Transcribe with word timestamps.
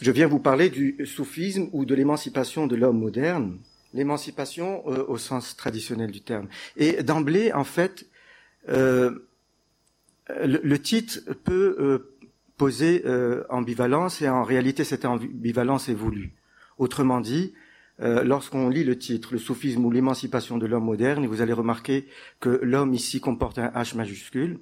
Je 0.00 0.10
viens 0.12 0.28
vous 0.28 0.38
parler 0.38 0.70
du 0.70 1.04
soufisme 1.04 1.68
ou 1.72 1.84
de 1.84 1.94
l'émancipation 1.94 2.66
de 2.66 2.76
l'homme 2.76 3.00
moderne, 3.00 3.58
l'émancipation 3.92 4.82
euh, 4.86 5.04
au 5.08 5.18
sens 5.18 5.56
traditionnel 5.56 6.10
du 6.12 6.20
terme. 6.20 6.48
Et 6.76 7.02
d'emblée, 7.02 7.52
en 7.52 7.64
fait, 7.64 8.06
euh, 8.68 9.26
le, 10.28 10.60
le, 10.62 10.78
titre 10.78 11.18
peut 11.44 11.76
euh, 11.80 12.15
poser 12.56 13.02
euh, 13.06 13.44
ambivalence 13.50 14.22
et 14.22 14.28
en 14.28 14.42
réalité 14.42 14.84
cette 14.84 15.04
ambivalence 15.04 15.88
est 15.88 15.94
voulue. 15.94 16.34
Autrement 16.78 17.20
dit, 17.20 17.54
euh, 18.00 18.24
lorsqu'on 18.24 18.68
lit 18.68 18.84
le 18.84 18.98
titre, 18.98 19.30
le 19.32 19.38
soufisme 19.38 19.84
ou 19.84 19.90
l'émancipation 19.90 20.58
de 20.58 20.66
l'homme 20.66 20.84
moderne, 20.84 21.26
vous 21.26 21.40
allez 21.40 21.52
remarquer 21.52 22.06
que 22.40 22.60
l'homme 22.62 22.92
ici 22.92 23.20
comporte 23.20 23.58
un 23.58 23.68
H 23.68 23.96
majuscule. 23.96 24.60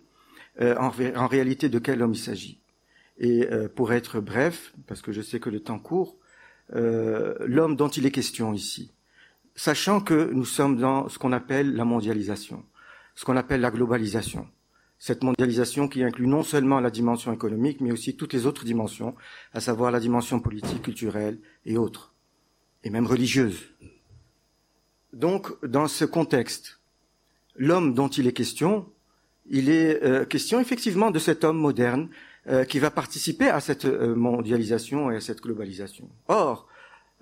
Euh, 0.60 0.76
en, 0.76 0.92
en, 1.16 1.26
réalité, 1.26 1.68
de 1.68 1.80
quel 1.80 2.00
homme 2.00 2.12
il 2.12 2.18
s'agit 2.18 2.60
Et 3.18 3.46
pour 3.74 3.92
être 3.92 4.20
bref, 4.20 4.72
parce 4.86 5.02
que 5.02 5.10
je 5.10 5.20
sais 5.20 5.40
que 5.40 5.50
le 5.50 5.60
temps 5.60 5.80
court, 5.80 6.16
l'homme 6.70 7.76
dont 7.76 7.88
il 7.88 8.06
est 8.06 8.12
question 8.12 8.52
ici, 8.54 8.92
sachant 9.56 10.00
que 10.00 10.30
nous 10.32 10.44
sommes 10.44 10.78
dans 10.78 11.08
ce 11.08 11.18
qu'on 11.18 11.32
appelle 11.32 11.74
la 11.74 11.84
mondialisation, 11.84 12.64
ce 13.16 13.24
qu'on 13.24 13.36
appelle 13.36 13.60
la 13.60 13.70
globalisation 13.70 14.48
cette 14.98 15.22
mondialisation 15.22 15.88
qui 15.88 16.02
inclut 16.02 16.26
non 16.26 16.42
seulement 16.42 16.80
la 16.80 16.90
dimension 16.90 17.32
économique, 17.32 17.80
mais 17.80 17.92
aussi 17.92 18.16
toutes 18.16 18.32
les 18.32 18.46
autres 18.46 18.64
dimensions, 18.64 19.14
à 19.52 19.60
savoir 19.60 19.90
la 19.90 20.00
dimension 20.00 20.40
politique, 20.40 20.82
culturelle 20.82 21.38
et 21.66 21.76
autres, 21.76 22.14
et 22.84 22.90
même 22.90 23.06
religieuse. 23.06 23.60
Donc, 25.12 25.52
dans 25.64 25.88
ce 25.88 26.04
contexte, 26.04 26.80
l'homme 27.56 27.94
dont 27.94 28.08
il 28.08 28.26
est 28.26 28.32
question, 28.32 28.86
il 29.46 29.68
est 29.68 30.02
euh, 30.02 30.24
question 30.24 30.58
effectivement 30.58 31.10
de 31.10 31.18
cet 31.18 31.44
homme 31.44 31.58
moderne 31.58 32.08
euh, 32.46 32.64
qui 32.64 32.78
va 32.78 32.90
participer 32.90 33.48
à 33.48 33.58
cette 33.58 33.86
euh, 33.86 34.14
mondialisation 34.14 35.10
et 35.10 35.16
à 35.16 35.20
cette 35.22 35.40
globalisation. 35.40 36.10
Or, 36.28 36.68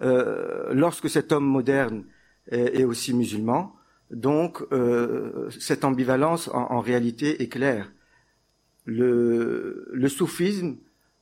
euh, 0.00 0.72
lorsque 0.74 1.08
cet 1.08 1.30
homme 1.30 1.44
moderne 1.44 2.04
est, 2.50 2.80
est 2.80 2.84
aussi 2.84 3.14
musulman, 3.14 3.72
donc, 4.12 4.62
euh, 4.72 5.48
cette 5.58 5.84
ambivalence, 5.84 6.48
en, 6.52 6.80
réalité, 6.80 7.42
est 7.42 7.48
claire. 7.48 7.92
Le, 8.84 10.08
soufisme, 10.08 10.76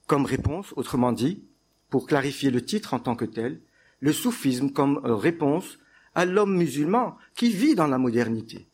comme 0.06 0.24
réponse, 0.24 0.72
autrement 0.76 1.12
dit, 1.12 1.44
pour 1.88 2.06
clarifier 2.06 2.50
le 2.50 2.62
titre 2.62 2.94
en 2.94 2.98
tant 2.98 3.14
que 3.14 3.24
tel, 3.24 3.60
le 4.00 4.12
soufisme 4.12 4.70
comme 4.70 4.98
réponse 5.04 5.78
à 6.14 6.24
l'homme 6.24 6.56
musulman 6.56 7.16
qui 7.34 7.50
vit 7.50 7.74
dans 7.74 7.86
la 7.86 7.98
modernité 7.98 8.66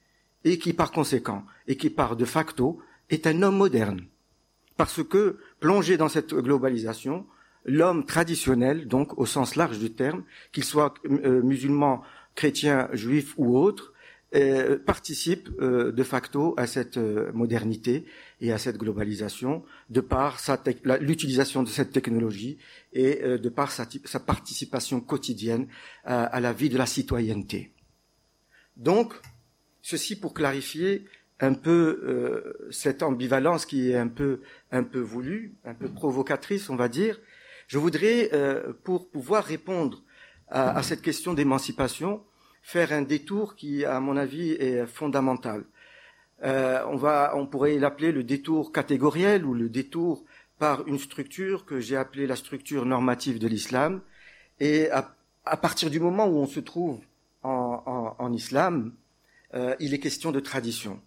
et 0.45 0.59
qui, 0.59 0.73
par 0.73 0.93
conséquent, 0.93 1.45
et 1.67 1.77
qui, 1.77 1.91
par 1.91 2.17
de 2.17 2.25
facto, 2.25 2.79
est 3.11 3.27
un 3.27 3.43
homme 3.43 3.57
moderne. 3.57 4.01
Parce 4.77 5.03
que, 5.03 5.39
plongé 5.61 5.97
dans 5.97 6.09
cette 6.09 6.33
globalisation, 6.35 7.27
l'homme 7.65 8.07
traditionnel, 8.07 8.87
donc 8.87 9.19
au 9.19 9.27
sens 9.27 9.57
large 9.57 9.79
du 9.79 9.93
terme, 9.93 10.23
qu'il 10.53 10.65
soit 10.65 10.95
euh, 11.05 11.43
musulman, 11.43 12.03
chrétien, 12.35 12.89
juif 12.93 13.35
ou 13.37 13.59
autre, 13.59 13.93
euh, 14.37 14.79
participe 14.79 15.49
euh, 15.61 15.93
de 15.93 16.03
facto 16.03 16.53
à 16.59 16.67
cette 16.67 16.99
euh, 16.99 17.33
modernité 17.33 18.05
et 18.43 18.53
à 18.53 18.59
cette 18.59 18.77
globalisation 18.77 19.65
de 19.89 20.03
par 20.03 20.39
l'utilisation 21.01 21.63
de 21.63 21.69
cette 21.69 21.91
technologie 21.91 22.59
et 22.93 23.23
de 23.23 23.49
par 23.49 23.71
sa, 23.71 23.87
sa 24.05 24.21
participation 24.21 25.01
quotidienne 25.01 25.69
à, 26.05 26.39
la 26.41 26.53
vie 26.53 26.69
de 26.69 26.77
la 26.77 26.85
citoyenneté. 26.85 27.73
Donc, 28.77 29.15
ceci 29.81 30.21
pour 30.21 30.35
clarifier 30.35 31.07
un 31.41 31.55
peu 31.55 32.69
cette 32.71 33.03
ambivalence 33.03 33.65
qui 33.65 33.91
est 33.91 33.97
un 33.97 34.09
peu 34.09 34.43
un 34.71 34.83
peu 34.83 35.01
voulue, 35.01 35.55
un 35.65 35.75
peu 35.75 35.89
provocatrice, 35.89 36.69
on 36.69 36.77
va 36.77 36.89
dire. 36.89 37.19
Je 37.69 37.79
voudrais, 37.79 38.31
pour 38.85 39.09
pouvoir 39.09 39.45
répondre 39.45 40.03
à, 40.49 40.77
à 40.77 40.83
cette 40.83 41.01
question 41.01 41.33
d'émancipation, 41.33 42.23
faire 42.67 42.93
un 42.93 43.03
détour 43.03 43.55
qui, 43.55 43.85
à 43.85 44.01
mon 44.01 44.17
avis, 44.17 44.51
est 44.51 44.87
fondamental. 44.87 45.63
Euh, 46.43 46.83
on, 46.89 46.97
va, 46.97 47.33
on 47.37 47.47
pourrait 47.47 47.79
l'appeler 47.79 48.11
le 48.11 48.25
détour 48.25 48.73
catégoriel 48.73 49.47
ou 49.47 49.55
le 49.55 49.69
détour 49.69 50.25
par 50.59 50.85
une 50.89 50.99
structure 50.99 51.65
que 51.65 51.79
j'ai 51.79 51.97
appelée 51.97 52.27
la 52.27 52.35
structure 52.35 52.85
normative 52.85 53.39
de 53.39 53.47
l'islam. 53.47 54.01
Et 54.59 54.91
à, 54.91 55.15
à, 55.45 55.57
partir 55.57 55.91
du 55.91 56.01
moment 56.01 56.27
où 56.27 56.39
on 56.39 56.49
se 56.49 56.59
trouve 56.59 56.99
en, 57.45 57.85
en, 57.87 58.17
en 58.19 58.33
islam, 58.33 58.93
euh, 59.55 59.77
il 59.79 59.95
est 59.95 60.01
question 60.01 60.33
de 60.33 60.41
tradition. 60.41 61.01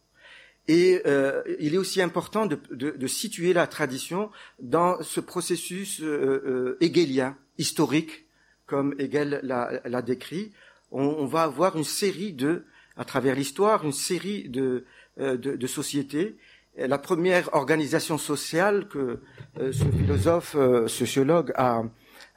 Et 0.70 1.02
euh, 1.06 1.44
il 1.60 1.76
est 1.76 1.78
aussi 1.78 2.02
important 2.02 2.46
de, 2.46 2.58
de, 2.72 2.92
de, 2.92 3.08
situer 3.08 3.52
la 3.52 3.68
tradition 3.68 4.32
dans 4.62 5.04
ce 5.04 5.20
processus 5.20 6.00
euh, 6.00 6.08
euh 6.08 6.78
hegélien, 6.80 7.36
historique, 7.58 8.28
comme 8.66 8.96
Hegel 8.98 9.42
l'a 9.44 10.02
décrit, 10.02 10.54
on, 10.92 11.04
on, 11.04 11.26
va 11.26 11.44
avoir 11.44 11.78
une 11.78 11.84
série 11.84 12.34
de, 12.34 12.66
à 12.98 13.06
travers 13.06 13.36
l'histoire, 13.36 13.86
une 13.86 13.94
série 13.94 14.50
de, 14.50 14.86
euh, 15.20 15.38
de, 15.38 15.56
de, 15.56 15.68
sociétés. 15.68 16.38
La 16.78 16.98
première 16.98 17.54
organisation 17.54 18.18
sociale 18.18 18.88
que 18.88 19.20
euh, 19.60 19.72
ce 19.72 19.86
philosophe 19.86 20.56
euh, 20.56 20.88
sociologue 20.88 21.52
a, 21.56 21.84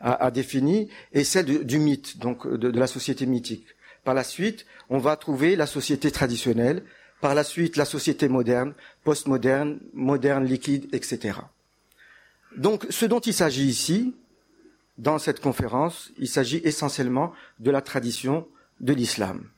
a, 0.00 0.26
a 0.26 0.30
définie 0.30 0.88
est 1.12 1.24
celle 1.24 1.64
du, 1.64 1.78
mythe, 1.78 2.18
donc 2.18 2.46
de, 2.46 2.70
de, 2.70 2.78
la 2.78 2.86
société 2.86 3.26
mythique. 3.26 3.66
Par 4.04 4.14
la 4.14 4.24
suite, 4.24 4.66
on 4.90 4.98
va 4.98 5.16
trouver 5.16 5.54
la 5.54 5.66
société 5.66 6.10
traditionnelle, 6.10 6.82
par 7.20 7.34
la 7.34 7.44
suite 7.44 7.76
la 7.76 7.84
société 7.84 8.28
moderne, 8.28 8.74
postmoderne, 9.04 9.78
moderne, 9.94 10.44
liquide, 10.44 10.88
etc. 10.92 11.38
Donc 12.56 12.84
ce 12.90 13.06
dont 13.06 13.20
il 13.20 13.32
s'agit 13.32 13.66
ici, 13.66 14.14
dans 15.02 15.18
cette 15.18 15.40
conférence, 15.40 16.12
il 16.16 16.28
s'agit 16.28 16.60
essentiellement 16.62 17.32
de 17.58 17.72
la 17.72 17.82
tradition 17.82 18.46
de 18.80 18.92
l'islam. 18.92 19.48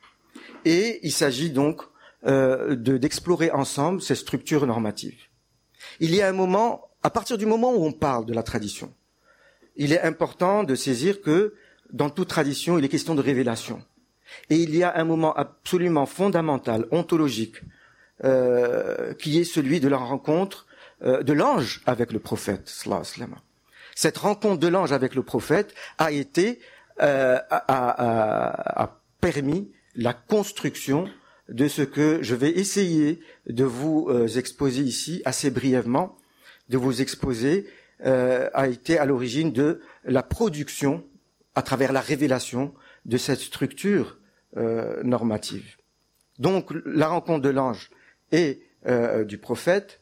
Et 0.65 1.00
il 1.03 1.12
s'agit 1.12 1.50
donc 1.50 1.82
euh, 2.27 2.75
d'explorer 2.75 3.50
ensemble 3.50 4.00
ces 4.00 4.15
structures 4.15 4.66
normatives. 4.66 5.21
Il 6.00 6.15
y 6.15 6.22
a 6.22 6.28
un 6.28 6.32
moment, 6.32 6.88
à 7.03 7.10
partir 7.10 7.37
du 7.37 7.44
moment 7.44 7.75
où 7.75 7.84
on 7.84 7.93
parle 7.93 8.25
de 8.25 8.32
la 8.32 8.43
tradition, 8.43 8.94
il 9.77 9.93
est 9.93 10.00
important 10.00 10.65
de 10.65 10.75
saisir 10.75 11.21
que 11.21 11.55
dans 11.93 12.09
toute 12.09 12.28
tradition, 12.28 12.78
il 12.78 12.84
est 12.87 12.88
question 12.88 13.15
de 13.15 13.21
révélation. 13.21 13.82
Et 14.49 14.56
il 14.56 14.75
y 14.75 14.82
a 14.82 14.97
un 14.97 15.05
moment 15.05 15.34
absolument 15.34 16.06
fondamental, 16.06 16.87
ontologique, 16.91 17.56
euh, 18.25 19.12
qui 19.15 19.38
est 19.41 19.44
celui 19.44 19.78
de 19.81 19.88
la 19.88 19.99
rencontre 19.99 20.66
euh, 21.03 21.22
de 21.22 21.34
l'ange 21.34 21.82
avec 21.84 22.12
le 22.12 22.19
prophète. 22.19 22.66
Cette 23.94 24.19
rencontre 24.19 24.59
de 24.59 24.69
l'ange 24.69 24.93
avec 24.93 25.15
le 25.15 25.22
prophète 25.22 25.75
a 25.99 26.10
été 26.12 26.60
euh, 27.00 27.38
a, 27.50 29.00
permis 29.21 29.72
la 29.97 30.12
construction 30.12 31.09
de 31.49 31.66
ce 31.66 31.82
que 31.82 32.22
je 32.22 32.34
vais 32.34 32.50
essayer 32.50 33.21
de 33.49 33.65
vous 33.65 34.06
euh, 34.09 34.28
exposer 34.28 34.82
ici 34.82 35.22
assez 35.25 35.50
brièvement, 35.50 36.16
de 36.69 36.77
vous 36.77 37.00
exposer, 37.00 37.66
euh, 38.05 38.50
a 38.53 38.69
été 38.69 38.99
à 38.99 39.06
l'origine 39.06 39.53
de 39.53 39.81
la 40.05 40.22
production, 40.22 41.05
à 41.55 41.62
travers 41.62 41.93
la 41.93 42.00
révélation 42.00 42.75
de 43.06 43.16
cette 43.16 43.41
structure 43.41 44.19
normative. 45.03 45.78
Donc 46.38 46.71
la 46.87 47.09
rencontre 47.09 47.43
de 47.43 47.49
l'ange 47.49 47.91
et 48.31 48.62
du 49.25 49.37
prophète, 49.37 50.00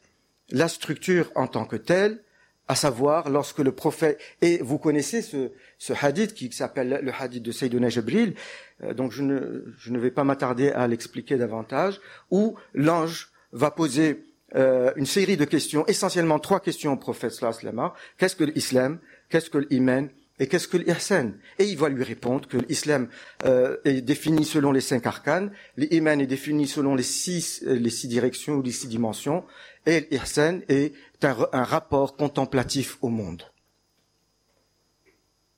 la 0.51 0.67
structure 0.67 1.31
en 1.33 1.47
tant 1.47 1.65
que 1.65 1.75
telle, 1.75 2.23
à 2.67 2.75
savoir 2.75 3.29
lorsque 3.29 3.59
le 3.59 3.71
prophète 3.71 4.19
et 4.41 4.59
vous 4.61 4.77
connaissez 4.77 5.21
ce, 5.21 5.51
ce 5.77 5.93
hadith 6.01 6.33
qui 6.33 6.51
s'appelle 6.51 6.99
le 7.03 7.11
hadith 7.17 7.43
de 7.43 7.51
Sayyidina 7.51 7.89
Jibril 7.89 8.35
euh, 8.83 8.93
donc 8.93 9.11
je 9.11 9.21
ne, 9.21 9.65
je 9.77 9.91
ne 9.91 9.99
vais 9.99 10.11
pas 10.11 10.23
m'attarder 10.23 10.69
à 10.69 10.87
l'expliquer 10.87 11.37
davantage 11.37 11.99
où 12.31 12.55
l'ange 12.73 13.29
va 13.51 13.71
poser 13.71 14.23
euh, 14.55 14.91
une 14.95 15.05
série 15.05 15.37
de 15.37 15.45
questions 15.45 15.85
essentiellement 15.87 16.39
trois 16.39 16.59
questions 16.59 16.93
au 16.93 16.97
prophète 16.97 17.31
sallallahu 17.31 17.89
qu'est-ce 18.17 18.35
que 18.35 18.43
l'islam? 18.43 18.99
Qu'est-ce 19.29 19.49
que 19.49 19.57
l'iman 19.57 20.09
et 20.39 20.47
qu'est-ce 20.47 20.67
que 20.67 20.77
l'ihsan? 20.77 21.33
Et 21.59 21.65
il 21.65 21.77
va 21.77 21.89
lui 21.89 22.03
répondre 22.03 22.47
que 22.47 22.57
l'islam 22.57 23.07
euh, 23.45 23.77
est 23.85 24.01
défini 24.01 24.45
selon 24.45 24.71
les 24.71 24.81
cinq 24.81 25.07
arcanes, 25.07 25.51
l'iman 25.77 26.19
est 26.21 26.27
défini 26.27 26.67
selon 26.67 26.95
les 26.95 27.03
six, 27.03 27.63
les 27.65 27.89
six 27.89 28.07
directions 28.07 28.55
ou 28.55 28.61
les 28.61 28.71
six 28.71 28.87
dimensions, 28.87 29.43
et 29.85 30.07
l'ihsan 30.11 30.61
est 30.69 30.93
un, 31.23 31.63
rapport 31.63 32.15
contemplatif 32.15 32.97
au 33.01 33.09
monde. 33.09 33.43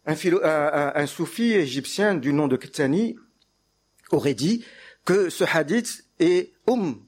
Un, 0.06 1.07
soufi 1.07 1.54
égyptien 1.54 2.16
du 2.16 2.33
nom 2.33 2.48
de 2.48 2.57
Ktani 2.57 3.16
aurait 4.12 4.36
dit 4.36 4.63
que 5.04 5.30
ce 5.30 5.44
hadith 5.44 6.06
est 6.19 6.54
um, 6.68 7.04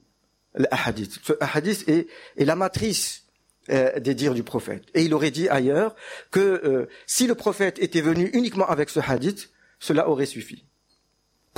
le 0.54 0.66
hadith. 0.70 1.18
Ce 1.22 1.32
hadith 1.40 1.88
est, 1.88 2.08
est 2.36 2.44
la 2.44 2.56
matrice 2.56 3.28
euh, 3.70 4.00
des 4.00 4.14
dires 4.14 4.34
du 4.34 4.42
prophète. 4.42 4.84
Et 4.94 5.02
il 5.02 5.12
aurait 5.12 5.30
dit 5.30 5.48
ailleurs 5.48 5.94
que 6.30 6.40
euh, 6.40 6.88
si 7.06 7.26
le 7.26 7.34
prophète 7.34 7.78
était 7.80 8.00
venu 8.00 8.30
uniquement 8.32 8.66
avec 8.66 8.88
ce 8.88 8.98
hadith, 8.98 9.50
cela 9.78 10.08
aurait 10.08 10.26
suffi. 10.26 10.64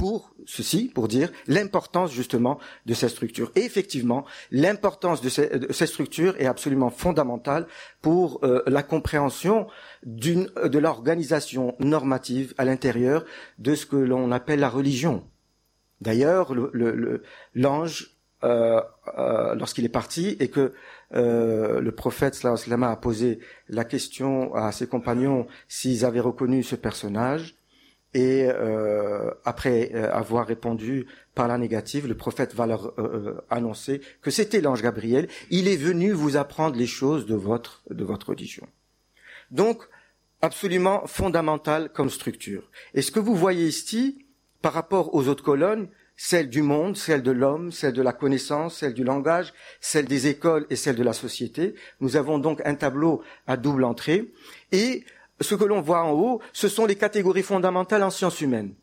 Pour 0.00 0.32
ceci, 0.46 0.90
pour 0.94 1.08
dire 1.08 1.30
l'importance 1.46 2.10
justement 2.10 2.58
de 2.86 2.94
cette 2.94 3.10
structure. 3.10 3.52
Et 3.54 3.64
effectivement, 3.64 4.24
l'importance 4.50 5.20
de, 5.20 5.28
cette 5.28 5.88
structure 5.88 6.34
est 6.38 6.46
absolument 6.46 6.88
fondamentale 6.88 7.66
pour 8.00 8.40
euh, 8.42 8.62
la 8.66 8.82
compréhension 8.82 9.66
de 10.06 10.78
l'organisation 10.78 11.76
normative 11.80 12.54
à 12.56 12.64
l'intérieur 12.64 13.26
de 13.58 13.74
ce 13.74 13.84
que 13.84 13.96
l'on 13.96 14.32
appelle 14.32 14.60
la 14.60 14.70
religion. 14.70 15.22
D'ailleurs, 16.00 16.54
l'ange, 17.54 18.16
euh, 18.42 18.80
euh, 19.18 19.54
lorsqu'il 19.54 19.84
est 19.84 19.90
parti 19.90 20.38
et 20.40 20.48
que 20.48 20.72
euh, 21.14 21.80
le 21.82 21.92
prophète 21.92 22.34
sallam 22.34 22.84
a 22.84 22.96
posé 22.96 23.38
la 23.68 23.84
question 23.84 24.54
à 24.54 24.72
ses 24.72 24.86
compagnons 24.86 25.46
s'ils 25.68 26.06
avaient 26.06 26.20
reconnu 26.20 26.62
ce 26.62 26.74
personnage, 26.74 27.56
et 28.12 28.46
euh, 28.48 29.30
après 29.44 29.94
avoir 29.94 30.46
répondu 30.46 31.06
par 31.34 31.48
la 31.48 31.58
négative, 31.58 32.08
le 32.08 32.16
prophète 32.16 32.54
va 32.54 32.66
leur 32.66 32.92
annoncer 33.50 34.00
que 34.20 34.30
c'était 34.30 34.60
l'ange 34.60 34.82
Gabriel. 34.82 35.28
Il 35.50 35.68
est 35.68 35.76
venu 35.76 36.12
vous 36.12 36.36
apprendre 36.36 36.76
les 36.76 36.86
choses 36.86 37.26
de 37.26 37.34
votre 37.34 37.82
de 37.90 38.04
votre 38.04 38.30
religion. 38.30 38.66
Donc 39.50 39.88
absolument 40.42 41.06
fondamental 41.06 41.90
comme 41.92 42.10
structure. 42.10 42.70
Et 42.94 43.02
ce 43.02 43.10
que 43.10 43.20
vous 43.20 43.34
voyez 43.34 43.66
ici, 43.66 44.26
par 44.62 44.72
rapport 44.72 45.14
aux 45.14 45.28
autres 45.28 45.44
colonnes, 45.44 45.88
celle 46.16 46.50
du 46.50 46.60
monde, 46.60 46.96
celle 46.98 47.22
de 47.22 47.30
l'homme, 47.30 47.72
celle 47.72 47.94
de 47.94 48.02
la 48.02 48.12
connaissance, 48.12 48.76
celle 48.76 48.92
du 48.92 49.04
langage, 49.04 49.54
celle 49.80 50.04
des 50.04 50.26
écoles 50.26 50.66
et 50.68 50.76
celle 50.76 50.96
de 50.96 51.02
la 51.02 51.14
société. 51.14 51.74
Nous 52.00 52.16
avons 52.16 52.38
donc 52.38 52.60
un 52.66 52.74
tableau 52.74 53.22
à 53.46 53.56
double 53.56 53.84
entrée. 53.84 54.30
Et 54.70 55.04
ce 55.40 55.54
que 55.54 55.64
l'on 55.64 55.80
voit 55.80 56.02
en 56.02 56.12
haut, 56.12 56.40
ce 56.52 56.68
sont 56.68 56.86
les 56.86 56.96
catégories 56.96 57.42
fondamentales 57.42 58.02
en 58.02 58.10
sciences 58.10 58.40
humaines. 58.40 58.74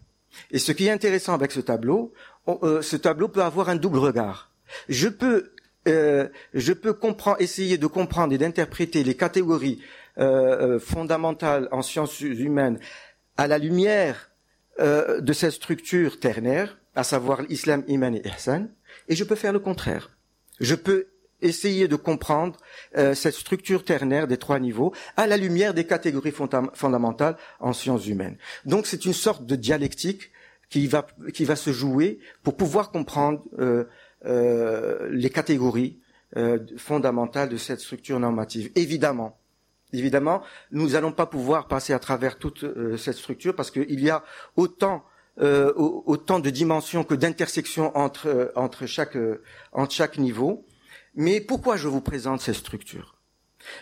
Et 0.51 0.59
ce 0.59 0.71
qui 0.71 0.87
est 0.87 0.91
intéressant 0.91 1.33
avec 1.33 1.51
ce 1.51 1.59
tableau, 1.59 2.13
euh, 2.47 2.81
ce 2.81 2.95
tableau 2.95 3.27
peut 3.27 3.43
avoir 3.43 3.69
un 3.69 3.75
double 3.75 3.99
regard. 3.99 4.51
Je 4.89 5.07
peux, 5.07 5.53
euh, 5.87 6.27
je 6.53 6.73
peux 6.73 6.93
comprendre, 6.93 7.41
essayer 7.41 7.77
de 7.77 7.87
comprendre 7.87 8.33
et 8.33 8.37
d'interpréter 8.37 9.03
les 9.03 9.15
catégories 9.15 9.81
euh, 10.17 10.79
fondamentales 10.79 11.69
en 11.71 11.81
sciences 11.81 12.19
humaines 12.21 12.79
à 13.37 13.47
la 13.47 13.57
lumière 13.57 14.31
de 14.79 15.33
cette 15.33 15.53
structure 15.53 16.19
ternaire, 16.19 16.77
à 16.93 17.03
savoir 17.03 17.41
l'islam, 17.41 17.83
iman 17.87 18.13
et 18.13 18.21
ihsan, 18.27 18.67
et 19.07 19.15
je 19.15 19.23
peux 19.23 19.35
faire 19.35 19.51
le 19.51 19.57
contraire. 19.57 20.11
Je 20.59 20.75
peux 20.75 21.07
essayer 21.41 21.87
de 21.87 21.95
comprendre 21.95 22.57
euh, 22.97 23.13
cette 23.13 23.35
structure 23.35 23.83
ternaire 23.83 24.27
des 24.27 24.37
trois 24.37 24.59
niveaux 24.59 24.93
à 25.15 25.27
la 25.27 25.37
lumière 25.37 25.73
des 25.73 25.85
catégories 25.85 26.33
fondamentales 26.73 27.37
en 27.59 27.73
sciences 27.73 28.07
humaines. 28.07 28.37
Donc 28.65 28.87
c'est 28.87 29.05
une 29.05 29.13
sorte 29.13 29.45
de 29.45 29.55
dialectique 29.55 30.31
qui 30.69 30.87
va 30.87 31.07
qui 31.33 31.45
va 31.45 31.55
se 31.55 31.71
jouer 31.71 32.19
pour 32.43 32.57
pouvoir 32.57 32.91
comprendre 32.91 33.43
euh, 33.59 33.85
euh, 34.25 35.07
les 35.11 35.29
catégories 35.29 35.99
fondamentales 36.77 37.47
de 37.47 37.55
cette 37.55 37.79
structure 37.79 38.19
normative. 38.19 38.69
Évidemment, 38.75 39.39
évidemment, 39.93 40.43
nous 40.71 40.89
n'allons 40.89 41.13
pas 41.13 41.25
pouvoir 41.25 41.69
passer 41.69 41.93
à 41.93 41.99
travers 41.99 42.37
toute 42.37 42.65
cette 42.97 43.15
structure 43.15 43.55
parce 43.55 43.71
qu'il 43.71 44.01
y 44.01 44.09
a 44.09 44.23
autant 44.57 45.05
euh, 45.39 45.71
autant 45.75 46.39
de 46.39 46.49
dimensions 46.49 47.03
que 47.03 47.13
d'intersections 47.13 47.95
entre, 47.95 48.27
euh, 48.27 48.51
entre, 48.55 48.85
euh, 49.15 49.43
entre 49.71 49.93
chaque 49.93 50.17
niveau. 50.17 50.65
Mais 51.17 51.41
pourquoi 51.41 51.77
je 51.77 51.87
vous 51.87 51.99
présente 51.99 52.41
cette 52.41 52.55
structure 52.55 53.15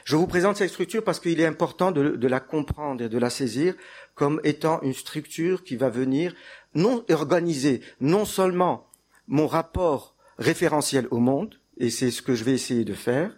Je 0.05 0.15
vous 0.15 0.25
présente 0.25 0.55
cette 0.55 0.69
structure 0.69 1.03
parce 1.03 1.19
qu'il 1.19 1.41
est 1.41 1.45
important 1.45 1.91
de, 1.91 2.27
la 2.27 2.39
comprendre 2.39 3.03
et 3.03 3.09
de 3.09 3.17
la 3.17 3.29
saisir 3.29 3.75
comme 4.15 4.39
étant 4.45 4.81
une 4.83 4.93
structure 4.93 5.65
qui 5.65 5.75
va 5.75 5.89
venir 5.89 6.33
non 6.75 7.03
organiser 7.09 7.81
non 7.99 8.23
seulement 8.23 8.87
mon 9.27 9.47
rapport 9.47 10.15
référentiel 10.37 11.09
au 11.11 11.17
monde, 11.17 11.59
et 11.77 11.89
c'est 11.89 12.09
ce 12.09 12.21
que 12.21 12.35
je 12.35 12.45
vais 12.45 12.53
essayer 12.53 12.85
de 12.85 12.93
faire, 12.93 13.37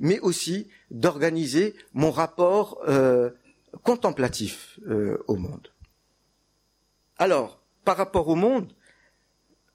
mais 0.00 0.18
aussi 0.20 0.68
d'organiser 0.90 1.74
mon 1.92 2.10
rapport 2.10 2.80
euh, 2.88 3.28
contemplatif 3.82 4.80
euh, 4.88 5.22
au 5.26 5.36
monde. 5.36 5.68
Alors, 7.18 7.60
par 7.84 7.98
rapport 7.98 8.28
au 8.28 8.36
monde, 8.36 8.72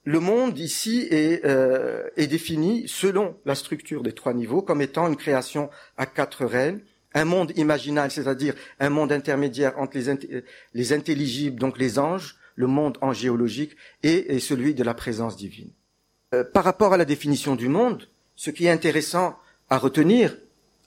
le 0.05 0.19
monde 0.19 0.57
ici 0.57 1.07
est, 1.11 1.45
euh, 1.45 2.07
est, 2.15 2.27
défini 2.27 2.87
selon 2.87 3.35
la 3.45 3.55
structure 3.55 4.01
des 4.01 4.13
trois 4.13 4.33
niveaux 4.33 4.61
comme 4.61 4.81
étant 4.81 5.07
une 5.07 5.17
création 5.17 5.69
à 5.97 6.05
quatre 6.05 6.45
rênes, 6.45 6.81
un 7.13 7.25
monde 7.25 7.51
imaginal, 7.57 8.11
c'est-à-dire 8.11 8.53
un 8.79 8.89
monde 8.89 9.11
intermédiaire 9.11 9.77
entre 9.77 9.97
les, 9.97 10.43
les, 10.73 10.93
intelligibles, 10.93 11.59
donc 11.59 11.77
les 11.77 11.99
anges, 11.99 12.37
le 12.55 12.67
monde 12.67 12.97
angéologique, 13.01 13.75
et, 14.03 14.35
et 14.35 14.39
celui 14.39 14.73
de 14.73 14.83
la 14.83 14.93
présence 14.93 15.35
divine. 15.35 15.71
Euh, 16.33 16.43
par 16.43 16.63
rapport 16.63 16.93
à 16.93 16.97
la 16.97 17.05
définition 17.05 17.55
du 17.55 17.67
monde, 17.67 18.07
ce 18.35 18.51
qui 18.51 18.65
est 18.67 18.71
intéressant 18.71 19.37
à 19.69 19.77
retenir, 19.77 20.37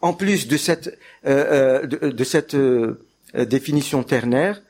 en 0.00 0.14
plus 0.14 0.48
de 0.48 0.56
cette, 0.56 0.98
euh, 1.26 1.86
de, 1.86 2.10
de, 2.10 2.24
cette 2.24 2.56
définition 3.34 4.02
ternaire, 4.02 4.62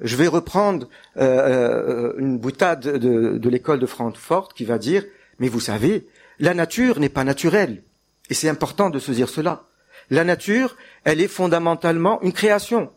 je 0.00 0.16
vais 0.16 0.26
reprendre 0.26 0.88
euh, 1.16 1.22
euh, 1.22 2.12
une 2.18 2.38
boutade 2.38 2.80
de, 2.80 3.48
l'école 3.48 3.78
de 3.78 3.86
Francfort 3.86 4.52
qui 4.54 4.64
va 4.64 4.78
dire, 4.78 5.04
mais 5.38 5.48
vous 5.48 5.60
savez, 5.60 6.06
la 6.38 6.54
nature 6.54 7.00
n'est 7.00 7.08
pas 7.08 7.24
naturelle. 7.24 7.82
Et 8.28 8.34
c'est 8.34 8.48
important 8.48 8.90
de 8.90 8.98
se 8.98 9.12
dire 9.12 9.28
cela. 9.28 9.64
La 10.10 10.24
nature, 10.24 10.76
elle 11.04 11.20
est 11.20 11.28
fondamentalement 11.28 12.20
une 12.22 12.32
création. 12.32 12.90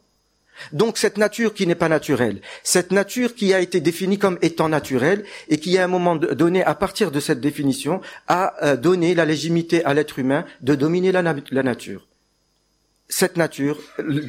Donc 0.73 0.97
cette 0.97 1.17
nature 1.17 1.53
qui 1.53 1.65
n'est 1.65 1.75
pas 1.75 1.87
naturelle, 1.87 2.41
cette 2.63 2.91
nature 2.91 3.33
qui 3.33 3.53
a 3.53 3.61
été 3.61 3.79
définie 3.79 4.17
comme 4.17 4.37
étant 4.41 4.67
naturelle 4.67 5.23
et 5.47 5.57
qui 5.57 5.77
à 5.77 5.85
un 5.85 5.87
moment 5.87 6.17
donné, 6.17 6.65
à 6.65 6.75
partir 6.75 7.11
de 7.11 7.21
cette 7.21 7.39
définition, 7.39 8.01
a 8.27 8.55
euh, 8.65 8.75
donné 8.75 9.15
la 9.15 9.23
légitimité 9.23 9.85
à 9.85 9.93
l'être 9.93 10.19
humain 10.19 10.43
de 10.59 10.75
dominer 10.75 11.13
la 11.13 11.63
nature 11.63 12.08
cette 13.09 13.37
nature, 13.37 13.79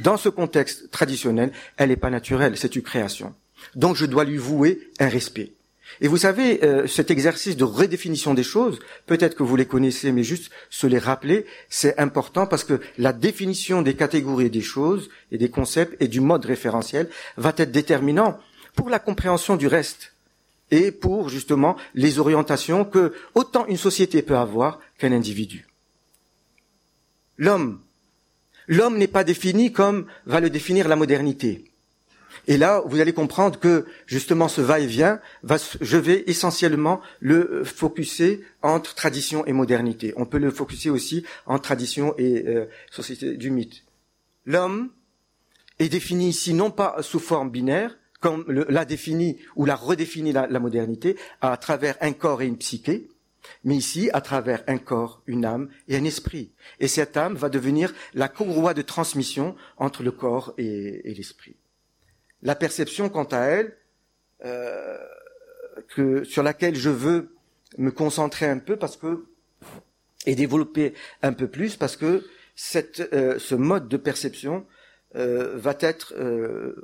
dans 0.03 0.17
ce 0.17 0.31
contexte 0.31 0.91
traditionnel, 0.91 1.53
elle 1.77 1.91
n'est 1.91 1.97
pas 1.97 2.11
naturelle, 2.11 2.57
c'est 2.57 2.75
une 2.75 2.83
création. 2.83 3.35
Donc 3.75 3.97
je 3.97 4.07
dois 4.07 4.25
lui 4.25 4.39
vouer 4.39 4.91
un 4.99 5.09
respect. 5.09 5.53
Et 6.01 6.09
vous 6.09 6.17
savez, 6.17 6.65
euh, 6.65 6.87
cet 6.87 7.11
exercice 7.11 7.57
de 7.57 7.65
redéfinition 7.65 8.33
des 8.33 8.43
choses, 8.43 8.79
peut-être 9.07 9.35
que 9.35 9.43
vous 9.43 9.57
les 9.57 9.67
connaissez, 9.67 10.13
mais 10.13 10.23
juste 10.23 10.51
se 10.71 10.87
les 10.87 10.99
rappeler, 10.99 11.45
c'est 11.69 11.99
important 11.99 12.47
parce 12.47 12.65
que 12.65 12.81
la 12.97 13.13
définition 13.13 13.83
des 13.83 13.95
catégories 13.95 14.51
des 14.51 14.63
choses 14.63 15.11
et 15.31 15.37
des 15.37 15.51
concepts 15.51 16.01
et 16.01 16.09
du 16.09 16.21
mode 16.21 16.47
référentiel 16.47 17.11
va 17.37 17.53
être 17.57 17.73
déterminant 17.73 18.39
pour 18.77 18.89
la 18.89 18.99
compréhension 18.99 19.57
du 19.57 19.67
reste 19.67 20.15
et 20.71 20.93
pour 20.93 21.29
justement 21.29 21.77
les 21.95 22.19
orientations 22.19 22.85
que 22.85 23.13
autant 23.35 23.67
une 23.67 23.77
société 23.77 24.23
peut 24.23 24.39
avoir 24.39 24.79
qu'un 24.97 25.13
individu. 25.13 25.67
L'homme 27.37 27.81
l'homme 28.71 28.97
n'est 28.97 29.09
pas 29.09 29.25
défini 29.25 29.73
comme 29.73 30.07
va 30.25 30.41
le 30.41 30.49
définir 30.49 30.89
la 30.89 30.97
modernité. 30.97 31.65
Et 32.47 32.57
là, 32.57 32.83
vous 32.87 33.01
allez 33.01 33.13
comprendre 33.13 33.59
que 33.59 33.85
justement 34.07 34.49
ce 34.49 34.63
va-et-vient, 34.63 35.21
va, 35.43 35.57
je 35.59 35.97
vais 35.99 36.25
essentiellement 36.27 37.03
le 37.21 37.65
focuser 37.65 38.43
entre 38.63 38.95
tradition 38.95 39.45
et 39.45 39.53
modernité. 39.53 40.15
On 40.17 40.25
peut 40.25 40.39
le 40.39 40.51
focuser 40.51 40.89
aussi 40.89 41.25
entre 41.45 41.63
tradition 41.63 42.15
et 42.17 42.45
euh, 42.47 42.67
société 42.91 43.37
du 43.37 43.51
mythe. 43.51 43.85
L'homme 44.47 44.89
est 45.81 45.89
défini 45.89 46.31
ici 46.31 46.55
non 46.55 46.71
pas 46.71 46.97
sous 47.03 47.19
forme 47.19 47.51
binaire, 47.51 47.99
comme 48.21 48.45
l'a 48.49 48.85
défini 48.85 49.39
ou 49.57 49.65
l'a 49.65 49.77
redéfini 49.77 50.33
la 50.33 50.59
modernité, 50.59 51.17
à 51.41 51.57
travers 51.57 51.97
un 52.01 52.13
corps 52.13 52.43
et 52.43 52.47
une 52.47 52.59
psyché, 52.59 53.09
mais 53.65 53.77
ici 53.77 54.11
à 54.13 54.21
travers 54.21 54.63
un 54.67 54.79
corps, 54.79 55.23
une 55.27 55.45
âme 55.45 55.69
et 55.89 55.97
un 55.97 56.05
esprit. 56.05 56.53
Et 56.79 56.89
cette 56.89 57.17
âme 57.17 57.35
va 57.35 57.49
devenir 57.49 57.93
la 58.15 58.29
courroie 58.29 58.75
de 58.75 58.83
transmission 58.83 59.57
entre 59.77 60.03
le 60.03 60.13
corps 60.13 60.55
et, 60.59 61.03
l'esprit. 61.05 61.57
La 62.43 62.55
perception, 62.55 63.09
quant 63.09 63.25
à 63.25 63.41
elle, 63.41 63.77
euh, 64.45 64.99
que, 65.89 66.25
sur 66.25 66.43
laquelle 66.43 66.77
je 66.77 66.91
veux 66.91 67.35
me 67.79 67.91
concentrer 67.91 68.47
un 68.47 68.59
peu 68.59 68.77
parce 68.77 68.97
que 68.97 69.25
et 70.27 70.35
développer 70.35 70.95
un 71.23 71.33
peu 71.33 71.49
plus 71.49 71.77
parce 71.77 71.97
que 71.97 72.27
cette, 72.55 73.01
euh, 73.15 73.39
ce 73.39 73.55
mode 73.55 73.89
de 73.89 73.97
perception 73.97 74.67
euh, 75.17 75.57
va 75.57 75.75
être 75.81 76.15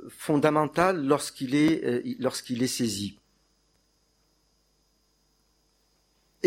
fondamental 0.09 1.05
lorsqu'il 1.05 1.55
est 1.55 2.03
lorsqu'il 2.19 2.63
est 2.63 2.67
saisi. 2.67 3.19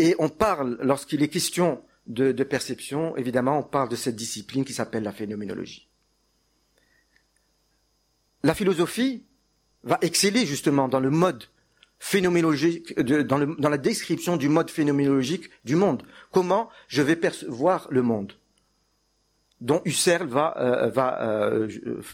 Et 0.01 0.15
on 0.17 0.29
parle, 0.29 0.79
lorsqu'il 0.81 1.21
est 1.21 1.27
question 1.27 1.83
de, 2.07 2.31
perception, 2.43 3.15
évidemment, 3.17 3.59
on 3.59 3.63
parle 3.63 3.87
de 3.87 3.95
cette 3.95 4.15
discipline 4.15 4.65
qui 4.65 4.73
s'appelle 4.73 5.03
la 5.03 5.11
phénoménologie. 5.11 5.87
La 8.41 8.55
philosophie 8.55 9.23
va 9.83 9.99
exceller 10.01 10.47
justement 10.47 10.87
dans 10.87 10.99
le 10.99 11.11
mode 11.11 11.43
phénoménologique, 11.99 12.99
dans, 12.99 13.45
dans 13.45 13.69
la 13.69 13.77
description 13.77 14.37
du 14.37 14.49
mode 14.49 14.71
phénoménologique 14.71 15.51
du 15.65 15.75
monde. 15.75 16.01
Comment 16.31 16.71
je 16.87 17.03
vais 17.03 17.15
percevoir 17.15 17.87
le 17.91 18.01
monde? 18.01 18.33
Dont 19.61 19.81
Husserl 19.85 20.27
va, 20.27 20.55
euh, 20.57 20.91
euh, 20.97 21.67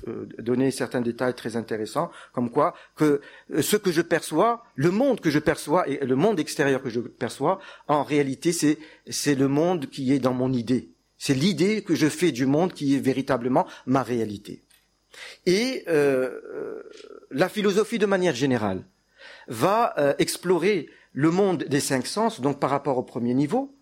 euh, 0.07 0.27
donner 0.37 0.69
certains 0.69 1.01
détails 1.01 1.33
très 1.33 1.55
intéressants, 1.55 2.11
comme 2.33 2.51
quoi 2.51 2.75
que 2.95 3.21
ce 3.61 3.77
que 3.77 3.91
je 3.91 4.01
perçois, 4.01 4.63
le 4.75 4.91
monde 4.91 5.21
que 5.21 5.31
je 5.31 5.39
perçois 5.39 5.87
et 5.87 6.05
le 6.05 6.15
monde 6.15 6.39
extérieur 6.39 6.83
que 6.83 6.89
je 6.89 6.99
perçois, 6.99 7.59
en 7.87 8.03
réalité, 8.03 8.51
c'est 8.51 8.77
c'est 9.09 9.35
le 9.35 9.47
monde 9.47 9.87
qui 9.89 10.13
est 10.13 10.19
dans 10.19 10.33
mon 10.33 10.51
idée. 10.51 10.89
C'est 11.17 11.33
l'idée 11.33 11.81
que 11.81 11.95
je 11.95 12.07
fais 12.07 12.31
du 12.31 12.45
monde 12.45 12.73
qui 12.73 12.95
est 12.95 12.99
véritablement 12.99 13.65
ma 13.85 14.03
réalité. 14.03 14.61
Et 15.47 15.85
la 17.31 17.49
philosophie, 17.49 17.97
de 17.97 18.05
manière 18.05 18.35
générale, 18.35 18.83
va 19.47 19.95
explorer 20.19 20.89
le 21.13 21.31
monde 21.31 21.63
des 21.63 21.79
cinq 21.79 22.05
sens, 22.05 22.39
donc 22.39 22.59
par 22.59 22.69
rapport 22.69 22.99
au 22.99 23.03
premier 23.03 23.33
niveau, 23.33 23.76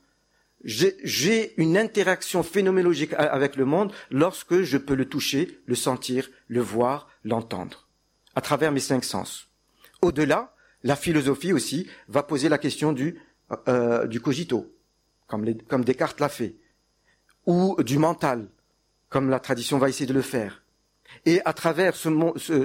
j'ai 0.66 1.54
une 1.62 1.78
interaction 1.78 2.42
phénoménologique 2.42 3.14
avec 3.14 3.56
le 3.56 3.66
monde 3.66 3.94
lorsque 4.10 4.64
je 4.64 4.78
peux 4.78 4.96
le 4.96 5.06
toucher, 5.06 5.60
le 5.68 5.76
sentir, 5.76 6.30
le 6.48 6.60
voir, 6.60 7.08
l'entendre, 7.24 7.88
à 8.34 8.42
travers 8.42 8.72
mes 8.72 8.80
cinq 8.80 9.04
sens. 9.04 9.48
Au-delà, 10.02 10.56
la 10.84 10.96
philosophie 10.96 11.54
aussi 11.54 11.88
va 12.08 12.24
poser 12.24 12.50
la 12.50 12.58
question 12.58 12.94
du, 12.94 13.20
euh, 13.68 14.08
du 14.08 14.20
cogito, 14.20 14.76
comme, 15.28 15.46
comme 15.68 15.86
Descartes 15.86 16.20
l'a 16.20 16.30
fait, 16.30 16.56
ou 17.46 17.76
du 17.84 18.00
mental, 18.00 18.48
comme 19.10 19.30
la 19.30 19.40
tradition 19.40 19.78
va 19.78 19.90
essayer 19.90 20.08
de 20.08 20.14
le 20.14 20.22
faire. 20.22 20.64
Et 21.26 21.42
à 21.46 21.54
travers 21.54 21.96
ce, 21.96 22.10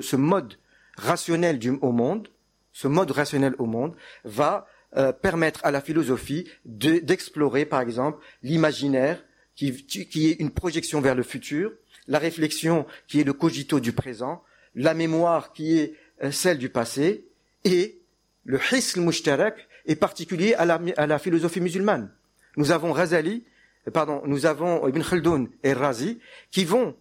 ce, 0.03 0.17
mode 0.17 0.55
rationnel 0.97 1.59
du, 1.59 1.71
au 1.83 1.93
monde, 1.93 2.29
ce 2.73 2.89
mode 2.89 3.11
rationnel 3.11 3.55
au 3.59 3.67
monde 3.67 3.95
va 4.25 4.67
euh, 4.97 5.13
permettre 5.13 5.61
à 5.65 5.71
la 5.71 5.81
philosophie 5.81 6.49
d'explorer, 6.65 7.65
par 7.65 7.81
exemple, 7.81 8.19
l'imaginaire, 8.43 9.23
qui, 9.55 9.85
qui, 9.85 10.31
est 10.31 10.41
une 10.41 10.51
projection 10.51 11.01
vers 11.01 11.15
le 11.15 11.23
futur, 11.23 11.73
la 12.09 12.19
réflexion, 12.19 12.87
qui 13.07 13.21
est 13.21 13.25
le 13.25 13.35
cogito 13.35 13.79
du 13.79 13.93
présent, 13.93 14.43
la 14.75 14.95
mémoire, 14.95 15.53
qui 15.53 15.79
est 15.79 15.95
euh, 16.23 16.31
celle 16.31 16.59
du 16.59 16.71
passé, 16.71 17.27
et 17.65 18.01
le 18.45 18.59
hisl 18.73 19.01
mushtarak 19.01 19.69
est 19.87 19.97
particulier 19.97 20.55
à 20.55 20.65
la, 20.65 20.81
à 20.97 21.07
la 21.07 21.19
philosophie 21.19 21.61
musulmane. 21.61 22.11
Nous 22.57 22.73
avons 22.73 22.93
Razali, 22.93 23.45
euh, 23.87 23.91
pardon, 23.91 24.23
nous 24.27 24.47
avons 24.47 24.87
Ibn 24.89 25.03
Khaldun 25.03 25.47
et 25.63 25.73
Razi 25.73 26.21
qui 26.51 26.65
vont, 26.65 26.97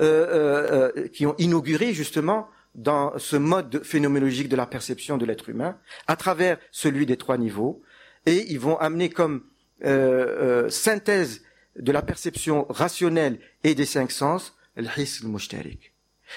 euh, 0.00 0.90
euh, 0.96 1.08
qui 1.08 1.26
ont 1.26 1.34
inauguré 1.38 1.92
justement 1.92 2.48
dans 2.74 3.16
ce 3.18 3.36
mode 3.36 3.82
phénoménologique 3.84 4.48
de 4.48 4.56
la 4.56 4.66
perception 4.66 5.16
de 5.16 5.24
l'être 5.24 5.48
humain, 5.48 5.78
à 6.06 6.16
travers 6.16 6.58
celui 6.70 7.06
des 7.06 7.16
trois 7.16 7.38
niveaux, 7.38 7.82
et 8.26 8.50
ils 8.50 8.58
vont 8.58 8.76
amener 8.78 9.10
comme 9.10 9.44
euh, 9.84 10.66
euh, 10.66 10.70
synthèse 10.70 11.42
de 11.76 11.92
la 11.92 12.02
perception 12.02 12.66
rationnelle 12.68 13.38
et 13.64 13.74
des 13.74 13.86
cinq 13.86 14.10
sens, 14.10 14.56
le 14.76 15.28
mushtarik. 15.28 15.92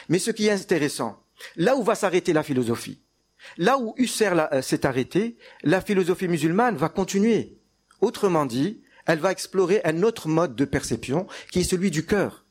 Mais 0.10 0.20
ce 0.20 0.32
qui 0.32 0.48
est 0.48 0.52
intéressant, 0.52 1.24
là 1.56 1.76
où 1.76 1.84
va 1.84 1.96
s'arrêter 1.96 2.34
la 2.34 2.44
philosophie, 2.44 3.02
là 3.58 3.78
où 3.78 3.94
Husserl 3.98 4.50
euh, 4.52 4.62
s'est 4.62 4.86
arrêté, 4.86 5.38
la 5.64 5.82
philosophie 5.82 6.28
musulmane 6.28 6.76
va 6.76 6.90
continuer. 6.90 7.58
Autrement 8.02 8.46
dit, 8.46 8.84
elle 9.06 9.20
va 9.20 9.32
explorer 9.32 9.82
un 9.86 10.04
autre 10.04 10.28
mode 10.28 10.56
de 10.56 10.66
perception 10.66 11.28
qui 11.52 11.60
est 11.62 11.64
celui 11.64 11.90
du 11.90 12.06
cœur. 12.06 12.46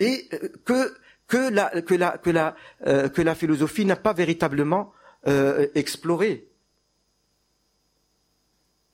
Et 0.00 0.28
que 0.64 0.94
euh, 1.36 3.08
que 3.08 3.22
la 3.22 3.34
philosophie 3.34 3.84
n'a 3.84 3.96
pas 3.96 4.12
véritablement 4.12 4.92
euh, 5.26 5.68
exploré. 5.74 6.48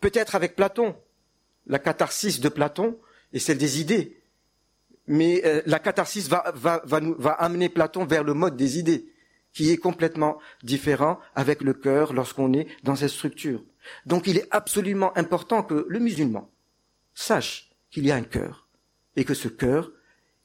Peut-être 0.00 0.34
avec 0.34 0.56
Platon, 0.56 0.96
la 1.66 1.78
catharsis 1.78 2.40
de 2.40 2.48
Platon 2.48 2.98
et 3.32 3.38
celle 3.38 3.58
des 3.58 3.80
idées. 3.80 4.22
Mais 5.06 5.42
euh, 5.44 5.62
la 5.66 5.78
catharsis 5.78 6.28
va, 6.28 6.52
va, 6.54 7.32
amener 7.32 7.68
Platon 7.68 8.04
vers 8.04 8.24
le 8.24 8.34
mode 8.34 8.56
des 8.56 8.78
idées, 8.78 9.12
qui 9.52 9.70
est 9.70 9.76
complètement 9.76 10.38
différent 10.62 11.18
avec 11.34 11.62
le 11.62 11.74
cœur 11.74 12.12
lorsqu'on 12.12 12.52
est 12.52 12.66
dans 12.84 12.96
cette 12.96 13.10
structure. 13.10 13.62
Donc 14.06 14.26
il 14.26 14.38
est 14.38 14.46
absolument 14.50 15.16
important 15.18 15.62
que 15.62 15.84
le 15.88 15.98
musulman 15.98 16.48
sache 17.14 17.70
qu'il 17.90 18.06
y 18.06 18.12
a 18.12 18.16
un 18.16 18.22
cœur 18.22 18.68
et 19.16 19.24
que 19.24 19.34
ce 19.34 19.48
cœur, 19.48 19.90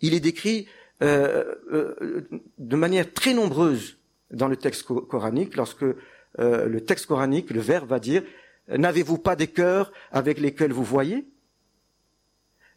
il 0.01 0.13
est 0.13 0.19
décrit 0.19 0.67
de 1.01 2.75
manière 2.75 3.11
très 3.13 3.33
nombreuse 3.33 3.97
dans 4.31 4.47
le 4.47 4.55
texte 4.55 4.83
coranique, 4.83 5.55
lorsque 5.55 5.83
euh, 5.83 6.67
le 6.67 6.81
texte 6.81 7.05
coranique, 7.05 7.49
le 7.51 7.61
vers 7.61 7.85
va 7.85 7.99
dire 7.99 8.23
N'avez-vous 8.67 9.19
pas 9.19 9.35
des 9.35 9.47
cœurs 9.47 9.91
avec 10.11 10.39
lesquels 10.39 10.73
vous 10.73 10.83
voyez? 10.83 11.27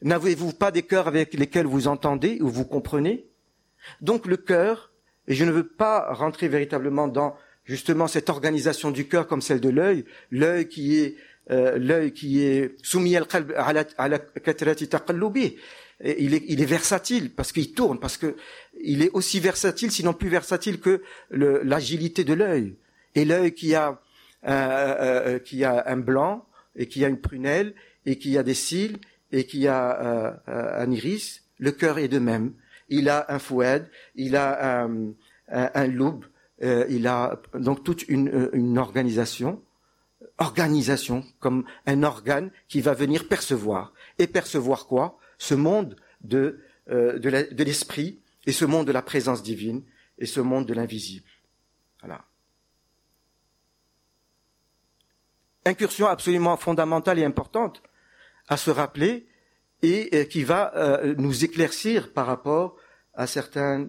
N'avez-vous 0.02 0.52
pas 0.52 0.70
des 0.70 0.82
cœurs 0.82 1.08
avec 1.08 1.32
lesquels 1.32 1.66
vous 1.66 1.88
entendez 1.88 2.38
ou 2.42 2.48
vous 2.48 2.66
comprenez? 2.66 3.26
Donc 4.02 4.26
le 4.26 4.37
cœur, 4.37 4.92
et 5.26 5.34
je 5.34 5.44
ne 5.44 5.50
veux 5.50 5.66
pas 5.66 6.12
rentrer 6.12 6.48
véritablement 6.48 7.08
dans 7.08 7.37
justement 7.64 8.06
cette 8.06 8.28
organisation 8.28 8.90
du 8.90 9.08
cœur 9.08 9.26
comme 9.26 9.40
celle 9.40 9.60
de 9.60 9.70
l'œil, 9.70 10.04
l'œil 10.30 10.68
qui 10.68 10.98
est 10.98 11.16
l'œil 11.50 12.12
qui 12.12 12.42
est 12.42 12.76
soumis 12.84 13.16
à 13.16 13.72
la 13.72 14.18
il 16.04 16.34
est, 16.34 16.44
il 16.48 16.60
est 16.62 16.66
versatile 16.66 17.34
parce 17.34 17.52
qu'il 17.52 17.72
tourne, 17.72 17.98
parce 17.98 18.16
que 18.16 18.36
il 18.80 19.02
est 19.02 19.10
aussi 19.10 19.40
versatile, 19.40 19.90
sinon 19.90 20.12
plus 20.12 20.28
versatile 20.28 20.80
que 20.80 21.02
l'agilité 21.30 22.24
de 22.24 22.34
l'œil. 22.34 22.76
Et 23.14 23.24
l'œil 23.24 23.52
qui 23.52 23.74
a 23.74 24.00
euh, 24.46 24.50
euh, 24.50 25.38
qui 25.40 25.64
a 25.64 25.82
un 25.88 25.96
blanc 25.96 26.46
et 26.76 26.86
qui 26.86 27.04
a 27.04 27.08
une 27.08 27.20
prunelle 27.20 27.74
et 28.06 28.18
qui 28.18 28.38
a 28.38 28.44
des 28.44 28.54
cils 28.54 28.98
et 29.32 29.44
qui 29.46 29.66
a 29.66 30.36
euh, 30.46 30.84
un 30.84 30.90
iris, 30.92 31.42
le 31.58 31.72
cœur 31.72 31.98
est 31.98 32.08
de 32.08 32.20
même. 32.20 32.52
Il 32.88 33.08
a 33.08 33.26
un 33.28 33.40
foued, 33.40 33.88
il 34.14 34.36
a 34.36 34.82
un, 34.84 35.12
un, 35.48 35.70
un 35.74 35.86
lobe, 35.88 36.24
il 36.62 37.06
a 37.06 37.42
donc 37.54 37.84
toute 37.84 38.08
une, 38.08 38.48
une 38.52 38.78
organisation 38.78 39.60
organisation 40.38 41.24
comme 41.40 41.64
un 41.86 42.02
organe 42.02 42.50
qui 42.68 42.80
va 42.80 42.94
venir 42.94 43.26
percevoir. 43.28 43.92
Et 44.18 44.26
percevoir 44.26 44.86
quoi? 44.86 45.18
Ce 45.38 45.54
monde 45.54 45.97
de, 46.21 46.61
euh, 46.90 47.18
de 47.18 47.64
l'esprit 47.64 48.21
et 48.47 48.52
ce 48.52 48.64
monde 48.64 48.87
de 48.87 48.92
la 48.92 49.02
présence 49.02 49.42
divine 49.42 49.83
et 50.18 50.26
ce 50.26 50.40
monde 50.40 50.66
de 50.66 50.75
l'invisible. 50.75 51.28
Voilà. 52.00 52.25
Incursion 55.64 56.07
absolument 56.07 56.57
fondamentale 56.57 57.18
et 57.18 57.25
importante 57.25 57.83
à 58.49 58.57
se 58.57 58.71
rappeler 58.71 59.28
et 59.83 60.09
euh, 60.12 60.25
qui 60.25 60.42
va 60.42 60.75
euh, 60.76 61.14
nous 61.18 61.45
éclaircir 61.45 62.12
par 62.12 62.26
rapport 62.26 62.76
à 63.14 63.26
certains 63.26 63.88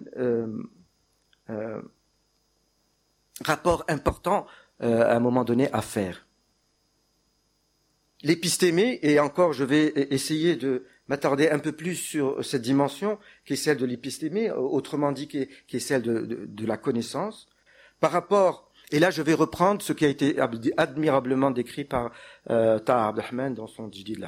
rapports 3.44 3.84
importants 3.88 4.46
à 4.80 5.14
un 5.14 5.20
moment 5.20 5.44
donné 5.44 5.72
à 5.72 5.82
faire. 5.82 6.26
L'épistémé, 8.22 8.98
et 9.02 9.20
encore 9.20 9.52
je 9.52 9.62
vais 9.62 9.92
essayer 10.10 10.56
de 10.56 10.84
m'attarder 11.10 11.50
un 11.50 11.58
peu 11.58 11.72
plus 11.72 11.96
sur 11.96 12.42
cette 12.44 12.62
dimension 12.62 13.18
qui 13.44 13.54
est 13.54 13.56
celle 13.56 13.76
de 13.76 13.84
l'épistémie, 13.84 14.48
autrement 14.50 15.10
dit 15.10 15.26
qui 15.26 15.38
est, 15.38 15.78
celle 15.80 16.02
de, 16.02 16.66
la 16.66 16.76
connaissance, 16.76 17.48
par 17.98 18.12
rapport, 18.12 18.70
et 18.92 19.00
là 19.00 19.10
je 19.10 19.20
vais 19.20 19.34
reprendre 19.34 19.82
ce 19.82 19.92
qui 19.92 20.04
a 20.04 20.08
été 20.08 20.36
admirablement 20.76 21.50
décrit 21.50 21.84
par 21.84 22.12
euh, 22.48 22.78
Taha 22.78 23.08
Abdelrahman 23.08 23.54
dans 23.54 23.66
son 23.66 23.90
Jidi 23.90 24.14
de 24.14 24.24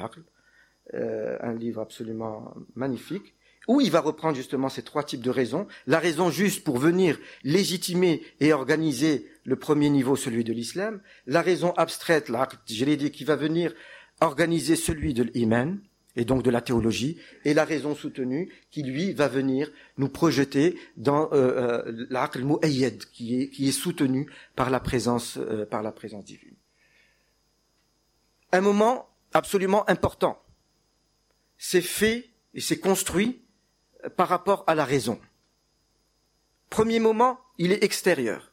euh, 0.93 1.37
un 1.39 1.53
livre 1.53 1.81
absolument 1.81 2.53
magnifique, 2.75 3.33
où 3.69 3.79
il 3.79 3.89
va 3.89 4.01
reprendre 4.01 4.35
justement 4.35 4.67
ces 4.67 4.83
trois 4.83 5.05
types 5.05 5.21
de 5.21 5.29
raisons. 5.29 5.67
La 5.87 5.99
raison 5.99 6.31
juste 6.31 6.65
pour 6.65 6.79
venir 6.79 7.17
légitimer 7.45 8.21
et 8.41 8.51
organiser 8.51 9.25
le 9.45 9.55
premier 9.55 9.89
niveau, 9.89 10.17
celui 10.17 10.43
de 10.43 10.51
l'islam. 10.51 10.99
La 11.27 11.41
raison 11.41 11.71
abstraite, 11.77 12.27
l'aql, 12.27 12.57
dit, 12.65 13.11
qui 13.11 13.23
va 13.23 13.37
venir 13.37 13.73
organiser 14.19 14.75
celui 14.75 15.13
de 15.13 15.23
l'iman 15.23 15.79
et 16.15 16.25
donc 16.25 16.43
de 16.43 16.51
la 16.51 16.61
théologie, 16.61 17.17
et 17.43 17.53
la 17.53 17.65
raison 17.65 17.95
soutenue 17.95 18.51
qui, 18.69 18.83
lui, 18.83 19.13
va 19.13 19.27
venir 19.27 19.71
nous 19.97 20.09
projeter 20.09 20.77
dans 20.95 21.31
euh, 21.33 21.83
euh, 21.87 22.05
l'aql 22.09 22.43
qui 23.11 23.35
est, 23.35 23.49
qui 23.49 23.67
est 23.67 23.71
soutenu 23.71 24.29
par 24.55 24.69
la 24.69 24.79
présence, 24.79 25.37
euh, 25.37 25.65
par 25.65 25.81
la 25.81 25.91
présence 25.91 26.25
divine. 26.25 26.55
Un 28.51 28.61
moment 28.61 29.09
absolument 29.33 29.89
important. 29.89 30.39
C'est 31.57 31.81
fait 31.81 32.29
et 32.53 32.61
c'est 32.61 32.79
construit 32.79 33.41
par 34.15 34.27
rapport 34.27 34.63
à 34.67 34.75
la 34.75 34.85
raison. 34.85 35.19
Premier 36.69 36.99
moment, 36.99 37.39
il 37.57 37.71
est 37.71 37.83
extérieur. 37.83 38.51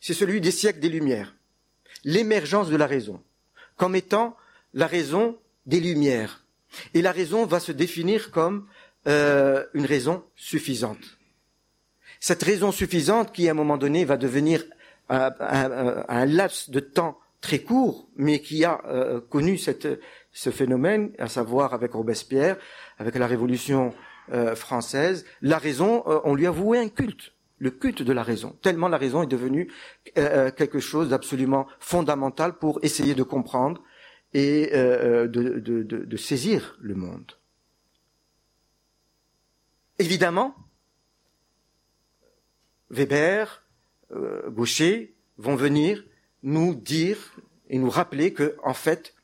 C'est 0.00 0.14
celui 0.14 0.40
des 0.40 0.50
siècles 0.50 0.80
des 0.80 0.88
Lumières. 0.88 1.34
L'émergence 2.04 2.68
de 2.68 2.76
la 2.76 2.86
raison, 2.86 3.22
comme 3.76 3.94
étant 3.94 4.36
la 4.74 4.86
raison 4.86 5.38
des 5.66 5.80
Lumières, 5.80 6.41
et 6.94 7.02
la 7.02 7.12
raison 7.12 7.46
va 7.46 7.60
se 7.60 7.72
définir 7.72 8.30
comme 8.30 8.66
euh, 9.06 9.64
une 9.74 9.86
raison 9.86 10.24
suffisante. 10.36 11.18
Cette 12.20 12.42
raison 12.42 12.70
suffisante 12.70 13.32
qui, 13.32 13.48
à 13.48 13.50
un 13.50 13.54
moment 13.54 13.76
donné, 13.76 14.04
va 14.04 14.16
devenir 14.16 14.64
un, 15.08 16.26
laps 16.26 16.70
de 16.70 16.80
temps 16.80 17.18
très 17.40 17.58
court, 17.58 18.08
mais 18.16 18.40
qui 18.40 18.64
a 18.64 18.80
euh, 18.86 19.20
connu 19.20 19.58
ce 19.58 20.50
phénomène, 20.50 21.12
à 21.18 21.28
savoir 21.28 21.74
avec 21.74 21.92
Robespierre, 21.92 22.56
avec 22.98 23.16
la 23.16 23.26
Révolution 23.26 23.92
euh, 24.32 24.54
française, 24.54 25.26
la 25.42 25.58
raison, 25.58 26.04
euh, 26.06 26.20
on 26.24 26.34
lui 26.34 26.46
a 26.46 26.50
voué 26.50 26.78
un 26.78 26.88
culte, 26.88 27.32
le 27.58 27.70
culte 27.70 28.02
de 28.02 28.12
la 28.12 28.22
raison, 28.22 28.56
tellement 28.62 28.88
la 28.88 28.98
raison 28.98 29.22
est 29.22 29.26
devenue 29.26 29.70
quelque 30.14 30.80
chose 30.80 31.10
d'absolument 31.10 31.68
fondamental 31.78 32.54
pour 32.54 32.80
essayer 32.82 33.14
de 33.14 33.22
comprendre 33.22 33.82
et 34.34 34.70
de, 34.72 35.26
de, 35.26 35.82
de 35.82 36.16
saisir 36.16 36.76
le 36.80 36.94
monde. 36.94 37.32
Évidemment, 39.98 40.54
Weber, 42.90 43.62
Gaucher 44.48 45.14
vont 45.38 45.56
venir 45.56 46.02
nous 46.42 46.74
dire 46.74 47.18
et 47.68 47.78
nous 47.78 47.90
rappeler 47.90 48.32
que, 48.32 48.56
en 48.62 48.74
fait, 48.74 49.14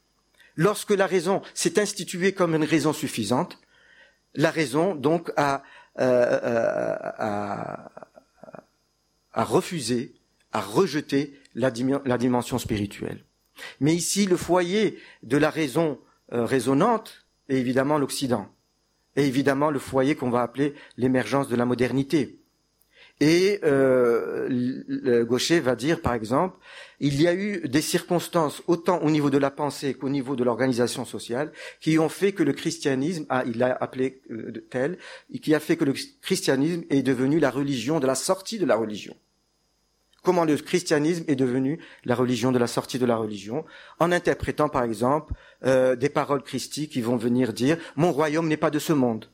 lorsque 0.57 0.91
la 0.91 1.07
raison 1.07 1.43
s'est 1.55 1.79
instituée 1.79 2.33
comme 2.33 2.55
une 2.55 2.65
raison 2.65 2.93
suffisante, 2.93 3.59
la 4.35 4.51
raison 4.51 4.95
donc 4.95 5.33
a, 5.37 5.63
euh, 5.99 6.05
euh, 6.05 6.97
a, 7.01 7.91
a 9.33 9.45
refusé, 9.45 10.15
a 10.53 10.61
rejeté 10.61 11.39
la, 11.55 11.71
dimension 11.71 12.59
spirituelle. 12.59 13.25
Mais 13.81 13.95
ici, 13.95 14.27
le 14.27 14.37
foyer 14.37 14.99
de 15.23 15.37
la 15.37 15.51
raison 15.51 15.99
euh, 16.33 16.45
raisonnante 16.45 17.27
est 17.49 17.57
évidemment 17.57 17.99
l'Occident, 17.99 18.49
et 19.17 19.27
évidemment 19.27 19.71
le 19.71 19.79
foyer 19.79 20.15
qu'on 20.15 20.31
va 20.31 20.43
appeler 20.43 20.75
l'émergence 20.97 21.49
de 21.49 21.57
la 21.57 21.65
modernité. 21.65 22.39
Et 23.21 23.59
euh, 23.65 25.25
Gaucher 25.25 25.59
va 25.59 25.75
dire, 25.75 26.01
par 26.01 26.15
exemple, 26.15 26.57
il 27.01 27.21
y 27.21 27.27
a 27.27 27.35
eu 27.35 27.67
des 27.69 27.81
circonstances, 27.81 28.63
autant 28.69 29.01
au 29.03 29.11
niveau 29.11 29.29
de 29.31 29.39
la 29.39 29.51
pensée 29.51 29.95
qu'au 29.95 30.09
niveau 30.09 30.37
de 30.37 30.45
l'organisation 30.45 31.05
sociale, 31.05 31.53
qui 31.81 31.99
ont 31.99 32.09
fait 32.09 32.33
que 32.33 32.45
le 32.45 32.53
christianisme, 32.53 33.27
ah, 33.29 33.43
il 33.45 33.59
l'a 33.59 33.77
appelé 33.81 34.23
euh, 34.31 34.53
tel, 34.71 34.99
qui 35.43 35.55
a 35.55 35.61
fait 35.61 35.77
que 35.77 35.85
le 35.85 35.95
christianisme 36.23 36.85
est 36.91 37.03
devenu 37.03 37.41
la 37.41 37.51
religion 37.51 37.99
de 37.99 38.07
la 38.07 38.15
sortie 38.15 38.59
de 38.59 38.67
la 38.67 38.77
religion. 38.77 39.17
Comment 40.23 40.45
le 40.45 40.57
christianisme 40.57 41.25
est 41.29 41.37
devenu 41.37 41.79
la 42.05 42.15
religion 42.15 42.53
de 42.53 42.59
la 42.59 42.67
sortie 42.67 42.99
de 42.99 43.07
la 43.07 43.17
religion, 43.17 43.65
en 44.01 44.13
interprétant 44.13 44.69
par 44.69 44.83
exemple 44.83 45.33
euh, 45.65 45.97
des 45.97 46.09
paroles 46.09 46.43
christiques 46.43 46.93
qui 46.93 47.01
vont 47.01 47.17
venir 47.17 47.53
dire⁇ 47.53 47.77
Mon 47.97 48.13
royaume 48.13 48.49
n'est 48.49 48.57
pas 48.57 48.71
de 48.71 48.79
ce 48.79 48.93
monde⁇ 48.93 49.25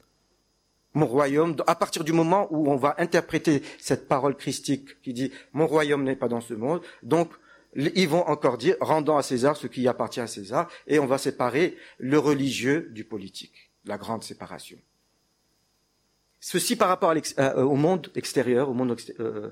mon 0.94 1.06
royaume, 1.06 1.56
à 1.66 1.74
partir 1.74 2.04
du 2.04 2.12
moment 2.12 2.46
où 2.50 2.70
on 2.70 2.76
va 2.76 2.94
interpréter 2.98 3.62
cette 3.78 4.06
parole 4.06 4.36
christique 4.36 5.00
qui 5.02 5.12
dit 5.12 5.32
mon 5.52 5.66
royaume 5.66 6.04
n'est 6.04 6.16
pas 6.16 6.28
dans 6.28 6.40
ce 6.40 6.54
monde, 6.54 6.82
donc 7.02 7.30
ils 7.76 8.08
vont 8.08 8.24
encore 8.28 8.58
dire 8.58 8.76
rendant 8.80 9.16
à 9.16 9.22
César 9.22 9.56
ce 9.56 9.66
qui 9.66 9.88
appartient 9.88 10.20
à 10.20 10.28
César, 10.28 10.68
et 10.86 11.00
on 11.00 11.06
va 11.06 11.18
séparer 11.18 11.76
le 11.98 12.18
religieux 12.18 12.90
du 12.92 13.04
politique, 13.04 13.72
la 13.84 13.98
grande 13.98 14.22
séparation. 14.22 14.78
Ceci 16.38 16.76
par 16.76 16.88
rapport 16.88 17.12
euh, 17.38 17.62
au 17.62 17.74
monde 17.74 18.12
extérieur, 18.14 18.68
au 18.68 18.74
monde 18.74 18.96
euh, 19.18 19.50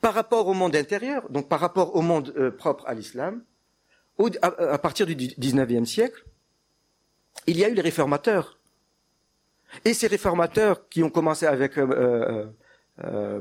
par 0.00 0.14
rapport 0.14 0.46
au 0.46 0.54
monde 0.54 0.76
intérieur, 0.76 1.28
donc 1.30 1.48
par 1.48 1.60
rapport 1.60 1.96
au 1.96 2.02
monde 2.02 2.32
euh, 2.36 2.50
propre 2.50 2.86
à 2.86 2.94
l'islam, 2.94 3.42
à, 4.42 4.78
partir 4.78 5.06
du 5.06 5.14
XIXe 5.14 5.88
siècle, 5.88 6.24
il 7.46 7.56
y 7.56 7.64
a 7.64 7.68
eu 7.68 7.74
les 7.74 7.82
réformateurs 7.82 8.58
et 9.84 9.94
ces 9.94 10.06
réformateurs 10.06 10.88
qui 10.88 11.02
ont 11.02 11.10
commencé 11.10 11.46
avec 11.46 11.78
euh, 11.78 11.86
euh, 11.90 12.46
euh 13.04 13.40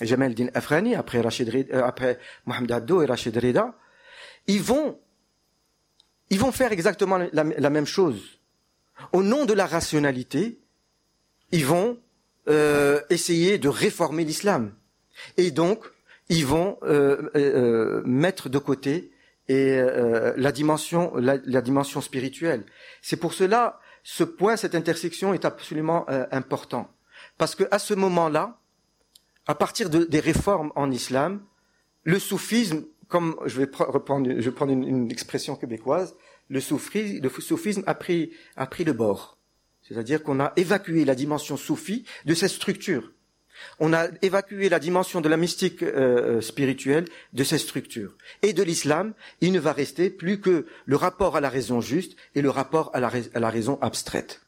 Jamal 0.00 0.34
Din 0.34 0.48
Afrani, 0.54 0.94
après, 0.94 1.20
Rachid, 1.20 1.48
euh, 1.72 1.84
après 1.84 2.18
Mohamed 2.46 2.72
Abdo 2.72 3.02
et 3.02 3.06
Rachid 3.06 3.36
Rida, 3.36 3.74
ils 4.46 4.62
vont, 4.62 4.98
ils 6.30 6.38
vont 6.38 6.52
faire 6.52 6.72
exactement 6.72 7.18
la, 7.18 7.28
la, 7.32 7.70
même 7.70 7.86
chose. 7.86 8.40
Au 9.12 9.22
nom 9.22 9.44
de 9.44 9.52
la 9.52 9.66
rationalité, 9.66 10.58
ils 11.52 11.64
vont 11.64 11.98
euh, 12.48 13.00
essayer 13.08 13.58
de 13.58 13.68
réformer 13.68 14.24
l'islam. 14.24 14.72
Et 15.36 15.50
donc, 15.50 15.84
ils 16.28 16.46
vont 16.46 16.78
euh, 16.82 18.02
mettre 18.04 18.48
de 18.48 18.58
côté 18.58 19.10
et, 19.48 19.78
la 20.36 20.52
dimension, 20.52 21.14
la, 21.16 21.36
la 21.44 21.60
dimension 21.60 22.00
spirituelle. 22.00 22.64
C'est 23.02 23.18
pour 23.18 23.34
cela 23.34 23.80
ce 24.04 24.22
point, 24.22 24.56
cette 24.56 24.74
intersection 24.74 25.34
est 25.34 25.46
absolument 25.46 26.04
euh, 26.10 26.26
important. 26.30 26.88
Parce 27.38 27.54
que 27.54 27.64
à 27.70 27.78
ce 27.78 27.94
moment-là, 27.94 28.60
à 29.46 29.54
partir 29.54 29.90
de, 29.90 30.04
des 30.04 30.20
réformes 30.20 30.70
en 30.76 30.90
islam, 30.90 31.42
le 32.04 32.18
soufisme, 32.18 32.84
comme 33.08 33.34
je 33.46 33.62
vais 33.62 33.70
reprendre, 33.78 34.30
je 34.30 34.44
vais 34.44 34.54
prendre 34.54 34.72
une, 34.72 34.84
une 34.84 35.10
expression 35.10 35.56
québécoise, 35.56 36.14
le 36.48 36.60
soufisme, 36.60 37.20
le 37.22 37.28
soufisme 37.30 37.82
a 37.86 37.94
pris, 37.94 38.30
a 38.56 38.66
pris 38.66 38.84
le 38.84 38.92
bord. 38.92 39.38
C'est-à-dire 39.82 40.22
qu'on 40.22 40.38
a 40.38 40.52
évacué 40.56 41.04
la 41.06 41.14
dimension 41.14 41.56
soufie 41.56 42.04
de 42.26 42.34
cette 42.34 42.50
structure. 42.50 43.10
On 43.78 43.92
a 43.92 44.08
évacué 44.22 44.68
la 44.68 44.78
dimension 44.78 45.20
de 45.20 45.28
la 45.28 45.36
mystique 45.36 45.82
euh, 45.82 46.38
euh, 46.38 46.40
spirituelle 46.40 47.06
de 47.32 47.44
ces 47.44 47.58
structures. 47.58 48.14
Et 48.42 48.52
de 48.52 48.62
l'islam, 48.62 49.14
il 49.40 49.52
ne 49.52 49.60
va 49.60 49.72
rester 49.72 50.10
plus 50.10 50.40
que 50.40 50.66
le 50.84 50.96
rapport 50.96 51.36
à 51.36 51.40
la 51.40 51.48
raison 51.48 51.80
juste 51.80 52.16
et 52.34 52.42
le 52.42 52.50
rapport 52.50 52.90
à 52.94 53.00
la, 53.00 53.50
raison 53.50 53.78
abstraite. 53.80 54.40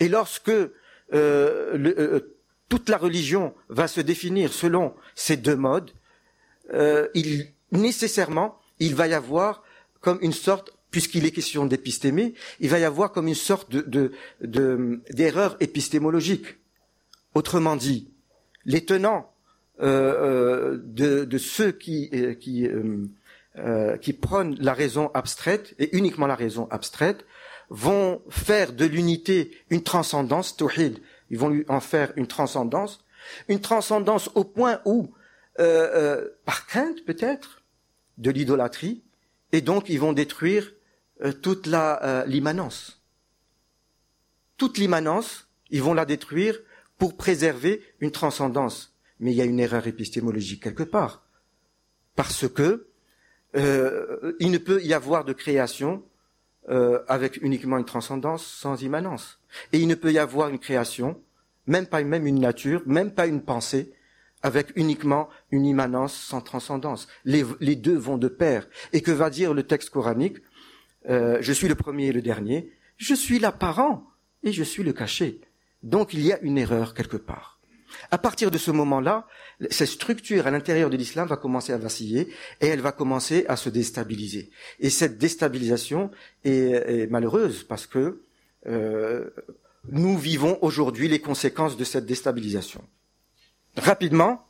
Et 0.00 0.08
lorsque 0.08 0.52
euh, 1.12 2.20
toute 2.68 2.88
la 2.88 2.96
religion 2.96 3.54
va 3.68 3.88
se 3.88 4.00
définir 4.00 4.52
selon 4.52 4.94
ces 5.14 5.36
deux 5.36 5.56
modes, 5.56 5.90
il, 7.14 7.52
nécessairement, 7.72 8.58
il 8.78 8.94
va 8.94 9.06
y 9.06 9.14
avoir 9.14 9.62
comme 10.00 10.18
une 10.22 10.32
sorte 10.32 10.72
puisqu'il 10.94 11.26
est 11.26 11.32
question 11.32 11.66
d'épistémie, 11.66 12.34
il 12.60 12.70
va 12.70 12.78
y 12.78 12.84
avoir 12.84 13.10
comme 13.10 13.26
une 13.26 13.34
sorte 13.34 13.72
de, 13.72 14.12
d'erreur 14.40 15.56
épistémologique. 15.58 16.46
Autrement 17.34 17.74
dit, 17.74 18.13
les 18.66 18.84
tenants 18.84 19.30
euh, 19.82 20.78
euh, 20.78 21.26
de, 21.26 21.38
ceux 21.38 21.72
qui, 21.72 22.08
euh, 22.12 23.96
qui, 23.96 24.12
prônent 24.12 24.56
la 24.60 24.72
raison 24.72 25.10
abstraite 25.14 25.74
et 25.80 25.96
uniquement 25.96 26.28
la 26.28 26.36
raison 26.36 26.68
abstraite 26.70 27.26
vont 27.70 28.22
faire 28.30 28.72
de 28.72 28.84
l'unité 28.84 29.50
une 29.70 29.82
transcendance, 29.82 30.56
tawhid. 30.56 31.00
Ils 31.30 31.38
vont 31.38 31.48
lui 31.48 31.64
en 31.66 31.80
faire 31.80 32.12
une 32.14 32.28
transcendance, 32.28 33.04
une 33.48 33.60
transcendance 33.60 34.30
au 34.36 34.44
point 34.44 34.80
où, 34.84 35.12
par 35.56 36.66
crainte 36.68 37.04
peut-être, 37.04 37.62
de 38.18 38.30
l'idolâtrie, 38.30 39.02
et 39.50 39.60
donc 39.60 39.88
ils 39.88 39.98
vont 39.98 40.12
détruire 40.12 40.70
toute 41.42 41.66
l'immanence. 42.26 43.02
Toute 44.56 44.78
l'immanence, 44.78 45.48
ils 45.70 45.82
vont 45.82 45.94
la 45.94 46.04
détruire 46.04 46.60
pour 46.98 47.16
préserver 47.16 47.82
une 48.00 48.10
transcendance. 48.10 48.94
Mais 49.20 49.32
il 49.32 49.36
y 49.36 49.42
a 49.42 49.44
une 49.44 49.60
erreur 49.60 49.86
épistémologique 49.86 50.62
quelque 50.62 50.82
part. 50.82 51.24
Parce 52.16 52.48
que 52.48 52.88
euh, 53.56 54.34
il 54.40 54.50
ne 54.50 54.58
peut 54.58 54.82
y 54.82 54.92
avoir 54.92 55.24
de 55.24 55.32
création 55.32 56.04
euh, 56.70 57.00
avec 57.08 57.36
uniquement 57.42 57.78
une 57.78 57.84
transcendance 57.84 58.44
sans 58.46 58.82
immanence. 58.82 59.38
Et 59.72 59.78
il 59.78 59.86
ne 59.86 59.94
peut 59.94 60.12
y 60.12 60.18
avoir 60.18 60.48
une 60.48 60.58
création, 60.58 61.20
même 61.66 61.86
pas 61.86 62.02
même 62.02 62.26
une 62.26 62.40
nature, 62.40 62.82
même 62.86 63.12
pas 63.12 63.26
une 63.26 63.42
pensée, 63.42 63.92
avec 64.42 64.72
uniquement 64.76 65.28
une 65.50 65.64
immanence 65.66 66.14
sans 66.14 66.40
transcendance. 66.40 67.06
Les, 67.24 67.44
deux 67.76 67.96
vont 67.96 68.18
de 68.18 68.28
pair. 68.28 68.68
Et 68.92 69.00
que 69.00 69.10
va 69.10 69.30
dire 69.30 69.54
le 69.54 69.62
texte 69.62 69.90
coranique 69.90 70.38
euh, 71.08 71.38
Je 71.40 71.52
suis 71.52 71.68
le 71.68 71.74
premier 71.74 72.06
et 72.06 72.12
le 72.12 72.22
dernier. 72.22 72.70
Je 72.96 73.14
suis 73.14 73.38
l'apparent 73.38 74.06
et 74.42 74.52
je 74.52 74.62
suis 74.62 74.82
le 74.82 74.92
caché. 74.92 75.40
Donc 75.84 76.14
il 76.14 76.22
y 76.24 76.32
a 76.32 76.40
une 76.40 76.58
erreur 76.58 76.94
quelque 76.94 77.18
part. 77.18 77.60
À 78.10 78.18
partir 78.18 78.50
de 78.50 78.58
ce 78.58 78.70
moment-là, 78.70 79.26
cette 79.70 79.88
structure 79.88 80.46
à 80.46 80.50
l'intérieur 80.50 80.90
de 80.90 80.96
l'islam 80.96 81.28
va 81.28 81.36
commencer 81.36 81.72
à 81.72 81.78
vaciller 81.78 82.28
et 82.60 82.66
elle 82.66 82.80
va 82.80 82.90
commencer 82.90 83.44
à 83.48 83.56
se 83.56 83.68
déstabiliser. 83.68 84.50
Et 84.80 84.90
cette 84.90 85.18
déstabilisation 85.18 86.10
est, 86.44 87.08
malheureuse 87.10 87.62
parce 87.64 87.86
que 87.86 88.20
euh, 88.66 89.28
nous 89.90 90.16
vivons 90.16 90.58
aujourd'hui 90.62 91.06
les 91.06 91.20
conséquences 91.20 91.76
de 91.76 91.84
cette 91.84 92.06
déstabilisation. 92.06 92.82
Rapidement, 93.76 94.44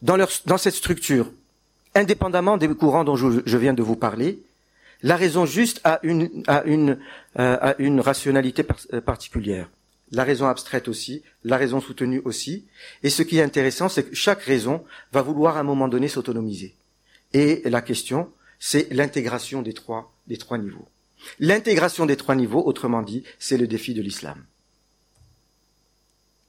dans, 0.00 0.16
cette 0.58 0.74
structure, 0.74 1.30
indépendamment 1.94 2.56
des 2.56 2.68
courants 2.68 3.04
dont 3.04 3.16
je, 3.16 3.56
viens 3.56 3.74
de 3.74 3.82
vous 3.82 3.96
parler, 3.96 4.42
la 5.02 5.16
raison 5.16 5.44
juste 5.44 5.80
a 5.84 5.98
une, 6.04 6.44
euh, 7.38 8.00
rationalité 8.00 8.64
euh, 8.92 9.00
particulière 9.00 9.68
la 10.12 10.24
raison 10.24 10.46
abstraite 10.46 10.88
aussi, 10.88 11.22
la 11.44 11.56
raison 11.56 11.80
soutenue 11.80 12.20
aussi. 12.24 12.66
Et 13.02 13.10
ce 13.10 13.22
qui 13.22 13.38
est 13.38 13.42
intéressant, 13.42 13.88
c'est 13.88 14.10
que 14.10 14.14
chaque 14.14 14.42
raison 14.42 14.84
va 15.12 15.22
vouloir 15.22 15.56
à 15.56 15.60
un 15.60 15.64
moment 15.64 15.88
donné 15.88 16.08
s'autonomiser. 16.08 16.74
Et 17.32 17.62
la 17.64 17.80
question, 17.80 18.30
c'est 18.58 18.92
l'intégration 18.92 19.62
des 19.62 19.72
trois, 19.72 20.12
des 20.26 20.36
trois 20.36 20.58
niveaux. 20.58 20.88
L'intégration 21.38 22.06
des 22.06 22.16
trois 22.16 22.34
niveaux, 22.34 22.62
autrement 22.64 23.02
dit, 23.02 23.24
c'est 23.38 23.58
le 23.58 23.66
défi 23.66 23.94
de 23.94 24.02
l'islam. 24.02 24.44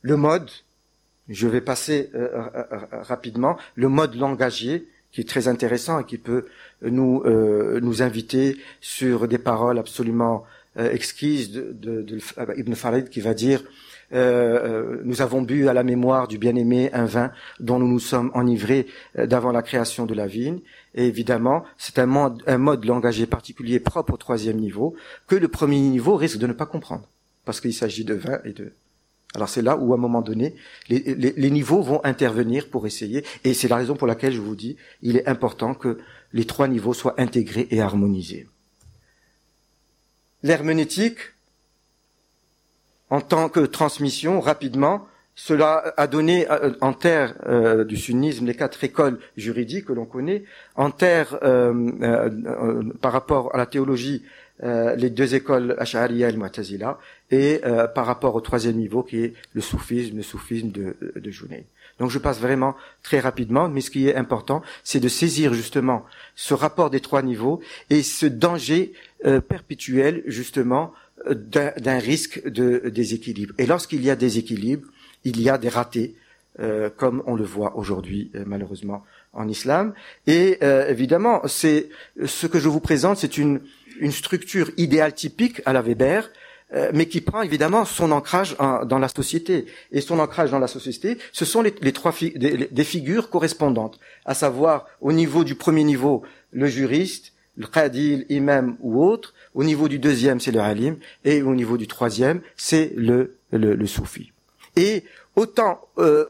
Le 0.02 0.18
mode, 0.18 0.50
je 1.30 1.48
vais 1.48 1.62
passer 1.62 2.10
euh, 2.16 2.30
euh, 2.34 2.64
euh, 2.72 3.04
rapidement, 3.04 3.58
le 3.76 3.90
mode 3.90 4.16
langagier 4.16 4.88
qui 5.12 5.22
est 5.22 5.30
très 5.30 5.48
intéressant 5.48 6.00
et 6.00 6.06
qui 6.06 6.18
peut 6.18 6.46
nous 6.82 7.22
nous 7.26 8.02
inviter 8.02 8.56
sur 8.80 9.28
des 9.28 9.38
paroles 9.38 9.78
absolument 9.78 10.46
euh, 10.78 10.92
exquises 10.92 11.52
de, 11.52 11.72
de, 11.74 12.02
de, 12.02 12.20
Ibn 12.58 12.74
Farid 12.74 13.10
qui 13.10 13.22
va 13.22 13.34
dire 13.34 13.64
euh, 14.14 15.00
nous 15.06 15.22
avons 15.22 15.42
bu 15.42 15.70
à 15.70 15.74
la 15.74 15.84
mémoire 15.84 16.28
du 16.28 16.38
bien-aimé 16.38 16.90
un 16.94 17.06
vin 17.06 17.32
dont 17.60 17.80
nous 17.80 17.88
nous 17.88 18.00
sommes 18.00 18.30
enivrés 18.34 18.88
d'avant 19.16 19.52
la 19.52 19.62
création 19.62 20.06
de 20.06 20.14
la 20.14 20.28
vigne. 20.28 20.60
Et 20.96 21.08
évidemment, 21.08 21.64
c'est 21.78 21.98
un 21.98 22.06
mode, 22.06 22.44
un 22.46 22.58
mode 22.58 22.86
particulier 23.30 23.80
propre 23.80 24.14
au 24.14 24.18
troisième 24.18 24.58
niveau 24.58 24.96
que 25.28 25.36
le 25.36 25.48
premier 25.48 25.80
niveau 25.80 26.16
risque 26.16 26.40
de 26.40 26.48
ne 26.48 26.54
pas 26.54 26.66
comprendre, 26.66 27.08
parce 27.46 27.62
qu'il 27.62 27.74
s'agit 27.74 28.04
de 28.04 28.16
vin 28.16 28.40
et 28.44 28.52
de 28.52 28.74
alors 29.34 29.48
c'est 29.48 29.62
là 29.62 29.78
où 29.78 29.94
à 29.94 29.96
un 29.96 30.00
moment 30.00 30.22
donné, 30.22 30.56
les, 30.90 31.52
niveaux 31.52 31.82
vont 31.82 32.04
intervenir 32.04 32.70
pour 32.70 32.86
essayer, 32.86 33.24
et 33.44 33.54
c'est 33.54 33.70
la 33.70 33.78
raison 33.78 33.96
pour 33.96 34.08
laquelle 34.08 34.34
je 34.34 34.42
vous 34.42 34.56
dis, 34.56 34.76
il 35.02 35.16
est 35.16 35.28
important 35.28 35.74
que 35.74 36.00
les 36.34 36.46
trois 36.46 36.68
niveaux 36.68 36.94
soient 36.94 37.16
intégrés 37.18 37.68
et 37.72 37.82
harmonisés. 37.82 38.48
L'herméneutique, 40.44 41.20
en 43.10 43.22
tant 43.22 43.50
que 43.50 43.60
transmission, 43.60 44.40
rapidement, 44.40 45.08
cela 45.36 45.94
a 45.98 46.08
donné 46.08 46.50
euh, 46.50 46.74
en 46.82 46.94
terre 46.94 47.36
euh, 47.48 47.84
du 47.84 47.96
sunnisme 47.98 48.46
les 48.46 48.56
quatre 48.56 48.84
écoles 48.84 49.20
juridiques 49.38 49.86
que 49.86 49.94
l'on 49.94 50.06
connaît, 50.06 50.44
en 50.76 50.92
terre 50.92 51.38
euh, 51.44 52.84
par 53.02 53.12
rapport 53.12 53.54
à 53.56 53.58
la 53.58 53.66
théologie 53.66 54.24
euh, 54.64 54.96
les 54.96 55.10
deux 55.10 55.34
écoles 55.34 55.76
Ash'ariya 55.80 56.30
et 56.30 56.38
Mu'tazila, 56.38 57.00
et 57.32 57.62
euh, 57.66 57.88
par 57.88 58.06
rapport 58.06 58.36
au 58.36 58.42
troisième 58.42 58.76
niveau 58.76 59.02
qui 59.02 59.24
est 59.24 59.34
le 59.54 59.62
soufisme, 59.62 60.18
le 60.18 60.22
soufisme 60.22 60.70
de, 60.70 60.96
de 61.16 61.32
Donc 61.98 62.12
je 62.12 62.20
passe 62.20 62.40
vraiment 62.40 62.76
très 63.02 63.20
rapidement, 63.20 63.70
mais 63.70 63.82
ce 63.82 63.90
qui 63.90 64.08
est 64.08 64.16
important, 64.16 64.62
c'est 64.84 65.00
de 65.00 65.08
saisir 65.08 65.56
justement 65.56 66.06
ce 66.36 66.54
rapport 66.54 66.92
des 66.92 67.00
trois 67.00 67.24
niveaux 67.24 67.60
et 67.90 68.04
ce 68.04 68.28
danger 68.28 68.94
euh, 69.26 69.42
perpétuel 69.42 70.24
justement 70.26 70.94
d'un 71.28 72.00
risque 72.00 72.48
de 72.48 72.90
déséquilibre. 72.90 73.54
Et 73.60 73.68
lorsqu'il 73.68 74.04
y 74.04 74.10
a 74.10 74.16
déséquilibre, 74.16 74.88
il 75.24 75.40
y 75.40 75.50
a 75.52 75.60
des 75.60 75.70
ratés, 75.70 76.16
comme 76.98 77.22
on 77.28 77.36
le 77.36 77.44
voit 77.44 77.78
aujourd'hui 77.78 78.32
malheureusement 78.48 79.04
en 79.34 79.48
islam. 79.48 79.94
Et 80.26 80.58
évidemment, 80.64 81.42
c'est 81.48 81.90
ce 82.26 82.48
que 82.48 82.58
je 82.58 82.68
vous 82.70 82.80
présente, 82.80 83.18
c'est 83.18 83.38
une 83.38 83.62
une 84.02 84.12
structure 84.12 84.72
idéale 84.78 85.14
typique 85.14 85.62
à 85.66 85.72
la 85.74 85.82
Weber, 85.82 86.30
euh, 86.74 86.92
mais 86.94 87.06
qui 87.06 87.22
prend 87.22 87.42
évidemment 87.42 87.86
son 87.86 88.12
ancrage 88.12 88.56
dans 88.58 89.00
la 89.00 89.08
société. 89.08 89.66
Et 89.92 90.02
son 90.02 90.20
ancrage 90.20 90.52
dans 90.52 90.60
la 90.60 90.68
société, 90.68 91.18
ce 91.32 91.46
sont 91.46 91.62
les, 91.62 91.72
trois 91.94 92.14
des, 92.36 92.84
figures 92.84 93.30
correspondantes, 93.30 94.00
à 94.26 94.34
savoir 94.34 94.88
au 95.00 95.14
niveau 95.14 95.44
du 95.44 95.56
premier 95.56 95.84
niveau, 95.84 96.24
le 96.52 96.68
juriste, 96.68 97.34
le 97.58 97.68
qadil, 97.68 98.26
imam 98.30 98.78
ou 98.80 99.04
autre, 99.04 99.34
au 99.54 99.64
niveau 99.64 99.88
du 99.88 100.00
deuxième, 100.00 100.40
c'est 100.40 100.52
le 100.52 100.62
halim, 100.62 100.98
et 101.26 101.42
au 101.42 101.54
niveau 101.54 101.78
du 101.78 101.88
troisième, 101.88 102.42
c'est 102.56 102.94
le, 102.96 103.36
le, 103.52 103.86
soufi. 103.86 104.32
Et 104.76 105.04
autant 105.36 105.82
euh, 105.98 106.26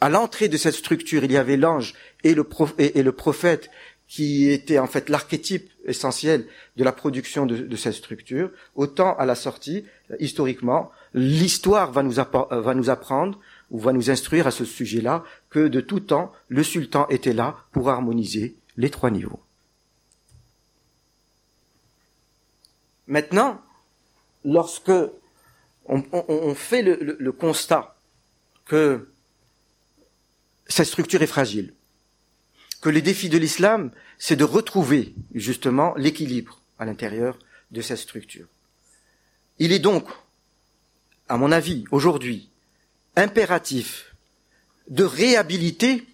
à 0.00 0.08
l'entrée 0.08 0.48
de 0.48 0.56
cette 0.56 0.74
structure, 0.74 1.24
il 1.24 1.32
y 1.32 1.36
avait 1.36 1.56
l'ange 1.56 1.94
et 2.22 2.34
le, 2.34 2.46
et 2.78 3.02
le 3.02 3.12
prophète 3.12 3.70
qui 4.06 4.50
était 4.50 4.78
en 4.78 4.86
fait 4.86 5.08
l'archétype 5.08 5.70
essentiel 5.86 6.46
de 6.76 6.84
la 6.84 6.92
production 6.92 7.46
de, 7.46 7.76
cette 7.76 7.94
structure, 7.94 8.50
autant 8.74 9.16
à 9.16 9.26
la 9.26 9.34
sortie, 9.34 9.84
historiquement, 10.20 10.90
l'histoire 11.14 11.90
va 11.90 12.02
euh, 12.02 12.60
va 12.60 12.74
nous 12.74 12.90
apprendre 12.90 13.40
ou 13.70 13.78
va 13.78 13.92
nous 13.92 14.10
instruire 14.10 14.46
à 14.46 14.50
ce 14.50 14.64
sujet-là 14.64 15.24
que 15.50 15.68
de 15.68 15.80
tout 15.80 16.00
temps, 16.00 16.32
le 16.48 16.62
sultan 16.62 17.06
était 17.08 17.32
là 17.32 17.56
pour 17.72 17.90
harmoniser 17.90 18.54
les 18.76 18.90
trois 18.90 19.10
niveaux. 19.10 19.40
Maintenant, 23.06 23.60
lorsque 24.44 24.92
on, 25.86 26.54
fait 26.54 26.82
le 26.82 27.32
constat 27.32 27.96
que 28.64 29.08
cette 30.66 30.86
structure 30.86 31.22
est 31.22 31.26
fragile, 31.26 31.74
que 32.80 32.88
les 32.88 33.02
défis 33.02 33.28
de 33.28 33.38
l'islam, 33.38 33.90
c'est 34.18 34.36
de 34.36 34.44
retrouver 34.44 35.14
justement 35.34 35.94
l'équilibre 35.96 36.60
à 36.78 36.84
l'intérieur 36.84 37.38
de 37.70 37.80
cette 37.80 37.98
structure. 37.98 38.46
Il 39.58 39.72
est 39.72 39.78
donc, 39.78 40.06
à 41.28 41.36
mon 41.36 41.52
avis, 41.52 41.84
aujourd'hui, 41.90 42.50
impératif 43.16 44.14
de 44.88 45.04
réhabiliter 45.04 46.06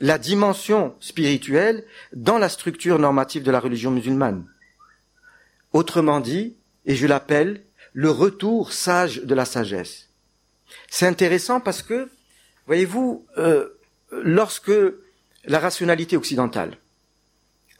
la 0.00 0.18
dimension 0.18 0.96
spirituelle 1.00 1.84
dans 2.12 2.38
la 2.38 2.48
structure 2.48 2.98
normative 2.98 3.42
de 3.42 3.50
la 3.50 3.60
religion 3.60 3.90
musulmane. 3.90 4.44
Autrement 5.72 6.20
dit, 6.20 6.56
et 6.84 6.94
je 6.94 7.06
l'appelle 7.06 7.64
le 7.92 8.10
retour 8.10 8.72
sage 8.72 9.22
de 9.22 9.34
la 9.34 9.44
sagesse. 9.44 10.08
C'est 10.90 11.06
intéressant 11.06 11.60
parce 11.60 11.82
que, 11.82 12.10
voyez-vous, 12.66 13.26
euh, 13.38 13.68
lorsque 14.10 14.72
la 15.44 15.58
rationalité 15.58 16.16
occidentale 16.16 16.78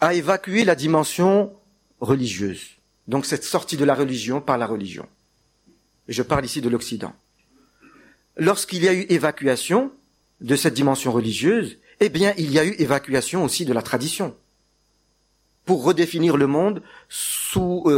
a 0.01 0.15
évacué 0.15 0.65
la 0.65 0.75
dimension 0.75 1.53
religieuse. 2.01 2.77
Donc 3.09 3.27
cette 3.27 3.45
sortie 3.45 3.77
de 3.77 3.85
la 3.85 3.95
religion 3.95 4.41
par 4.41 4.59
la 4.59 4.67
religion. 4.67 5.09
Je 6.09 6.23
parle 6.23 6.45
ici 6.45 6.61
de 6.61 6.69
l'Occident. 6.69 7.15
Lorsqu'il 8.37 8.83
y 8.83 8.89
a 8.89 8.95
eu 8.95 9.07
évacuation 9.09 9.93
de 10.41 10.57
cette 10.57 10.75
dimension 10.75 11.13
religieuse, 11.13 11.79
eh 12.01 12.09
bien 12.09 12.35
il 12.37 12.51
y 12.51 12.59
a 12.59 12.65
eu 12.65 12.75
évacuation 12.79 13.45
aussi 13.45 13.65
de 13.65 13.73
la 13.73 13.83
tradition 13.83 14.37
pour 15.65 15.85
redéfinir 15.85 16.37
le 16.37 16.47
monde 16.47 16.83
sous, 17.09 17.85
euh, 17.87 17.91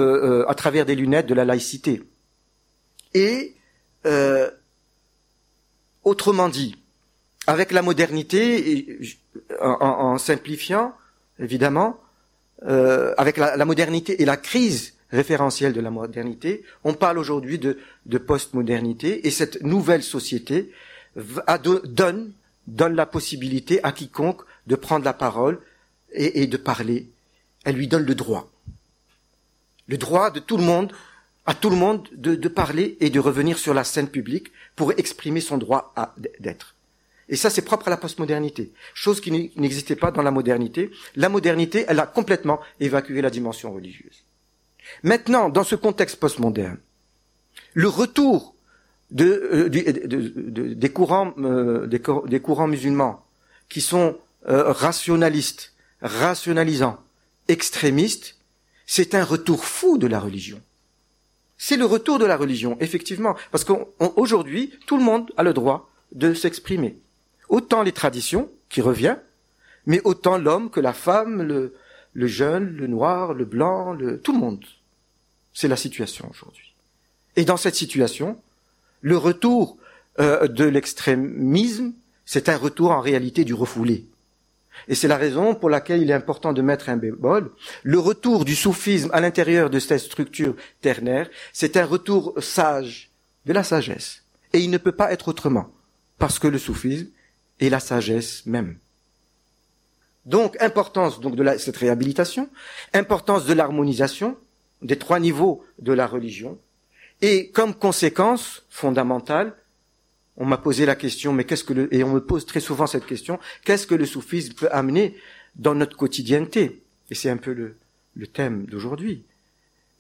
euh, 0.43 0.51
à 0.51 0.55
travers 0.55 0.85
des 0.85 0.95
lunettes 0.95 1.27
de 1.27 1.35
la 1.35 1.45
laïcité. 1.45 2.03
Et 3.15 3.55
euh, 4.07 4.51
autrement 6.03 6.49
dit, 6.49 6.77
avec 7.47 7.73
la 7.73 7.83
modernité, 7.83 8.99
en, 9.61 10.19
simplifiant, 10.19 10.95
évidemment, 11.39 12.01
euh, 12.67 13.15
avec 13.19 13.37
la, 13.37 13.65
modernité 13.65 14.23
et 14.23 14.25
la 14.25 14.37
crise 14.37 14.95
référentielle 15.11 15.73
de 15.73 15.81
la 15.81 15.91
modernité, 15.91 16.65
on 16.85 16.95
parle 16.95 17.19
aujourd'hui 17.19 17.59
de, 17.59 17.79
de 18.07 18.19
postmodernité, 18.19 19.27
et 19.27 19.31
cette 19.31 19.63
nouvelle 19.63 20.03
société 20.03 20.71
donne, 21.85 22.33
donne 22.67 22.95
la 22.95 23.07
possibilité 23.07 23.83
à 23.85 23.93
quiconque 23.93 24.43
de 24.67 24.77
prendre 24.77 25.05
la 25.05 25.13
parole 25.13 25.61
et, 26.13 26.47
de 26.47 26.57
parler. 26.57 27.09
Elle 27.65 27.77
lui 27.77 27.89
donne 27.89 28.05
le 28.05 28.15
droit. 28.15 28.51
Le 29.87 29.99
droit 29.99 30.31
de 30.31 30.41
tout 30.41 30.57
le 30.57 30.65
monde, 30.65 30.93
à 31.47 31.55
tout 31.55 31.71
le 31.71 31.77
monde, 31.77 32.09
de, 32.13 32.49
parler 32.49 32.97
et 33.01 33.11
de 33.11 33.21
revenir 33.21 33.59
sur 33.59 33.75
la 33.75 33.85
scène 33.85 34.09
publique 34.09 34.49
pour 34.77 34.93
exprimer 34.93 35.41
son 35.41 35.59
droit 35.59 35.95
d'être. 36.41 36.75
Et 37.29 37.37
ça, 37.37 37.51
c'est 37.51 37.63
propre 37.63 37.89
à 37.89 37.91
la 37.91 37.97
postmodernité. 37.97 38.73
Chose 38.93 39.21
qui 39.21 39.31
n'existait 39.57 39.97
pas 39.97 40.11
dans 40.11 40.23
la 40.23 40.31
modernité. 40.31 40.91
La 41.17 41.29
modernité, 41.29 41.85
elle 41.89 42.01
a 42.01 42.07
complètement 42.07 42.61
évacué 42.81 43.21
la 43.23 43.31
dimension 43.31 43.73
religieuse. 43.73 44.25
Maintenant, 45.03 45.49
dans 45.49 45.65
ce 45.65 45.75
contexte 45.75 46.17
postmoderne, 46.17 46.79
le 47.73 47.89
retour 47.89 48.55
de, 49.11 49.69
des, 49.69 50.91
courants, 50.91 51.35
des, 51.87 52.41
courants 52.41 52.67
musulmans 52.67 53.25
qui 53.69 53.81
sont 53.81 54.19
euh, 54.49 54.73
rationalistes, 54.73 55.73
rationalisants, 56.03 56.99
extrémistes, 57.49 58.37
c'est 58.87 59.15
un 59.15 59.25
retour 59.25 59.65
fou 59.65 59.99
de 59.99 60.07
la 60.07 60.21
religion. 60.21 60.61
C'est 61.57 61.77
le 61.77 61.87
retour 61.87 62.19
de 62.19 62.27
la 62.27 62.37
religion, 62.37 62.77
effectivement, 62.81 63.37
parce 63.51 63.65
qu'aujourd'hui, 63.65 64.73
tout 64.87 64.97
le 64.97 65.05
monde 65.05 65.31
a 65.37 65.43
le 65.43 65.55
droit 65.55 65.91
de 66.13 66.35
s'exprimer 66.35 66.99
autant 67.49 67.83
les 67.83 67.93
traditions, 67.93 68.51
qui 68.69 68.81
revient, 68.81 69.17
mais 69.87 70.01
autant 70.05 70.39
l'homme 70.39 70.71
que 70.71 70.81
la 70.81 70.93
femme, 70.93 71.43
le, 71.43 71.75
le 72.13 72.27
jeune, 72.27 72.75
le 72.77 72.87
noir, 72.87 73.35
le 73.35 73.45
blanc, 73.45 73.93
le, 73.93 74.19
tout 74.19 74.33
le 74.33 74.39
monde. 74.39 74.65
C'est 75.53 75.69
la 75.69 75.77
situation 75.77 76.29
aujourd'hui. 76.29 76.75
Et 77.37 77.45
dans 77.45 77.57
cette 77.57 77.77
situation, 77.77 78.41
le 79.01 79.17
retour 79.17 79.77
euh, 80.19 80.49
de 80.49 80.65
l'extrémisme, 80.65 81.93
c'est 82.25 82.49
un 82.49 82.57
retour 82.57 82.91
en 82.91 83.01
réalité 83.01 83.45
du 83.45 83.55
refoulé. 83.55 84.07
Et 84.89 84.95
c'est 84.95 85.09
la 85.09 85.17
raison 85.17 85.55
pour 85.55 85.71
laquelle 85.71 86.03
il 86.03 86.11
est 86.11 86.15
important 86.15 86.53
de 86.53 86.63
mettre 86.63 86.89
un 86.89 86.97
bémol. 86.97 87.51
Le 87.83 87.99
retour 87.99 88.45
du 88.45 88.55
soufisme 88.55 89.11
à 89.13 89.21
l'intérieur 89.21 89.71
de 89.71 89.79
cette 89.79 90.01
structure 90.01 90.55
ternaire, 90.81 91.31
c'est 91.53 91.77
un 91.77 91.87
retour 91.87 92.35
sage, 92.39 93.11
de 93.47 93.53
la 93.53 93.63
sagesse. 93.63 94.23
Et 94.53 94.61
il 94.61 94.71
ne 94.71 94.79
peut 94.79 94.93
pas 94.93 95.13
être 95.13 95.29
autrement. 95.29 95.71
Parce 96.19 96.39
que 96.39 96.49
le 96.49 96.59
soufisme, 96.59 97.09
et 97.61 97.71
la 97.71 97.81
sagesse 97.81 98.47
même. 98.47 98.79
Donc, 100.27 100.61
importance 100.61 101.21
donc 101.21 101.37
de 101.37 101.59
cette 101.59 101.77
réhabilitation, 101.77 102.49
importance 102.93 103.45
de 103.45 103.53
l'harmonisation 103.53 104.37
des 104.83 104.99
trois 104.99 105.21
niveaux 105.21 105.65
de 105.79 105.93
la 105.93 106.07
religion, 106.07 106.59
et 107.21 107.51
comme 107.51 107.75
conséquence 107.75 108.65
fondamentale, 108.69 109.55
on 110.37 110.45
m'a 110.45 110.59
posé 110.59 110.85
la 110.87 110.97
question, 110.97 111.33
mais 111.33 111.45
qu'est-ce 111.45 111.65
que 111.65 111.73
le, 111.73 111.95
et 111.95 112.03
on 112.03 112.13
me 112.13 112.21
pose 112.21 112.47
très 112.47 112.61
souvent 112.61 112.87
cette 112.87 113.07
question, 113.07 113.39
qu'est-ce 113.65 113.87
que 113.87 113.95
le 113.95 114.07
soufisme 114.07 114.55
peut 114.55 114.69
amener 114.73 115.17
dans 115.55 115.75
notre 115.75 115.97
quotidienneté? 115.97 116.83
Et 117.11 117.15
c'est 117.15 117.31
un 117.31 117.37
peu 117.37 117.53
le, 117.53 118.27
thème 118.27 118.67
d'aujourd'hui. 118.67 119.25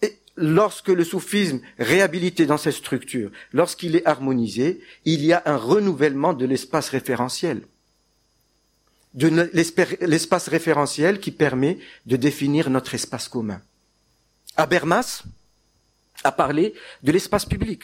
Et 0.02 0.18
lorsque 0.36 0.88
le 0.88 1.04
soufisme 1.04 1.60
réhabilité 1.78 2.46
dans 2.46 2.56
cette 2.56 2.74
structure, 2.74 3.30
lorsqu'il 3.52 3.94
est 3.96 4.06
harmonisé, 4.06 4.80
il 5.04 5.24
y 5.24 5.32
a 5.32 5.42
un 5.46 5.56
renouvellement 5.56 6.32
de 6.32 6.46
l'espace 6.46 6.88
référentiel. 6.88 7.62
De 9.14 9.28
l'espace 10.02 10.48
référentiel 10.48 11.20
qui 11.20 11.30
permet 11.30 11.78
de 12.06 12.16
définir 12.16 12.70
notre 12.70 12.94
espace 12.94 13.28
commun. 13.28 13.60
Habermas 14.56 15.22
a 16.24 16.32
parlé 16.32 16.74
de 17.04 17.12
l'espace 17.12 17.44
public. 17.44 17.82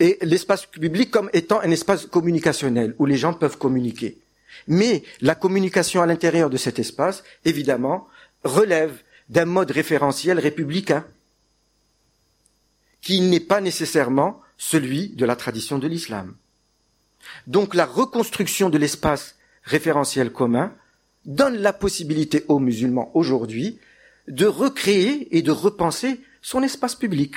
Et 0.00 0.18
l'espace 0.22 0.66
public 0.66 1.10
comme 1.10 1.30
étant 1.32 1.60
un 1.60 1.70
espace 1.70 2.06
communicationnel 2.06 2.94
où 2.98 3.06
les 3.06 3.16
gens 3.16 3.34
peuvent 3.34 3.58
communiquer. 3.58 4.18
Mais 4.66 5.02
la 5.20 5.34
communication 5.34 6.02
à 6.02 6.06
l'intérieur 6.06 6.50
de 6.50 6.56
cet 6.56 6.78
espace, 6.78 7.24
évidemment, 7.44 8.06
relève 8.44 9.02
d'un 9.28 9.44
mode 9.44 9.70
référentiel 9.70 10.38
républicain 10.38 11.04
qui 13.00 13.20
n'est 13.20 13.40
pas 13.40 13.60
nécessairement 13.60 14.40
celui 14.56 15.10
de 15.10 15.24
la 15.24 15.36
tradition 15.36 15.78
de 15.78 15.86
l'islam. 15.86 16.36
Donc 17.46 17.74
la 17.74 17.86
reconstruction 17.86 18.70
de 18.70 18.78
l'espace 18.78 19.36
référentiel 19.62 20.32
commun 20.32 20.72
donne 21.24 21.58
la 21.58 21.72
possibilité 21.72 22.44
aux 22.48 22.58
musulmans 22.58 23.10
aujourd'hui 23.14 23.78
de 24.28 24.46
recréer 24.46 25.36
et 25.36 25.42
de 25.42 25.50
repenser 25.50 26.20
son 26.42 26.62
espace 26.62 26.94
public. 26.94 27.34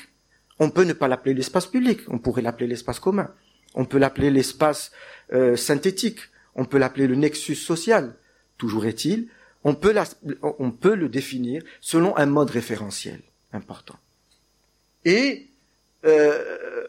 On 0.60 0.70
peut 0.70 0.84
ne 0.84 0.94
pas 0.94 1.08
l'appeler 1.08 1.34
l'espace 1.34 1.66
public, 1.66 2.02
on 2.08 2.20
pourrait 2.20 2.42
l'appeler 2.42 2.68
l'espace 2.68 3.00
commun, 3.00 3.32
on 3.74 3.86
peut 3.86 3.98
l'appeler 3.98 4.30
l'espace 4.30 4.92
euh, 5.34 5.56
synthétique, 5.56 6.20
on 6.56 6.66
peut 6.66 6.78
l'appeler 6.78 7.08
le 7.08 7.16
nexus 7.16 7.56
social. 7.56 8.16
Toujours 8.58 8.86
est-il, 8.86 9.28
on 9.64 9.74
peut, 9.74 9.94
le 10.96 11.10
définir 11.10 11.64
selon 11.80 12.16
un 12.18 12.26
mode 12.26 12.50
référentiel 12.50 13.22
important. 13.54 13.98
Et 15.06 15.48
euh, 16.06 16.88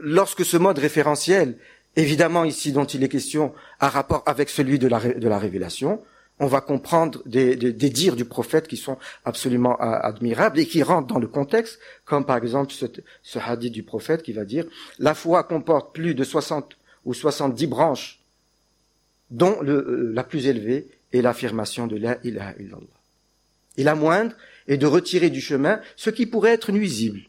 lorsque 0.00 0.44
ce 0.44 0.56
mode 0.56 0.78
référentiel, 0.78 1.58
évidemment 1.96 2.44
ici 2.44 2.72
dont 2.72 2.84
il 2.84 3.02
est 3.02 3.08
question, 3.08 3.54
a 3.80 3.88
rapport 3.88 4.22
avec 4.26 4.48
celui 4.48 4.78
de 4.78 4.88
la 4.88 5.38
révélation, 5.38 6.02
on 6.40 6.46
va 6.46 6.60
comprendre 6.60 7.22
des, 7.26 7.54
des, 7.56 7.72
des, 7.72 7.90
dires 7.90 8.16
du 8.16 8.24
prophète 8.24 8.66
qui 8.66 8.76
sont 8.76 8.98
absolument 9.24 9.76
admirables 9.76 10.58
et 10.58 10.66
qui 10.66 10.82
rentrent 10.82 11.06
dans 11.06 11.20
le 11.20 11.28
contexte, 11.28 11.78
comme 12.04 12.26
par 12.26 12.36
exemple 12.38 12.72
ce, 12.72 12.86
ce 13.22 13.38
hadith 13.38 13.72
du 13.72 13.84
prophète 13.84 14.22
qui 14.22 14.32
va 14.32 14.44
dire 14.44 14.64
la 14.98 15.14
foi 15.14 15.44
comporte 15.44 15.94
plus 15.94 16.14
de 16.14 16.24
60 16.24 16.76
ou 17.04 17.14
70 17.14 17.66
branches, 17.66 18.20
dont 19.30 19.60
le, 19.60 19.74
euh, 19.74 20.12
la 20.12 20.24
plus 20.24 20.46
élevée 20.46 20.88
est 21.12 21.22
l'affirmation 21.22 21.86
de 21.86 21.96
la 21.96 22.18
illallah. 22.24 22.80
Et 23.76 23.84
la 23.84 23.94
moindre 23.94 24.34
est 24.66 24.76
de 24.76 24.86
retirer 24.86 25.30
du 25.30 25.40
chemin 25.40 25.80
ce 25.96 26.10
qui 26.10 26.26
pourrait 26.26 26.52
être 26.52 26.72
nuisible. 26.72 27.20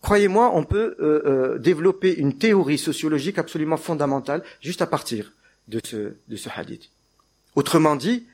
Croyez-moi, 0.00 0.50
on 0.54 0.64
peut 0.64 0.96
euh, 0.98 1.22
euh, 1.26 1.58
développer 1.58 2.16
une 2.16 2.36
théorie 2.36 2.78
sociologique 2.78 3.38
absolument 3.38 3.76
fondamentale 3.76 4.42
juste 4.60 4.82
à 4.82 4.86
partir 4.86 5.32
de 5.68 5.80
ce, 5.84 6.14
de 6.26 6.36
ce 6.36 6.48
hadith. 6.54 6.90
Autrement 7.54 7.96
dit, 7.96 8.26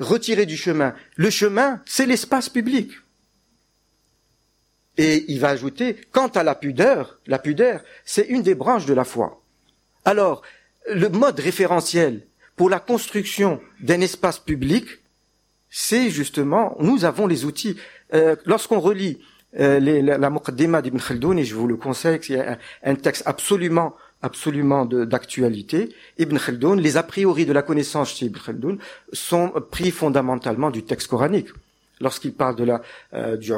retirer 0.00 0.46
du 0.46 0.56
chemin. 0.56 0.94
Le 1.16 1.30
chemin, 1.30 1.80
c'est 1.86 2.06
l'espace 2.06 2.48
public. 2.48 2.90
Et 4.96 5.24
il 5.28 5.40
va 5.40 5.48
ajouter, 5.48 5.96
quant 6.12 6.28
à 6.28 6.42
la 6.42 6.54
pudeur, 6.54 7.18
la 7.26 7.38
pudeur, 7.38 7.82
c'est 8.04 8.26
une 8.28 8.42
des 8.42 8.54
branches 8.54 8.86
de 8.86 8.94
la 8.94 9.04
foi. 9.04 9.42
Alors, 10.04 10.42
le 10.92 11.08
mode 11.08 11.40
référentiel 11.40 12.26
pour 12.56 12.70
la 12.70 12.78
construction 12.78 13.60
d'un 13.80 14.00
espace 14.00 14.38
public, 14.38 14.86
c'est 15.68 16.10
justement, 16.10 16.76
nous 16.78 17.04
avons 17.04 17.26
les 17.26 17.44
outils. 17.44 17.76
Euh, 18.12 18.36
lorsqu'on 18.44 18.78
relit 18.78 19.18
euh, 19.58 19.80
la, 19.80 20.18
la 20.18 20.30
d'Ibn 20.52 21.00
Khaldoun, 21.00 21.38
et 21.38 21.44
je 21.44 21.54
vous 21.56 21.66
le 21.66 21.76
conseille, 21.76 22.20
c'est 22.22 22.40
un 22.84 22.94
texte 22.94 23.24
absolument 23.26 23.96
absolument 24.24 24.86
d'actualité, 24.86 25.94
Ibn 26.18 26.38
Khaldoun, 26.38 26.80
les 26.80 26.96
a 26.96 27.02
priori 27.02 27.44
de 27.44 27.52
la 27.52 27.62
connaissance 27.62 28.14
chez 28.14 28.26
Ibn 28.26 28.38
Khaldoun 28.38 28.78
sont 29.12 29.52
pris 29.70 29.90
fondamentalement 29.90 30.70
du 30.70 30.82
texte 30.82 31.08
coranique. 31.08 31.50
Lorsqu'il 32.00 32.32
parle 32.32 32.56
de 32.56 32.64
la, 32.64 32.80
euh, 33.12 33.36
du 33.36 33.52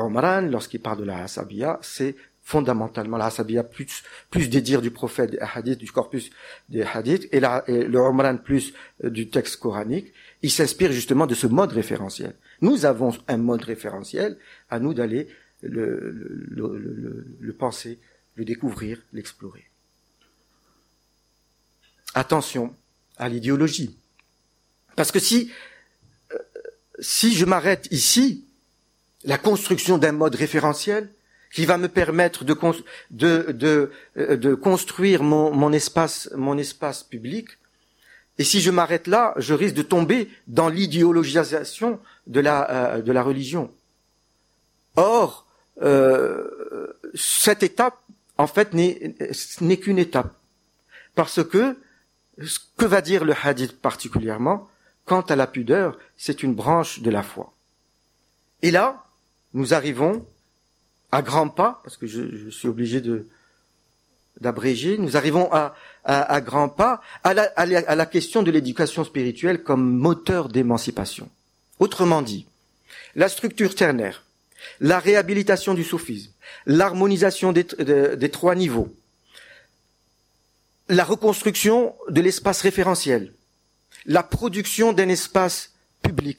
lorsqu'il 0.51 0.81
parle 0.81 0.99
de 0.99 1.05
la 1.05 1.23
Hasabiya, 1.23 1.79
c'est 1.83 2.17
fondamentalement 2.43 3.17
la 3.17 3.27
Hasabiya 3.27 3.63
plus, 3.63 4.03
plus 4.29 4.51
des 4.51 4.61
dires 4.61 4.83
du 4.83 4.91
prophète, 4.91 5.31
des 5.31 5.39
hadiths, 5.39 5.79
du 5.79 5.93
corpus 5.93 6.31
des 6.69 6.83
hadiths, 6.83 7.29
et, 7.31 7.39
la, 7.39 7.63
et 7.69 7.85
le 7.85 7.99
Umran 8.01 8.37
plus 8.37 8.75
euh, 9.05 9.11
du 9.11 9.29
texte 9.29 9.57
coranique. 9.61 10.13
Il 10.43 10.51
s'inspire 10.51 10.91
justement 10.91 11.29
de 11.29 11.37
ce 11.37 11.47
mode 11.47 11.73
référentiel. 11.73 12.35
Nous 12.61 12.87
avons 12.87 13.13
un 13.29 13.37
mode 13.37 13.63
référentiel, 13.63 14.37
à 14.69 14.81
nous 14.81 14.95
d'aller 14.95 15.29
le, 15.63 16.11
le, 16.11 16.77
le, 16.77 17.27
le 17.39 17.53
penser, 17.53 18.01
le 18.35 18.45
découvrir, 18.45 19.01
l'explorer 19.13 19.67
attention 22.17 22.75
à 23.19 23.29
l'idéologie. 23.29 23.97
Parce 24.97 25.13
que 25.13 25.21
si, 25.21 25.53
euh, 26.33 26.39
si 26.99 27.35
je 27.35 27.45
m'arrête 27.45 27.87
ici, 27.91 28.45
la 29.25 29.39
construction 29.39 29.99
d'un 29.99 30.13
mode 30.13 30.35
référentiel 30.35 31.11
qui 31.53 31.67
va 31.67 31.79
me 31.79 31.89
permettre 31.89 32.45
de, 32.45 32.57
de, 33.11 33.53
de, 33.53 33.91
euh, 34.17 34.37
de 34.37 34.55
construire 34.55 35.23
mon, 35.23 35.53
mon, 35.53 35.73
espace, 35.73 36.31
mon 36.35 36.59
espace 36.59 37.03
public, 37.03 37.49
et 38.39 38.45
si 38.45 38.61
je 38.61 38.71
m'arrête 38.71 39.07
là, 39.07 39.35
je 39.37 39.55
risque 39.55 39.75
de 39.75 39.83
tomber 39.83 40.29
dans 40.47 40.69
l'idéologisation 40.69 42.01
de 42.27 42.41
la, 42.41 42.71
euh, 42.71 43.03
de 43.03 43.13
la 43.13 43.23
religion. 43.23 43.71
Or, 44.97 45.47
cette 47.15 47.63
étape, 47.63 47.99
en 48.39 48.47
fait, 48.47 48.73
n'est 48.73 49.77
qu'une 49.77 49.99
étape. 49.99 50.35
Parce 51.15 51.45
que 51.45 51.77
que 52.77 52.85
va 52.85 53.01
dire 53.01 53.25
le 53.25 53.35
hadith 53.43 53.81
particulièrement 53.81 54.69
Quant 55.07 55.21
à 55.21 55.37
la 55.37 55.47
pudeur, 55.47 55.97
c'est 56.17 56.43
une 56.43 56.55
branche 56.55 57.01
de 57.01 57.11
la 57.11 57.23
foi. 57.23 57.53
Et 58.63 58.73
là, 58.73 59.05
nous 59.55 59.73
arrivons 59.73 60.27
à 61.13 61.23
grands 61.23 61.49
pas, 61.49 61.81
parce 61.85 61.97
que 61.97 62.09
je, 62.09 62.51
suis 62.51 62.69
obligé 62.69 63.01
de 63.01 63.27
d'abréger, 64.39 64.99
nous 64.99 65.17
arrivons 65.17 65.49
à, 65.51 66.41
grands 66.43 66.69
pas 66.69 67.01
à 67.25 67.33
la, 67.33 68.07
question 68.07 68.43
de 68.43 68.51
l'éducation 68.51 69.03
spirituelle 69.03 69.63
comme 69.63 69.97
moteur 69.97 70.49
d'émancipation. 70.49 71.31
Autrement 71.79 72.21
dit, 72.21 72.47
la 73.15 73.31
structure 73.31 73.75
ternaire, 73.75 74.25
la 74.81 74.99
réhabilitation 74.99 75.73
du 75.73 75.85
soufisme, 75.85 76.33
l'harmonisation 76.67 77.53
des 77.53 78.31
trois 78.31 78.55
niveaux, 78.57 78.93
la 80.89 81.05
reconstruction 81.05 81.95
de 82.09 82.21
l'espace 82.21 82.63
référentiel, 82.63 83.33
la 84.05 84.23
production 84.23 84.93
d'un 84.93 85.09
espace 85.09 85.73
public 86.03 86.39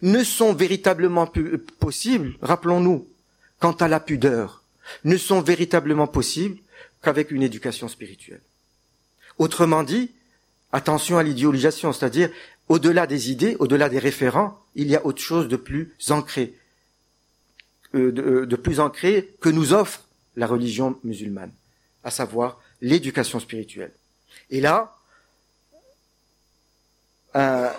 ne 0.00 0.24
sont 0.24 0.54
véritablement 0.54 1.30
possibles, 1.78 2.34
rappelons-nous, 2.40 3.06
quant 3.60 3.72
à 3.72 3.88
la 3.88 4.00
pudeur, 4.00 4.62
ne 5.04 5.16
sont 5.16 5.40
véritablement 5.40 6.06
possibles 6.06 6.58
qu'avec 7.02 7.30
une 7.30 7.42
éducation 7.42 7.88
spirituelle. 7.88 8.40
Autrement 9.38 9.82
dit, 9.82 10.10
attention 10.72 11.18
à 11.18 11.22
l'idéologisation, 11.22 11.92
c'est-à-dire 11.92 12.30
au-delà 12.68 13.06
des 13.06 13.30
idées, 13.30 13.56
au-delà 13.58 13.88
des 13.88 13.98
référents, 13.98 14.58
il 14.74 14.88
y 14.88 14.96
a 14.96 15.04
autre 15.04 15.20
chose 15.20 15.48
de 15.48 15.56
plus 15.56 15.94
ancré, 16.08 16.54
euh, 17.94 18.12
de, 18.12 18.44
de 18.44 18.56
plus 18.56 18.80
ancré 18.80 19.34
que 19.40 19.50
nous 19.50 19.74
offre 19.74 20.04
la 20.36 20.46
religion 20.46 20.98
musulmane, 21.04 21.52
à 22.02 22.10
savoir 22.10 22.60
l'éducation 22.82 23.40
spirituelle. 23.40 23.92
Et 24.50 24.60
là, 24.60 24.94
un, 27.32 27.70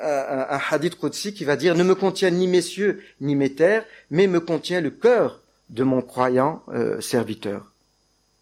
un, 0.00 0.60
hadith 0.70 0.96
Qudsi 0.96 1.34
qui 1.34 1.44
va 1.44 1.56
dire 1.56 1.74
ne 1.74 1.82
me 1.82 1.96
contient 1.96 2.30
ni 2.30 2.46
mes 2.46 2.62
cieux 2.62 3.02
ni 3.20 3.34
mes 3.34 3.52
terres, 3.54 3.84
mais 4.10 4.28
me 4.28 4.38
contient 4.38 4.80
le 4.80 4.90
cœur 4.90 5.40
de 5.70 5.82
mon 5.82 6.02
croyant 6.02 6.62
euh, 6.68 7.00
serviteur. 7.00 7.72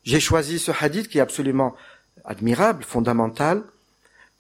J'ai 0.05 0.21
choisi 0.21 0.59
ce 0.59 0.73
hadith 0.79 1.09
qui 1.09 1.19
est 1.19 1.23
absolument 1.23 1.75
admirable, 2.25 2.85
fondamental, 2.85 3.63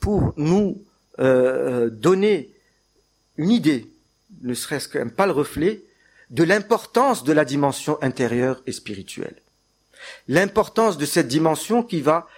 pour 0.00 0.34
nous 0.36 0.82
euh, 1.18 1.90
donner 1.90 2.50
une 3.36 3.50
idée, 3.50 3.86
ne 4.42 4.54
serait-ce 4.54 4.88
qu'un 4.88 5.08
pas 5.08 5.26
le 5.26 5.32
reflet, 5.32 5.82
de 6.30 6.44
l'importance 6.44 7.24
de 7.24 7.32
la 7.32 7.44
dimension 7.44 7.98
intérieure 8.02 8.62
et 8.66 8.72
spirituelle 8.72 9.36
l'importance 10.28 10.98
de 10.98 11.06
cette 11.06 11.28
dimension 11.28 11.82
qui 11.82 12.00
va 12.00 12.28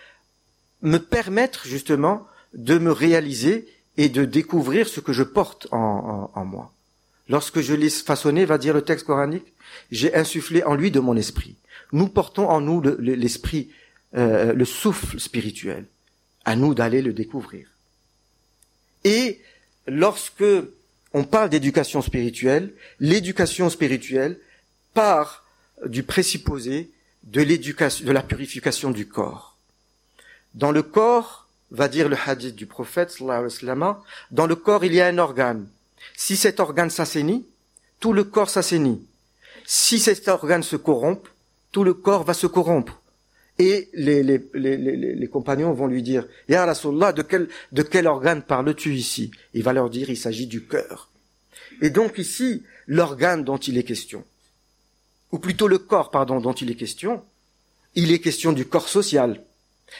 me 0.82 0.98
permettre 0.98 1.66
justement 1.66 2.26
de 2.54 2.78
me 2.78 2.92
réaliser 2.92 3.68
et 3.96 4.08
de 4.08 4.24
découvrir 4.24 4.88
ce 4.88 5.00
que 5.00 5.12
je 5.12 5.22
porte 5.22 5.66
en, 5.72 6.44
moi. 6.44 6.72
Lorsque 7.28 7.60
je 7.60 7.74
l'ai 7.74 7.90
façonné, 7.90 8.44
va 8.44 8.58
dire 8.58 8.74
le 8.74 8.82
texte 8.82 9.06
coranique, 9.06 9.52
j'ai 9.90 10.14
insufflé 10.14 10.62
en 10.64 10.74
lui 10.74 10.90
de 10.90 11.00
mon 11.00 11.16
esprit. 11.16 11.56
Nous 11.92 12.08
portons 12.08 12.48
en 12.48 12.60
nous 12.60 12.80
l'esprit, 12.98 13.70
euh, 14.16 14.52
le 14.52 14.64
souffle 14.64 15.20
spirituel. 15.20 15.86
À 16.44 16.56
nous 16.56 16.74
d'aller 16.74 17.02
le 17.02 17.12
découvrir. 17.12 17.68
Et 19.04 19.40
lorsque 19.86 20.44
on 21.12 21.24
parle 21.24 21.50
d'éducation 21.50 22.00
spirituelle, 22.00 22.72
l'éducation 22.98 23.68
spirituelle 23.68 24.38
part 24.94 25.44
du 25.86 26.02
présupposé 26.02 26.90
de 27.24 27.42
l'éducation, 27.42 28.06
de 28.06 28.12
la 28.12 28.22
purification 28.22 28.90
du 28.90 29.06
corps. 29.08 29.56
Dans 30.54 30.72
le 30.72 30.82
corps, 30.82 31.48
va 31.70 31.88
dire 31.88 32.08
le 32.08 32.16
hadith 32.26 32.56
du 32.56 32.66
prophète, 32.66 33.16
dans 34.30 34.46
le 34.46 34.56
corps 34.56 34.84
il 34.84 34.94
y 34.94 35.00
a 35.00 35.06
un 35.06 35.18
organe. 35.18 35.68
Si 36.16 36.36
cet 36.36 36.60
organe 36.60 36.90
s'assainit, 36.90 37.46
tout 38.00 38.12
le 38.12 38.24
corps 38.24 38.50
s'assainit. 38.50 39.06
Si 39.64 39.98
cet 39.98 40.26
organe 40.28 40.62
se 40.62 40.76
corrompt, 40.76 41.30
tout 41.70 41.84
le 41.84 41.94
corps 41.94 42.24
va 42.24 42.34
se 42.34 42.46
corrompre. 42.46 43.00
Et 43.58 43.90
les, 43.92 44.22
les, 44.22 44.40
les, 44.54 44.76
les, 44.78 45.28
compagnons 45.28 45.74
vont 45.74 45.86
lui 45.86 46.02
dire, 46.02 46.26
Ya 46.48 46.64
Rasulallah, 46.64 47.12
de 47.12 47.22
quel, 47.22 47.48
de 47.72 47.82
quel 47.82 48.06
organe 48.06 48.42
parles-tu 48.42 48.94
ici? 48.94 49.30
Il 49.52 49.62
va 49.62 49.74
leur 49.74 49.90
dire, 49.90 50.08
il 50.08 50.16
s'agit 50.16 50.46
du 50.46 50.64
cœur. 50.64 51.10
Et 51.82 51.90
donc 51.90 52.16
ici, 52.16 52.62
l'organe 52.86 53.44
dont 53.44 53.58
il 53.58 53.76
est 53.76 53.84
question, 53.84 54.24
ou 55.32 55.38
plutôt 55.38 55.68
le 55.68 55.78
corps, 55.78 56.10
pardon, 56.10 56.40
dont 56.40 56.52
il 56.52 56.70
est 56.70 56.76
question, 56.76 57.22
il 57.94 58.12
est 58.12 58.20
question 58.20 58.52
du 58.52 58.66
corps 58.66 58.88
social. 58.88 59.42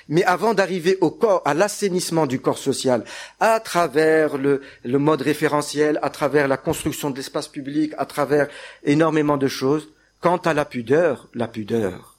Mais 0.08 0.22
avant 0.24 0.54
d'arriver 0.54 0.98
au 1.00 1.10
corps, 1.10 1.42
à 1.44 1.54
l'assainissement 1.54 2.26
du 2.26 2.40
corps 2.40 2.58
social, 2.58 3.04
à 3.40 3.58
travers 3.58 4.38
le, 4.38 4.62
le 4.84 4.98
mode 4.98 5.22
référentiel, 5.22 5.98
à 6.02 6.10
travers 6.10 6.46
la 6.46 6.56
construction 6.56 7.10
de 7.10 7.16
l'espace 7.16 7.48
public, 7.48 7.92
à 7.98 8.06
travers 8.06 8.48
énormément 8.84 9.36
de 9.36 9.48
choses, 9.48 9.88
quant 10.20 10.36
à 10.36 10.54
la 10.54 10.64
pudeur, 10.64 11.28
la 11.34 11.48
pudeur, 11.48 12.16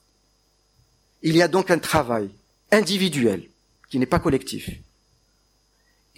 il 1.21 1.35
y 1.35 1.41
a 1.41 1.47
donc 1.47 1.71
un 1.71 1.79
travail 1.79 2.29
individuel 2.71 3.43
qui 3.89 3.99
n'est 3.99 4.05
pas 4.05 4.19
collectif, 4.19 4.69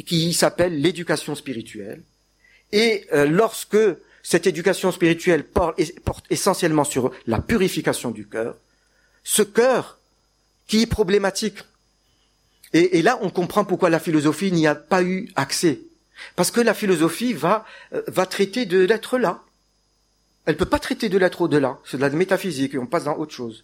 qui 0.06 0.34
s'appelle 0.34 0.80
l'éducation 0.80 1.36
spirituelle. 1.36 2.04
Et 2.72 3.06
euh, 3.14 3.26
lorsque 3.26 3.78
cette 4.24 4.48
éducation 4.48 4.92
spirituelle 4.92 5.44
porte, 5.44 5.80
essentiellement 6.30 6.84
sur 6.84 7.12
la 7.28 7.40
purification 7.40 8.10
du 8.10 8.28
cœur, 8.28 8.56
ce 9.24 9.44
cœur 9.44 10.00
qui 10.68 10.82
est 10.82 10.88
problématique. 10.88 11.60
Et, 12.76 13.04
là, 13.04 13.20
on 13.22 13.30
comprend 13.30 13.66
pourquoi 13.66 13.92
la 13.92 14.00
philosophie 14.00 14.52
n'y 14.52 14.66
a 14.66 14.74
pas 14.74 15.04
eu 15.04 15.30
accès. 15.36 15.82
Parce 16.36 16.50
que 16.50 16.60
la 16.60 16.74
philosophie 16.74 17.34
va, 17.34 17.66
euh, 17.94 18.02
va 18.08 18.26
traiter 18.26 18.66
de 18.66 18.80
l'être 18.80 19.20
là. 19.20 19.44
Elle 20.48 20.56
ne 20.56 20.60
peut 20.60 20.66
pas 20.66 20.80
traiter 20.80 21.08
de 21.08 21.20
l'être 21.20 21.42
au-delà. 21.42 21.78
C'est 21.86 21.98
de 21.98 22.02
la 22.02 22.10
métaphysique 22.10 22.74
et 22.74 22.80
on 22.80 22.88
passe 22.88 23.04
dans 23.04 23.18
autre 23.18 23.34
chose 23.34 23.64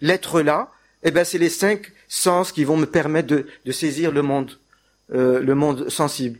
l'être 0.00 0.40
là, 0.40 0.70
eh 1.02 1.10
ben 1.10 1.24
c'est 1.24 1.38
les 1.38 1.48
cinq 1.48 1.92
sens 2.08 2.52
qui 2.52 2.64
vont 2.64 2.76
me 2.76 2.86
permettre 2.86 3.28
de, 3.28 3.72
saisir 3.72 4.12
le 4.12 4.22
monde, 4.22 4.58
euh, 5.14 5.40
le 5.40 5.54
monde 5.54 5.88
sensible. 5.88 6.38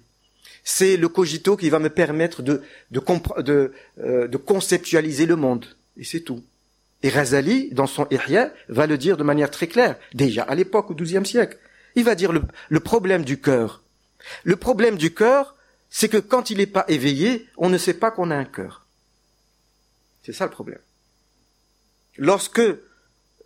C'est 0.73 0.97
le 0.97 1.09
cogito 1.09 1.57
qui 1.57 1.69
va 1.69 1.81
me 1.81 1.91
permettre 1.91 2.43
de 2.43 2.63
de, 2.93 3.01
de, 3.43 3.73
euh, 3.99 4.29
de 4.29 4.37
conceptualiser 4.37 5.27
le 5.27 5.35
monde. 5.35 5.67
Et 5.97 6.05
c'est 6.05 6.21
tout. 6.21 6.45
Et 7.03 7.09
Razali, 7.09 7.71
dans 7.73 7.89
son 7.89 8.07
Ihya, 8.09 8.53
va 8.69 8.87
le 8.87 8.97
dire 8.97 9.17
de 9.17 9.25
manière 9.25 9.51
très 9.51 9.67
claire, 9.67 9.99
déjà 10.15 10.45
à 10.45 10.55
l'époque, 10.55 10.89
au 10.89 10.95
XIIe 10.95 11.27
siècle. 11.27 11.59
Il 11.97 12.05
va 12.05 12.15
dire 12.15 12.31
le, 12.31 12.43
le 12.69 12.79
problème 12.79 13.25
du 13.25 13.41
cœur. 13.41 13.83
Le 14.45 14.55
problème 14.55 14.97
du 14.97 15.13
cœur, 15.13 15.57
c'est 15.91 16.09
que 16.09 16.19
quand 16.19 16.51
il 16.51 16.59
n'est 16.59 16.67
pas 16.79 16.85
éveillé, 16.87 17.49
on 17.57 17.69
ne 17.69 17.77
sait 17.77 17.95
pas 17.95 18.13
qu'on 18.13 18.31
a 18.31 18.37
un 18.37 18.45
cœur. 18.45 18.87
C'est 20.23 20.33
ça 20.33 20.45
le 20.45 20.53
problème. 20.53 20.79
Lorsque 22.17 22.61
euh, 22.61 22.79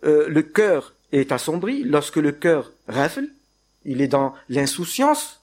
le 0.03 0.43
cœur 0.43 0.93
est 1.11 1.31
assombri, 1.31 1.83
lorsque 1.83 2.17
le 2.17 2.33
cœur 2.33 2.71
rafle, 2.87 3.25
il 3.83 4.01
est 4.01 4.07
dans 4.07 4.35
l'insouciance, 4.47 5.41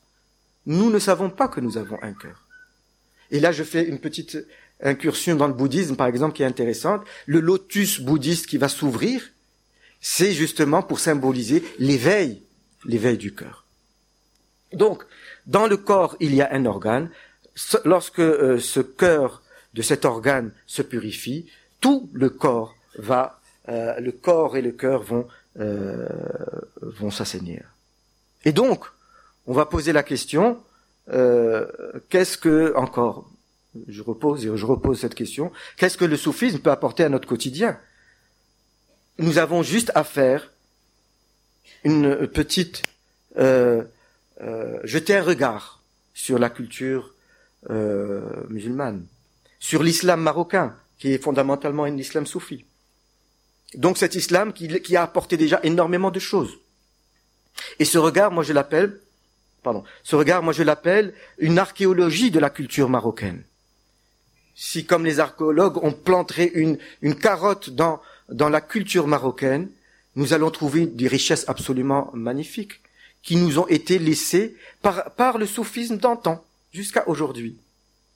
nous 0.67 0.91
ne 0.91 0.99
savons 0.99 1.31
pas 1.31 1.49
que 1.49 1.61
nous 1.61 1.79
avons 1.79 1.99
un 2.03 2.13
cœur. 2.13 2.47
Et 3.31 3.41
là, 3.41 3.53
je 3.53 3.65
fais 3.65 3.85
une 3.85 3.99
petite 3.99 4.39
incursion 4.83 5.37
dans 5.37 5.47
le 5.47 5.55
bouddhisme, 5.55 5.97
par 5.97 6.07
exemple, 6.07 6.35
qui 6.35 6.43
est 6.43 6.47
intéressante. 6.47 7.03
Le 7.27 7.41
lotus 7.41 8.01
bouddhiste 8.01 8.47
qui 8.47 8.59
va 8.59 8.69
s'ouvrir, 8.69 9.31
c'est 10.01 10.33
justement 10.33 10.83
pour 10.83 11.01
symboliser 11.01 11.65
l'éveil, 11.79 12.43
l'éveil 12.85 13.17
du 13.17 13.35
cœur. 13.35 13.65
Donc, 14.73 15.05
dans 15.47 15.67
le 15.67 15.77
corps, 15.77 16.17
il 16.21 16.35
y 16.35 16.43
a 16.43 16.53
un 16.53 16.67
organe. 16.67 17.11
Lorsque 17.85 18.21
euh, 18.21 18.59
ce 18.59 18.81
cœur 18.81 19.43
de 19.75 19.83
cet 19.83 20.05
organe 20.05 20.53
se 20.67 20.83
purifie, 20.83 21.47
tout 21.81 22.09
le 22.13 22.31
corps 22.31 22.75
va 22.97 23.41
euh, 23.69 23.99
le 24.01 24.13
corps 24.13 24.57
et 24.57 24.63
le 24.63 24.73
cœur 24.73 25.03
vont, 25.03 25.27
euh, 25.59 26.09
vont 26.81 27.11
s'assainir. 27.11 27.63
Et 28.45 28.53
donc, 28.53 28.87
on 29.47 29.53
va 29.53 29.67
poser 29.67 29.93
la 29.93 30.03
question, 30.03 30.63
euh, 31.11 31.67
qu'est-ce 32.09 32.37
que, 32.39 32.75
encore, 32.77 33.31
je 33.89 34.03
repose 34.03 34.55
je 34.55 34.67
repose 34.67 35.01
cette 35.01 35.15
question, 35.15 35.53
qu'est-ce 35.77 35.97
que 35.97 36.05
le 36.05 36.17
soufisme 36.17 36.59
peut 36.59 36.71
apporter 36.71 37.05
à 37.05 37.09
notre 37.09 37.29
quotidien? 37.29 37.79
Nous 39.19 39.39
avons 39.39 39.63
juste 39.63 39.91
à 39.95 40.05
faire 40.05 40.51
une 41.85 42.27
petite, 42.29 42.83
euh, 43.37 43.83
euh, 44.41 44.79
jeter 44.85 45.17
un 45.17 45.23
regard 45.23 45.83
sur 46.15 46.39
la 46.39 46.51
culture 46.51 47.15
musulmane, 48.49 49.07
sur 49.61 49.85
l'islam 49.85 50.21
marocain, 50.21 50.75
qui 50.99 51.13
est 51.13 51.23
fondamentalement 51.23 51.85
un 51.85 51.97
islam 51.97 52.27
soufi. 52.27 52.65
Donc 53.75 53.99
cet 53.99 54.15
islam 54.15 54.53
qui, 54.53 54.97
a 54.97 55.03
apporté 55.03 55.37
déjà 55.37 55.61
énormément 55.63 56.11
de 56.11 56.19
choses. 56.19 56.59
Et 57.79 57.85
ce 57.85 57.99
regard, 57.99 58.33
moi 58.33 58.43
je 58.43 58.53
l'appelle, 58.53 59.01
pardon, 59.63 59.85
ce 60.03 60.17
regard, 60.17 60.43
moi 60.43 60.53
je 60.53 60.63
l'appelle 60.63 61.15
une 61.39 61.59
archéologie 61.59 62.31
de 62.31 62.39
la 62.39 62.51
culture 62.51 62.89
marocaine. 62.89 63.43
Si, 64.55 64.85
comme 64.85 65.05
les 65.05 65.19
archéologues, 65.19 65.79
on 65.83 65.93
planterait 65.93 66.53
une, 66.55 66.79
carotte 67.15 67.71
dans, 67.71 68.01
dans 68.29 68.49
la 68.49 68.61
culture 68.61 69.07
marocaine, 69.07 69.71
nous 70.15 70.35
allons 70.35 70.51
trouver 70.51 70.87
des 70.87 71.09
richesses 71.09 71.49
absolument 71.49 72.11
magnifiques 72.13 72.81
qui 73.23 73.37
nous 73.37 73.59
ont 73.59 73.69
été 73.69 73.99
laissées 73.99 74.57
par, 74.83 75.13
par 75.13 75.39
le 75.39 75.47
soufisme 75.47 75.97
d'antan 75.97 76.45
jusqu'à 76.73 77.09
aujourd'hui. 77.09 77.57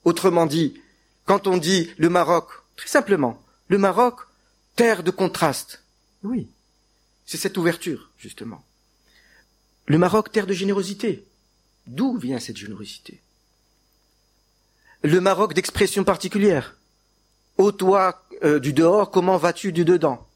Autrement 0.05 0.45
dit, 0.45 0.79
quand 1.25 1.47
on 1.47 1.57
dit 1.57 1.89
le 1.97 2.09
Maroc, 2.09 2.49
très 2.75 2.87
simplement, 2.87 3.41
le 3.67 3.77
Maroc, 3.77 4.19
terre 4.75 5.03
de 5.03 5.11
contraste. 5.11 5.83
Oui, 6.23 6.47
c'est 7.25 7.37
cette 7.37 7.57
ouverture, 7.57 8.09
justement. 8.17 8.63
Le 9.85 9.97
Maroc, 9.97 10.31
terre 10.31 10.47
de 10.47 10.53
générosité. 10.53 11.26
D'où 11.87 12.17
vient 12.17 12.39
cette 12.39 12.57
générosité? 12.57 13.19
Le 15.03 15.21
Maroc 15.21 15.53
d'expression 15.53 16.03
particulière. 16.03 16.75
Ô 17.57 17.71
toi 17.71 18.23
euh, 18.43 18.59
du 18.59 18.73
dehors, 18.73 19.09
comment 19.09 19.37
vas-tu 19.37 19.71
du 19.71 19.85
dedans? 19.85 20.27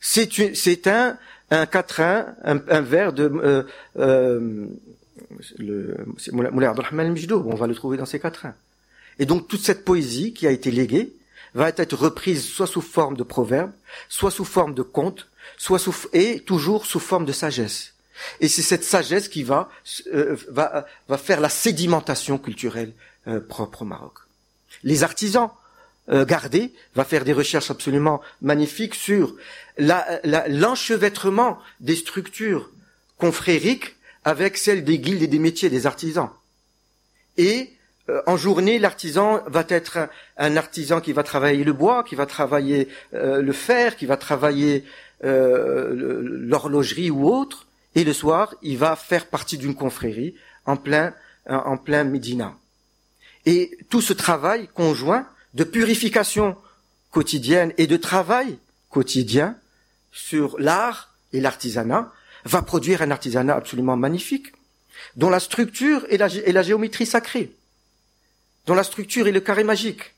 C'est 0.00 0.86
un 0.86 1.18
un 1.52 1.66
quatrain, 1.66 2.34
un, 2.44 2.80
vers 2.80 3.12
de 3.12 3.24
euh, 3.24 3.62
euh, 3.98 4.66
le 5.58 5.96
Moulay 6.32 6.68
on 6.68 7.54
va 7.54 7.66
le 7.66 7.74
trouver 7.74 7.98
dans 7.98 8.06
ces 8.06 8.18
quatrains. 8.18 8.54
Et 9.18 9.26
donc 9.26 9.48
toute 9.48 9.60
cette 9.60 9.84
poésie 9.84 10.32
qui 10.32 10.46
a 10.46 10.50
été 10.50 10.70
léguée 10.70 11.12
va 11.54 11.68
être 11.68 11.94
reprise 11.94 12.46
soit 12.46 12.66
sous 12.66 12.80
forme 12.80 13.16
de 13.16 13.22
proverbes, 13.22 13.72
soit 14.08 14.30
sous 14.30 14.46
forme 14.46 14.72
de 14.72 14.82
contes, 14.82 15.28
soit 15.62 15.78
sous, 15.78 15.94
et 16.12 16.40
toujours 16.40 16.86
sous 16.86 16.98
forme 16.98 17.24
de 17.24 17.30
sagesse. 17.30 17.94
Et 18.40 18.48
c'est 18.48 18.62
cette 18.62 18.82
sagesse 18.82 19.28
qui 19.28 19.44
va, 19.44 19.68
euh, 20.12 20.36
faire 21.16 21.40
la 21.40 21.48
sédimentation 21.48 22.36
culturelle 22.36 22.92
euh, 23.28 23.38
propre 23.38 23.82
au 23.82 23.84
Maroc. 23.84 24.14
Les 24.82 25.04
artisans 25.04 25.50
euh, 26.08 26.24
gardés 26.24 26.72
va 26.96 27.04
faire 27.04 27.24
des 27.24 27.32
recherches 27.32 27.70
absolument 27.70 28.20
magnifiques 28.40 28.96
sur 28.96 29.36
l'enchevêtrement 29.78 31.60
des 31.78 31.94
structures 31.94 32.68
confrériques 33.16 33.94
avec 34.24 34.56
celles 34.56 34.82
des 34.82 34.98
guildes 34.98 35.22
et 35.22 35.28
des 35.28 35.38
métiers 35.38 35.70
des 35.70 35.86
artisans. 35.86 36.30
Et 37.36 37.70
euh, 38.08 38.20
en 38.26 38.36
journée, 38.36 38.80
l'artisan 38.80 39.44
va 39.46 39.64
être 39.68 40.08
un, 40.38 40.56
artisan 40.56 41.00
qui 41.00 41.12
va 41.12 41.22
travailler 41.22 41.62
le 41.62 41.72
bois, 41.72 42.02
qui 42.02 42.16
va 42.16 42.26
travailler 42.26 42.88
le 43.12 43.52
fer, 43.52 43.94
qui 43.94 44.06
va 44.06 44.16
travailler 44.16 44.84
euh, 45.24 46.20
l'horlogerie 46.22 47.10
ou 47.10 47.28
autre, 47.28 47.66
et 47.94 48.04
le 48.04 48.12
soir, 48.12 48.54
il 48.62 48.78
va 48.78 48.96
faire 48.96 49.26
partie 49.26 49.58
d'une 49.58 49.74
confrérie 49.74 50.34
en 50.66 50.76
plein 50.76 51.14
en 51.48 51.76
plein 51.76 52.04
Médina. 52.04 52.54
Et 53.46 53.76
tout 53.90 54.00
ce 54.00 54.12
travail 54.12 54.68
conjoint 54.72 55.26
de 55.54 55.64
purification 55.64 56.56
quotidienne 57.10 57.72
et 57.78 57.88
de 57.88 57.96
travail 57.96 58.58
quotidien 58.90 59.56
sur 60.12 60.56
l'art 60.60 61.12
et 61.32 61.40
l'artisanat 61.40 62.12
va 62.44 62.62
produire 62.62 63.02
un 63.02 63.10
artisanat 63.10 63.56
absolument 63.56 63.96
magnifique, 63.96 64.52
dont 65.16 65.30
la 65.30 65.40
structure 65.40 66.06
est 66.10 66.52
la 66.52 66.62
géométrie 66.62 67.06
sacrée 67.06 67.52
dont 68.66 68.74
la 68.74 68.84
structure 68.84 69.26
est 69.26 69.32
le 69.32 69.40
carré 69.40 69.64
magique, 69.64 70.14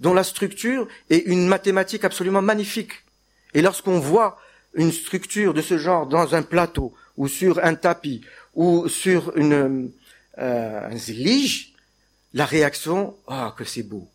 dont 0.00 0.14
la 0.14 0.24
structure 0.24 0.88
est 1.10 1.24
une 1.26 1.46
mathématique 1.46 2.04
absolument 2.04 2.42
magnifique. 2.42 3.04
Et 3.56 3.62
lorsqu'on 3.62 3.98
voit 3.98 4.38
une 4.74 4.92
structure 4.92 5.54
de 5.54 5.62
ce 5.62 5.78
genre 5.78 6.06
dans 6.06 6.34
un 6.34 6.42
plateau 6.42 6.92
ou 7.16 7.26
sur 7.26 7.58
un 7.64 7.74
tapis 7.74 8.20
ou 8.54 8.86
sur 8.86 9.34
une, 9.34 9.90
euh, 10.36 10.90
un 10.90 10.96
zélige, 10.98 11.72
la 12.34 12.44
réaction, 12.44 13.16
ah, 13.26 13.54
que 13.56 13.64
c'est 13.64 13.82
beau. 13.82 14.10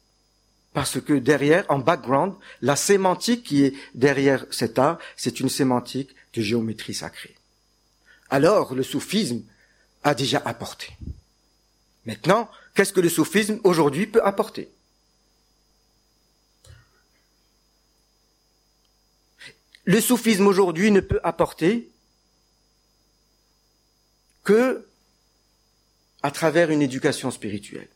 Parce 0.73 1.01
que 1.01 1.13
derrière, 1.13 1.65
en 1.69 1.79
background, 1.79 2.35
la 2.61 2.75
sémantique 2.75 3.41
qui 3.41 3.63
est 3.63 3.73
derrière 3.95 4.45
cet 4.51 4.77
art, 4.77 4.99
c'est 5.17 5.39
une 5.39 5.49
sémantique 5.49 6.13
de 6.35 6.41
géométrie 6.43 6.93
sacrée. 6.93 7.35
Alors, 8.29 8.75
le 8.75 8.83
soufisme 8.83 9.41
a 10.03 10.13
déjà 10.13 10.39
apporté. 10.45 10.95
Maintenant, 12.05 12.47
qu'est-ce 12.75 12.93
que 12.93 13.01
le 13.01 13.09
soufisme 13.09 13.59
aujourd'hui 13.63 14.05
peut 14.05 14.23
apporter? 14.23 14.69
Le 19.85 19.99
soufisme 19.99 20.47
aujourd'hui 20.47 20.91
ne 20.91 20.99
peut 20.99 21.19
apporter 21.23 21.89
que 24.43 24.85
à 26.23 26.31
travers 26.31 26.69
une 26.69 26.81
éducation 26.81 27.31
spirituelle. 27.31 27.87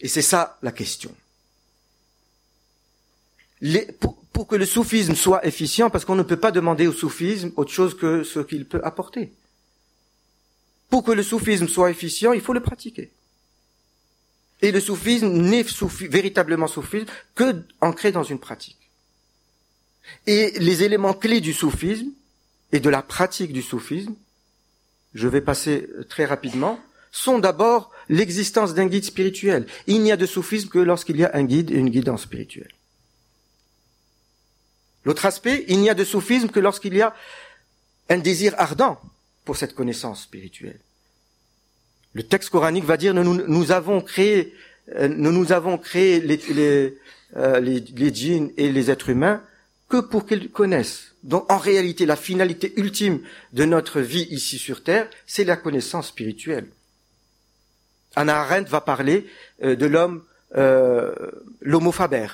Et 0.00 0.08
c'est 0.08 0.22
ça 0.22 0.58
la 0.62 0.72
question. 0.72 1.14
pour, 4.32 4.46
que 4.46 4.56
le 4.56 4.66
soufisme 4.66 5.14
soit 5.14 5.44
efficient, 5.46 5.90
parce 5.90 6.04
qu'on 6.04 6.14
ne 6.14 6.22
peut 6.22 6.38
pas 6.38 6.52
demander 6.52 6.86
au 6.86 6.92
soufisme 6.92 7.52
autre 7.56 7.72
chose 7.72 7.96
que 7.96 8.22
ce 8.22 8.40
qu'il 8.40 8.66
peut 8.66 8.80
apporter. 8.84 9.32
Pour 10.90 11.02
que 11.02 11.12
le 11.12 11.22
soufisme 11.22 11.66
soit 11.66 11.90
efficient, 11.90 12.32
il 12.32 12.40
faut 12.40 12.52
le 12.52 12.60
pratiquer. 12.60 13.10
Et 14.62 14.72
le 14.72 14.80
soufisme 14.80 15.28
n'est 15.28 15.64
véritablement 16.08 16.68
soufisme 16.68 17.06
que 17.34 17.62
ancré 17.80 18.12
dans 18.12 18.22
une 18.22 18.38
pratique. 18.38 18.85
Et 20.26 20.52
les 20.58 20.82
éléments 20.82 21.14
clés 21.14 21.40
du 21.40 21.52
soufisme 21.52 22.10
et 22.72 22.80
de 22.80 22.90
la 22.90 23.02
pratique 23.02 23.52
du 23.52 23.62
soufisme, 23.62 24.14
je 25.14 25.28
vais 25.28 25.40
passer 25.40 25.88
très 26.08 26.24
rapidement, 26.24 26.80
sont 27.12 27.38
d'abord 27.38 27.90
l'existence 28.08 28.74
d'un 28.74 28.86
guide 28.86 29.04
spirituel. 29.04 29.66
Il 29.86 30.02
n'y 30.02 30.12
a 30.12 30.16
de 30.16 30.26
soufisme 30.26 30.68
que 30.68 30.78
lorsqu'il 30.78 31.16
y 31.16 31.24
a 31.24 31.30
un 31.34 31.44
guide 31.44 31.70
et 31.70 31.76
une 31.76 31.90
guidance 31.90 32.22
spirituelle. 32.22 32.72
L'autre 35.04 35.24
aspect, 35.24 35.64
il 35.68 35.78
n'y 35.80 35.88
a 35.88 35.94
de 35.94 36.04
soufisme 36.04 36.48
que 36.48 36.60
lorsqu'il 36.60 36.94
y 36.94 37.02
a 37.02 37.14
un 38.08 38.18
désir 38.18 38.54
ardent 38.58 39.00
pour 39.44 39.56
cette 39.56 39.74
connaissance 39.74 40.22
spirituelle. 40.22 40.80
Le 42.12 42.22
texte 42.24 42.50
coranique 42.50 42.84
va 42.84 42.96
dire 42.96 43.14
nous, 43.14 43.46
nous 43.46 43.72
avons 43.72 44.00
créé 44.00 44.52
euh, 44.94 45.08
nous, 45.08 45.32
nous 45.32 45.52
avons 45.52 45.78
créé 45.78 46.22
euh, 47.36 47.60
les 47.60 48.14
djinns 48.14 48.50
et 48.56 48.70
les 48.70 48.90
êtres 48.90 49.10
humains 49.10 49.42
que 49.88 50.00
pour 50.00 50.26
qu'ils 50.26 50.50
connaissent. 50.50 51.14
Donc 51.22 51.50
en 51.50 51.58
réalité, 51.58 52.06
la 52.06 52.16
finalité 52.16 52.72
ultime 52.76 53.20
de 53.52 53.64
notre 53.64 54.00
vie 54.00 54.26
ici 54.30 54.58
sur 54.58 54.82
Terre, 54.82 55.08
c'est 55.26 55.44
la 55.44 55.56
connaissance 55.56 56.08
spirituelle. 56.08 56.68
Anna 58.14 58.40
Arendt 58.40 58.70
va 58.70 58.80
parler 58.80 59.26
euh, 59.62 59.76
de 59.76 59.86
l'homme, 59.86 60.24
euh, 60.56 61.14
l'homo 61.60 61.92
faber. 61.92 62.28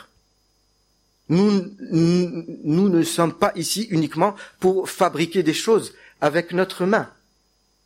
Nous, 1.28 1.74
nous, 1.90 2.44
nous, 2.64 2.88
ne 2.88 3.02
sommes 3.02 3.32
pas 3.32 3.52
ici 3.56 3.88
uniquement 3.90 4.34
pour 4.60 4.88
fabriquer 4.88 5.42
des 5.42 5.54
choses 5.54 5.94
avec 6.20 6.52
notre 6.52 6.84
main 6.84 7.08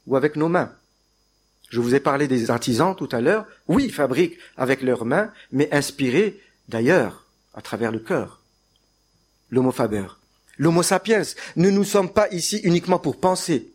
ou 0.07 0.17
avec 0.17 0.37
nos 0.37 0.49
mains. 0.49 0.73
Je 1.71 1.81
vous 1.81 1.95
ai 1.95 2.01
parlé 2.01 2.29
des 2.29 2.51
artisans 2.51 2.95
tout 2.97 3.09
à 3.13 3.21
l'heure. 3.21 3.47
Oui, 3.69 3.85
ils 3.85 3.93
fabriquent 3.93 4.39
avec 4.57 4.83
leurs 4.83 5.05
mains, 5.05 5.33
mais 5.53 5.73
inspirés 5.73 6.41
d'ailleurs, 6.69 7.25
à 7.55 7.63
travers 7.63 7.93
le 7.93 7.99
cœur 7.99 8.41
l'homo 9.51 9.73
faber. 9.73 10.07
L'homo 10.59 10.83
sapiens, 10.83 11.23
nous 11.57 11.71
ne 11.71 11.85
sommes 11.85 12.13
pas 12.13 12.29
ici 12.31 12.59
uniquement 12.65 12.99
pour 12.99 13.19
penser. 13.19 13.71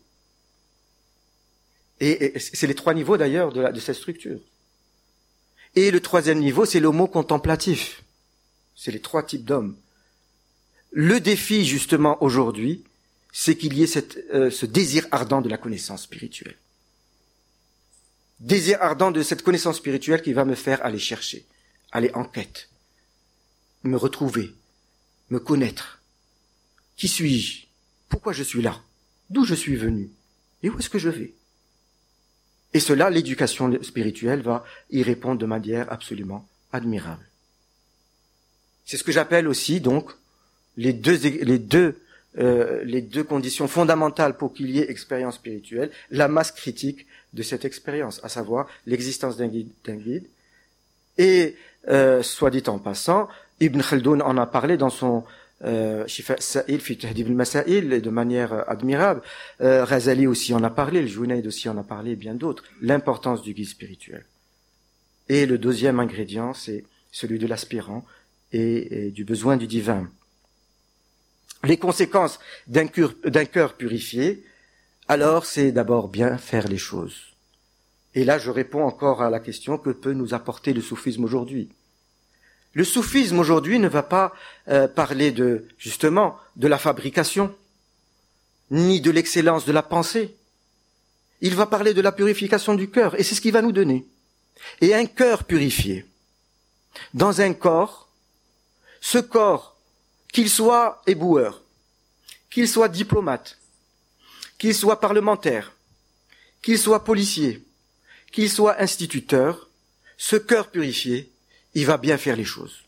Et, 1.99 2.34
c'est 2.39 2.65
les 2.65 2.76
trois 2.76 2.93
niveaux 2.93 3.17
d'ailleurs 3.17 3.51
de, 3.53 3.80
cette 3.80 3.95
structure. 3.95 4.39
Et 5.76 5.91
le 5.91 5.99
troisième 5.99 6.39
niveau, 6.39 6.65
c'est 6.65 6.80
l'homo 6.80 7.07
contemplatif. 7.07 8.03
C'est 8.76 8.91
les 8.91 8.99
trois 8.99 9.24
types 9.24 9.45
d'hommes. 9.45 9.76
Le 10.91 11.19
défi 11.19 11.65
justement 11.65 12.22
aujourd'hui, 12.24 12.84
c'est 13.32 13.55
qu'il 13.55 13.78
y 13.78 13.84
ait 13.84 13.97
euh, 14.34 14.49
ce 14.49 14.65
désir 14.65 15.07
ardent 15.11 15.41
de 15.41 15.47
la 15.49 15.57
connaissance 15.57 16.03
spirituelle. 16.03 16.57
Désir 18.39 18.80
ardent 18.82 19.11
de 19.11 19.22
cette 19.22 19.43
connaissance 19.43 19.78
spirituelle 19.78 20.24
qui 20.24 20.34
va 20.34 20.43
me 20.43 20.55
faire 20.55 20.84
aller 20.84 20.99
chercher, 20.99 21.45
aller 21.91 22.09
en 22.15 22.26
quête, 22.26 22.69
me 23.84 23.95
retrouver, 23.95 24.53
me 25.32 25.39
connaître. 25.39 25.99
Qui 26.95 27.07
suis-je? 27.07 27.65
Pourquoi 28.09 28.34
je 28.34 28.43
suis 28.43 28.61
là? 28.61 28.79
D'où 29.29 29.43
je 29.45 29.55
suis 29.55 29.75
venu? 29.75 30.11
Et 30.61 30.69
où 30.69 30.77
est-ce 30.77 30.89
que 30.89 30.99
je 30.99 31.09
vais? 31.09 31.34
Et 32.73 32.79
cela, 32.79 33.09
l'éducation 33.09 33.82
spirituelle 33.82 34.41
va 34.41 34.63
y 34.91 35.01
répondre 35.01 35.39
de 35.39 35.45
manière 35.45 35.91
absolument 35.91 36.47
admirable. 36.71 37.25
C'est 38.86 38.97
ce 38.97 39.03
que 39.03 39.11
j'appelle 39.11 39.47
aussi 39.47 39.82
donc 39.82 40.11
les 40.77 40.93
deux 40.93 41.17
les 41.17 41.59
deux 41.59 41.99
euh, 42.38 42.82
les 42.86 43.01
deux 43.01 43.25
conditions 43.25 43.67
fondamentales 43.67 44.38
pour 44.38 44.53
qu'il 44.53 44.69
y 44.69 44.79
ait 44.79 44.89
expérience 44.89 45.36
spirituelle, 45.36 45.91
la 46.11 46.29
masse 46.29 46.51
critique 46.51 47.05
de 47.34 47.43
cette 47.43 47.65
expérience, 47.65 48.21
à 48.23 48.29
savoir 48.29 48.67
l'existence 48.86 49.36
d'un 49.36 49.47
guide, 49.47 49.71
guide, 49.86 50.27
et 51.17 51.57
euh, 51.89 52.23
soit 52.23 52.49
dit 52.49 52.63
en 52.67 52.79
passant, 52.79 53.27
Ibn 53.62 53.80
Khaldoun 53.80 54.24
en 54.24 54.38
a 54.38 54.47
parlé 54.47 54.76
dans 54.76 54.89
son 54.89 55.24
euh, 55.64 56.05
de 56.05 58.09
manière 58.09 58.53
euh, 58.53 58.64
admirable. 58.68 59.22
Euh, 59.62 59.86
Razali 59.86 60.26
aussi 60.26 60.55
en 60.55 60.64
a 60.64 60.72
parlé, 60.72 61.01
le 61.01 61.07
Junaid 61.07 61.45
aussi 61.45 61.70
en 61.70 61.78
a 61.78 61.84
parlé, 61.84 62.16
bien 62.16 62.34
d'autres. 62.34 62.64
L'importance 62.82 63.43
du 63.43 63.53
guide 63.53 63.68
spirituel. 63.68 64.26
Et 65.30 65.45
le 65.45 65.59
deuxième 65.59 65.99
ingrédient, 65.99 66.55
c'est 66.55 66.84
celui 67.12 67.38
de 67.38 67.45
l'aspirant 67.45 68.03
et, 68.51 69.12
du 69.12 69.24
besoin 69.24 69.55
du 69.55 69.68
divin. 69.68 70.09
Les 71.64 71.78
conséquences 71.78 72.39
d'un 72.68 72.88
cœur 72.88 73.78
purifié, 73.78 74.43
alors 75.07 75.45
c'est 75.45 75.72
d'abord 75.72 76.09
bien 76.09 76.39
faire 76.39 76.68
les 76.68 76.80
choses. 76.80 77.36
Et 78.16 78.26
là, 78.26 78.39
je 78.39 78.49
réponds 78.49 78.84
encore 78.84 79.22
à 79.22 79.30
la 79.30 79.39
question 79.39 79.78
que 79.78 79.91
peut 79.91 80.14
nous 80.14 80.34
apporter 80.34 80.74
le 80.74 80.82
soufisme 80.82 81.24
aujourd'hui? 81.24 81.70
Le 82.74 82.84
soufisme 82.84 83.39
aujourd'hui 83.39 83.80
ne 83.80 83.88
va 83.88 84.03
pas 84.03 84.34
euh, 84.69 84.88
parler 84.88 85.32
de 85.32 85.67
justement 85.78 86.38
de 86.55 86.67
la 86.67 86.78
fabrication, 86.78 87.53
ni 88.69 89.01
de 89.01 89.11
l'excellence 89.11 89.65
de 89.65 89.74
la 89.74 89.84
pensée. 89.84 90.36
Il 91.41 91.55
va 91.55 91.65
parler 91.65 91.93
de 91.93 92.01
la 92.01 92.11
purification 92.11 92.76
du 92.76 92.89
cœur, 92.89 93.19
et 93.19 93.24
c'est 93.24 93.36
ce 93.36 93.41
qu'il 93.41 93.51
va 93.51 93.61
nous 93.61 93.72
donner. 93.72 94.05
Et 94.80 94.93
un 94.93 95.05
cœur 95.05 95.43
purifié, 95.43 96.05
dans 97.13 97.41
un 97.41 97.53
corps, 97.53 98.09
ce 99.01 99.17
corps, 99.17 99.76
qu'il 100.32 100.49
soit 100.49 101.01
éboueur, 101.07 101.61
qu'il 102.49 102.67
soit 102.67 102.88
diplomate, 102.88 103.57
qu'il 104.57 104.76
soit 104.76 104.99
parlementaire, 104.99 105.74
qu'il 106.61 106.78
soit 106.78 107.03
policier, 107.03 107.63
qu'il 108.32 108.49
soit 108.49 108.80
instituteur, 108.80 109.67
ce 110.17 110.36
cœur 110.36 110.69
purifié, 110.69 111.30
il 111.74 111.86
va 111.86 111.97
bien 111.97 112.17
faire 112.17 112.36
les 112.36 112.45
choses. 112.45 112.84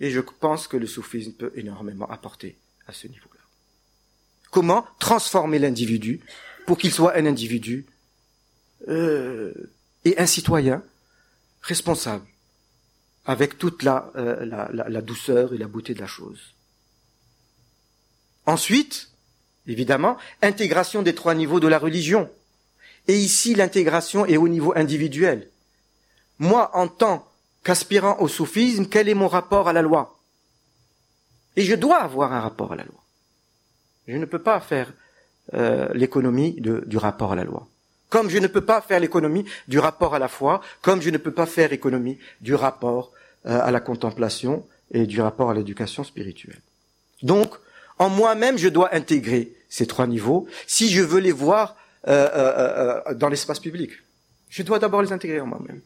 Et 0.00 0.10
je 0.10 0.20
pense 0.20 0.66
que 0.66 0.76
le 0.76 0.86
soufisme 0.86 1.32
peut 1.32 1.52
énormément 1.54 2.08
apporter 2.10 2.56
à 2.86 2.92
ce 2.92 3.06
niveau-là. 3.06 3.40
Comment 4.50 4.86
transformer 4.98 5.58
l'individu 5.58 6.20
pour 6.66 6.78
qu'il 6.78 6.92
soit 6.92 7.16
un 7.16 7.26
individu 7.26 7.86
euh, 8.88 9.52
et 10.04 10.18
un 10.18 10.26
citoyen 10.26 10.82
responsable, 11.60 12.24
avec 13.26 13.58
toute 13.58 13.82
la, 13.82 14.10
euh, 14.16 14.68
la 14.72 15.02
douceur 15.02 15.52
et 15.52 15.58
la 15.58 15.68
beauté 15.68 15.92
de 15.92 16.00
la 16.00 16.06
chose. 16.06 16.54
Ensuite, 18.46 19.10
évidemment, 19.66 20.16
intégration 20.40 21.02
des 21.02 21.14
trois 21.14 21.34
niveaux 21.34 21.60
de 21.60 21.68
la 21.68 21.78
religion. 21.78 22.30
Et 23.08 23.16
ici, 23.18 23.54
l'intégration 23.54 24.24
est 24.24 24.38
au 24.38 24.48
niveau 24.48 24.72
individuel. 24.74 25.48
Moi, 26.38 26.70
en 26.74 26.88
tant 26.88 27.29
qu'aspirant 27.64 28.18
au 28.20 28.28
soufisme, 28.28 28.86
quel 28.86 29.08
est 29.08 29.14
mon 29.14 29.28
rapport 29.28 29.68
à 29.68 29.72
la 29.72 29.82
loi? 29.82 30.18
Et 31.56 31.62
je 31.62 31.74
dois 31.74 32.02
avoir 32.02 32.32
un 32.32 32.40
rapport 32.40 32.72
à 32.72 32.76
la 32.76 32.84
loi. 32.84 33.00
Je 34.06 34.16
ne 34.16 34.24
peux 34.24 34.38
pas 34.38 34.60
faire 34.60 34.92
euh, 35.54 35.88
l'économie 35.94 36.60
du 36.60 36.96
rapport 36.96 37.32
à 37.32 37.36
la 37.36 37.44
loi. 37.44 37.66
Comme 38.08 38.28
je 38.28 38.38
ne 38.38 38.46
peux 38.46 38.64
pas 38.64 38.80
faire 38.80 39.00
l'économie 39.00 39.44
du 39.68 39.78
rapport 39.78 40.14
à 40.14 40.18
la 40.18 40.28
foi, 40.28 40.60
comme 40.82 41.00
je 41.00 41.10
ne 41.10 41.18
peux 41.18 41.32
pas 41.32 41.46
faire 41.46 41.68
l'économie 41.68 42.18
du 42.40 42.54
rapport 42.54 43.12
euh, 43.46 43.60
à 43.62 43.70
la 43.70 43.80
contemplation 43.80 44.66
et 44.92 45.06
du 45.06 45.20
rapport 45.20 45.50
à 45.50 45.54
l'éducation 45.54 46.02
spirituelle. 46.02 46.60
Donc, 47.22 47.54
en 47.98 48.08
moi-même, 48.08 48.58
je 48.58 48.68
dois 48.68 48.94
intégrer 48.94 49.52
ces 49.68 49.86
trois 49.86 50.06
niveaux 50.06 50.48
si 50.66 50.88
je 50.88 51.02
veux 51.02 51.20
les 51.20 51.32
voir 51.32 51.76
euh, 52.08 53.14
dans 53.14 53.28
l'espace 53.28 53.60
public. 53.60 53.92
Je 54.48 54.62
dois 54.62 54.78
d'abord 54.78 55.02
les 55.02 55.12
intégrer 55.12 55.40
en 55.40 55.46
moi-même. 55.46 55.80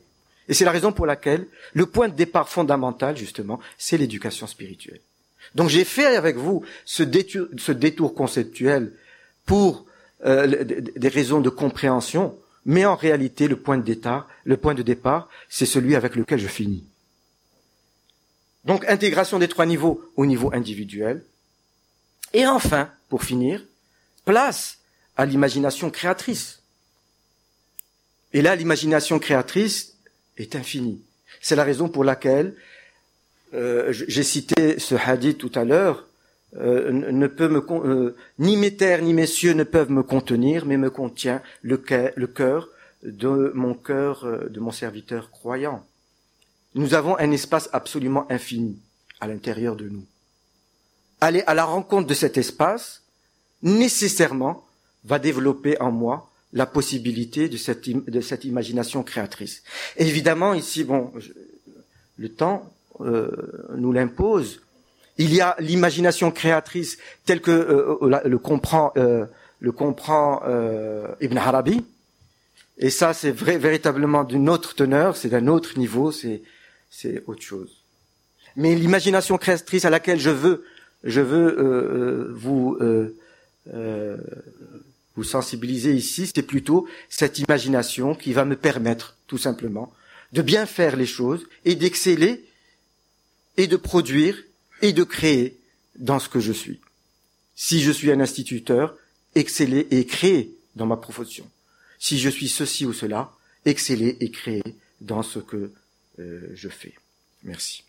Et 0.49 0.55
c'est 0.55 0.65
la 0.65 0.71
raison 0.71 0.93
pour 0.93 1.07
laquelle 1.07 1.47
le 1.73 1.87
point 1.87 2.09
de 2.09 2.15
départ 2.15 2.49
fondamental, 2.49 3.17
justement, 3.17 3.61
c'est 3.79 3.97
l'éducation 3.97 4.47
spirituelle. 4.47 5.01
Donc 5.55 5.69
j'ai 5.69 5.85
fait 5.85 6.17
avec 6.17 6.37
vous 6.37 6.65
ce 6.85 7.03
détour, 7.03 7.47
ce 7.57 7.73
détour 7.73 8.15
conceptuel 8.15 8.93
pour 9.47 9.87
euh, 10.25 10.65
des 10.65 11.09
raisons 11.09 11.41
de 11.41 11.51
compréhension, 11.51 12.37
mais 12.65 12.85
en 12.85 12.97
réalité 12.97 13.47
le 13.49 13.57
point 13.57 13.79
de 13.79 13.83
départ, 13.83 14.29
le 14.45 14.57
point 14.57 14.75
de 14.75 14.83
départ, 14.83 15.29
c'est 15.49 15.67
celui 15.67 15.97
avec 15.97 16.17
lequel 16.17 16.39
je 16.39 16.49
finis. 16.49 16.85
Donc 18.65 18.85
intégration 18.87 19.39
des 19.39 19.49
trois 19.49 19.67
niveaux 19.67 20.11
au 20.17 20.27
niveau 20.27 20.51
individuel. 20.53 21.25
Et 22.33 22.47
enfin, 22.47 22.91
pour 23.09 23.23
finir, 23.23 23.63
place 24.25 24.79
à 25.17 25.27
l'imagination 25.27 25.91
créatrice. 25.91 26.63
Et 28.33 28.43
là, 28.43 28.57
l'imagination 28.57 29.19
créatrice 29.19 29.94
est 30.37 30.57
infinie. 30.57 31.03
C'est 31.41 31.57
la 31.57 31.65
raison 31.65 31.89
pour 31.89 32.05
laquelle 32.05 32.55
euh, 33.55 33.93
j'ai 33.93 34.23
cité 34.23 34.79
ce 34.79 34.95
hadith 34.95 35.39
tout 35.39 35.53
à 35.55 35.65
l'heure. 35.65 36.07
Euh, 36.57 36.93
ne 36.93 37.27
peut 37.27 37.49
me 37.49 37.65
euh, 37.71 38.17
ni 38.39 38.57
mes 38.57 38.77
terres 38.77 39.03
ni 39.03 39.13
mes 39.13 39.27
cieux 39.27 39.55
ne 39.55 39.65
peuvent 39.65 39.91
me 39.91 40.03
contenir, 40.03 40.67
mais 40.67 40.77
me 40.77 40.91
contient 40.91 41.43
le 41.63 41.77
cœur 41.77 42.69
de 43.03 43.53
mon 43.55 43.75
cœur, 43.75 44.27
de 44.49 44.61
mon 44.61 44.71
serviteur 44.71 45.31
croyant. 45.31 45.85
Nous 46.75 46.95
avons 46.95 47.19
un 47.19 47.31
espace 47.31 47.69
absolument 47.73 48.27
infini 48.31 48.79
à 49.21 49.29
l'intérieur 49.29 49.77
de 49.77 49.89
nous. 49.89 50.05
Aller 51.21 51.43
à 51.47 51.55
la 51.55 51.65
rencontre 51.65 52.07
de 52.07 52.15
cet 52.15 52.39
espace, 52.39 53.03
nécessairement, 53.63 54.65
va 55.05 55.19
développer 55.19 55.81
en 55.81 55.91
moi 55.91 56.31
la 56.55 56.67
possibilité 56.67 57.49
de 57.49 57.57
cette, 57.57 57.91
de 57.91 58.21
cette 58.21 58.45
imagination 58.45 59.03
créatrice. 59.03 59.63
évidemment, 59.97 60.55
ici, 60.55 60.85
bon, 60.85 61.13
le 62.17 62.29
temps 62.29 62.73
euh, 63.01 63.31
nous 63.77 63.93
l'impose. 63.93 64.63
Il 65.19 65.35
y 65.35 65.41
a 65.41 65.57
l'imagination 65.59 66.31
créatrice 66.31 66.99
telle 67.25 67.41
que 67.41 67.51
euh, 67.51 68.21
le 68.25 68.39
comprend, 68.39 68.93
euh, 68.97 69.27
le 69.59 69.73
comprend 69.73 70.43
Ibn 71.21 71.37
Arabi. 71.37 71.85
Et 72.79 72.91
ça, 72.91 73.13
c'est 73.15 73.31
vrai, 73.31 73.59
véritablement 73.59 74.25
d'une 74.25 74.49
autre 74.49 74.75
teneur, 74.75 75.17
c'est 75.17 75.29
d'un 75.29 75.47
autre 75.49 75.79
niveau, 75.79 76.13
c'est 76.13 76.43
c'est 76.91 77.25
autre 77.27 77.43
chose. 77.43 77.83
Mais 78.57 78.77
l'imagination 78.77 79.37
créatrice 79.39 79.85
à 79.85 79.91
laquelle 79.91 80.21
je 80.21 80.31
veux, 80.31 80.65
je 81.03 81.21
veux 81.21 82.33
vous 82.33 82.79
vous 85.17 85.25
sensibiliser 85.25 85.95
ici, 85.95 86.31
c'est 86.35 86.43
plutôt 86.43 86.89
cette 87.09 87.39
imagination 87.39 88.15
qui 88.15 88.33
va 88.33 88.45
me 88.45 88.57
permettre, 88.57 89.17
tout 89.27 89.39
simplement, 89.39 89.93
de 90.33 90.43
bien 90.43 90.67
faire 90.67 90.97
les 90.97 91.07
choses 91.07 91.47
et 91.65 91.77
d'exceller 91.77 92.45
et 93.57 93.67
de 93.67 93.77
produire 93.77 94.37
et 94.83 94.93
de 94.93 95.05
créer 95.05 95.57
dans 95.97 96.19
ce 96.19 96.29
que 96.29 96.41
je 96.41 96.53
suis. 96.53 96.81
Si 97.55 97.81
je 97.81 97.93
suis 97.93 98.11
un 98.11 98.21
instituteur, 98.21 98.97
exceller 99.35 99.87
et 99.91 100.05
créer 100.07 100.57
dans 100.75 100.87
ma 100.87 100.97
profession. 100.97 101.49
Si 101.99 102.19
je 102.19 102.29
suis 102.29 102.49
ceci 102.49 102.85
ou 102.85 102.93
cela, 102.93 103.33
exceller 103.65 104.17
et 104.21 104.31
créer 104.31 104.65
dans 105.01 105.23
ce 105.23 105.39
que 105.39 105.73
euh, 106.19 106.51
je 106.55 106.69
fais. 106.69 106.95
Merci. 107.45 107.85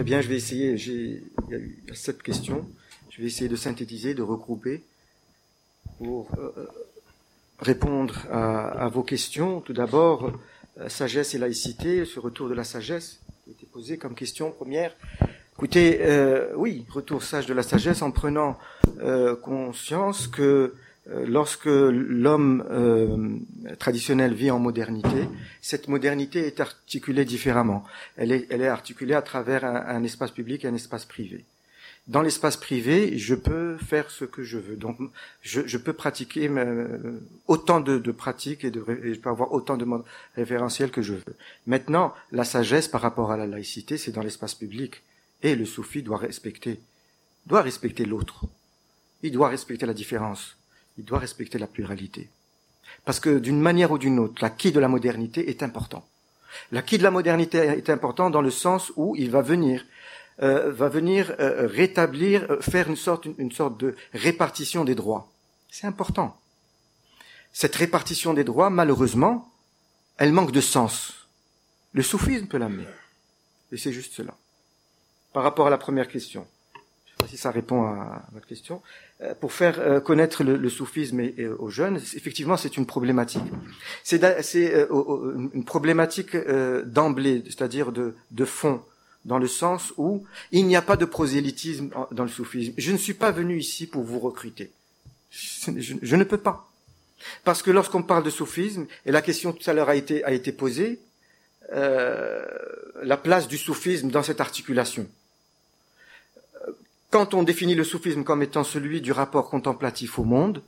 Très 0.00 0.04
bien, 0.06 0.22
je 0.22 0.28
vais 0.28 0.36
essayer, 0.36 0.72
il 0.72 1.22
y 1.50 1.54
a 1.54 1.58
eu 1.58 1.76
sept 1.92 2.22
questions, 2.22 2.66
je 3.10 3.20
vais 3.20 3.26
essayer 3.26 3.50
de 3.50 3.56
synthétiser, 3.56 4.14
de 4.14 4.22
regrouper 4.22 4.82
pour 5.98 6.30
euh, 6.38 6.66
répondre 7.58 8.14
à, 8.30 8.88
vos 8.88 9.02
questions. 9.02 9.60
Tout 9.60 9.74
d'abord, 9.74 10.32
euh, 10.78 10.88
sagesse 10.88 11.34
et 11.34 11.38
laïcité, 11.38 12.06
ce 12.06 12.18
retour 12.18 12.48
de 12.48 12.54
la 12.54 12.64
sagesse 12.64 13.20
qui 13.44 13.50
a 13.50 13.52
été 13.52 13.66
posé 13.66 13.98
comme 13.98 14.14
question 14.14 14.50
première. 14.52 14.96
Écoutez, 15.58 15.98
euh, 16.00 16.48
oui, 16.56 16.86
retour 16.88 17.22
sage 17.22 17.44
de 17.44 17.52
la 17.52 17.62
sagesse 17.62 18.00
en 18.00 18.10
prenant 18.10 18.58
euh, 19.02 19.36
conscience 19.36 20.28
que 20.28 20.76
lorsque 21.26 21.66
l'homme 21.66 22.64
traditionnel 23.78 24.34
vit 24.34 24.50
en 24.50 24.58
modernité, 24.58 25.28
cette 25.60 25.88
modernité 25.88 26.46
est 26.46 26.60
articulée 26.60 27.24
différemment. 27.24 27.84
Elle 28.16 28.32
est, 28.32 28.46
elle 28.50 28.62
est 28.62 28.68
articulée 28.68 29.14
à 29.14 29.22
travers 29.22 29.64
un, 29.64 29.96
un 29.96 30.02
espace 30.04 30.30
public 30.30 30.64
et 30.64 30.68
un 30.68 30.74
espace 30.74 31.04
privé 31.04 31.44
dans 32.10 32.22
l'espace 32.22 32.56
privé, 32.56 33.16
je 33.18 33.36
peux 33.36 33.76
faire 33.76 34.10
ce 34.10 34.24
que 34.24 34.42
je 34.42 34.58
veux. 34.58 34.76
Donc, 34.76 34.98
je, 35.42 35.60
je 35.66 35.78
peux 35.78 35.92
pratiquer 35.92 36.48
euh, 36.48 37.20
autant 37.46 37.80
de, 37.80 37.98
de 37.98 38.10
pratiques 38.10 38.64
et, 38.64 38.70
de, 38.72 38.84
et, 39.04 39.14
je 39.14 39.20
peux 39.20 39.30
avoir 39.30 39.52
autant 39.52 39.76
de 39.76 39.86
référentiels 40.34 40.90
que 40.90 41.02
je 41.02 41.14
veux. 41.14 41.36
Maintenant, 41.66 42.12
la 42.32 42.44
sagesse 42.44 42.88
par 42.88 43.00
rapport 43.00 43.30
à 43.30 43.36
la 43.36 43.46
laïcité, 43.46 43.96
c'est 43.96 44.10
dans 44.10 44.22
l'espace 44.22 44.56
public. 44.56 45.02
Et 45.42 45.54
le 45.54 45.64
soufi 45.64 46.02
doit 46.02 46.18
respecter, 46.18 46.80
doit 47.46 47.62
respecter 47.62 48.04
l'autre. 48.04 48.44
Il 49.22 49.32
doit 49.32 49.48
respecter 49.48 49.86
la 49.86 49.94
différence. 49.94 50.56
Il 50.98 51.04
doit 51.04 51.18
respecter 51.18 51.58
la 51.58 51.66
pluralité. 51.66 52.28
Parce 53.04 53.20
que 53.20 53.38
d'une 53.38 53.60
manière 53.60 53.92
ou 53.92 53.98
d'une 53.98 54.18
autre, 54.18 54.42
l'acquis 54.42 54.72
de 54.72 54.80
la 54.80 54.88
modernité 54.88 55.48
est 55.48 55.62
important. 55.62 56.04
L'acquis 56.72 56.98
de 56.98 57.02
la 57.02 57.10
modernité 57.10 57.58
est 57.58 57.90
important 57.90 58.30
dans 58.30 58.42
le 58.42 58.50
sens 58.50 58.92
où 58.96 59.14
il 59.16 59.30
va 59.30 59.40
venir 59.40 59.84
euh, 60.42 60.72
va 60.72 60.88
venir 60.88 61.34
euh, 61.38 61.66
rétablir, 61.66 62.50
euh, 62.50 62.62
faire 62.62 62.88
une 62.88 62.96
sorte, 62.96 63.26
une, 63.36 63.52
sorte 63.52 63.78
de 63.78 63.94
répartition 64.14 64.84
des 64.84 64.94
droits. 64.94 65.30
C'est 65.68 65.86
important. 65.86 66.34
Cette 67.52 67.76
répartition 67.76 68.32
des 68.32 68.44
droits, 68.44 68.70
malheureusement, 68.70 69.52
elle 70.16 70.32
manque 70.32 70.52
de 70.52 70.62
sens. 70.62 71.28
Le 71.92 72.02
soufisme 72.02 72.46
peut 72.46 72.56
l'amener. 72.56 72.86
Et 73.70 73.76
c'est 73.76 73.92
juste 73.92 74.14
cela. 74.14 74.34
Par 75.34 75.42
rapport 75.42 75.66
à 75.66 75.70
la 75.70 75.76
première 75.76 76.08
question, 76.08 76.46
sais 77.20 77.26
pas 77.26 77.28
si 77.28 77.36
ça 77.36 77.50
répond 77.50 77.84
à 77.84 78.22
votre 78.32 78.46
question, 78.46 78.82
pour 79.40 79.52
faire 79.52 80.02
connaître 80.02 80.44
le, 80.44 80.68
soufisme 80.68 81.22
aux 81.58 81.68
jeunes, 81.68 81.96
effectivement, 82.16 82.56
c'est 82.56 82.76
une 82.76 82.86
problématique. 82.86 83.42
C'est 84.02 84.22
une 84.22 85.64
problématique 85.64 86.36
d'emblée, 86.84 87.42
c'est-à-dire 87.46 87.92
de, 87.92 88.14
de 88.30 88.44
fond 88.44 88.82
dans 89.24 89.38
le 89.38 89.48
sens 89.48 89.92
où 89.96 90.24
il 90.52 90.66
n'y 90.66 90.76
a 90.76 90.82
pas 90.82 90.96
de 90.96 91.04
prosélytisme 91.04 91.90
dans 92.10 92.22
le 92.22 92.28
soufisme. 92.28 92.72
Je 92.78 92.92
ne 92.92 92.96
suis 92.96 93.14
pas 93.14 93.30
venu 93.30 93.58
ici 93.58 93.86
pour 93.86 94.02
vous 94.02 94.18
recruter. 94.18 94.70
Je, 95.30 96.16
ne 96.16 96.24
peux 96.24 96.38
pas. 96.38 96.70
Parce 97.44 97.62
que 97.62 97.70
lorsqu'on 97.70 98.02
parle 98.02 98.24
de 98.24 98.30
soufisme, 98.30 98.86
et 99.06 99.12
la 99.12 99.22
question 99.22 99.52
tout 99.52 99.68
à 99.68 99.72
l'heure 99.72 99.88
a 99.88 99.94
été, 99.94 100.24
a 100.24 100.32
été 100.32 100.52
posée, 100.52 101.00
euh, 101.72 102.44
la 103.02 103.16
place 103.16 103.46
du 103.46 103.58
soufisme 103.58 104.10
dans 104.10 104.22
cette 104.22 104.40
articulation. 104.40 105.06
Quand 107.10 107.34
on 107.34 107.42
définit 107.42 107.74
le 107.74 107.84
soufisme 107.84 108.24
comme 108.24 108.42
étant 108.42 108.64
celui 108.64 109.00
du 109.00 109.12
rapport 109.12 109.50
contemplatif 109.50 110.18
au 110.18 110.24
monde, 110.24 110.62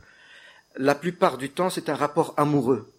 la 0.76 0.94
plupart 0.94 1.38
du 1.38 1.50
temps 1.50 1.70
c'est 1.70 1.88
un 1.88 1.94
rapport 1.94 2.34
amoureux 2.36 2.92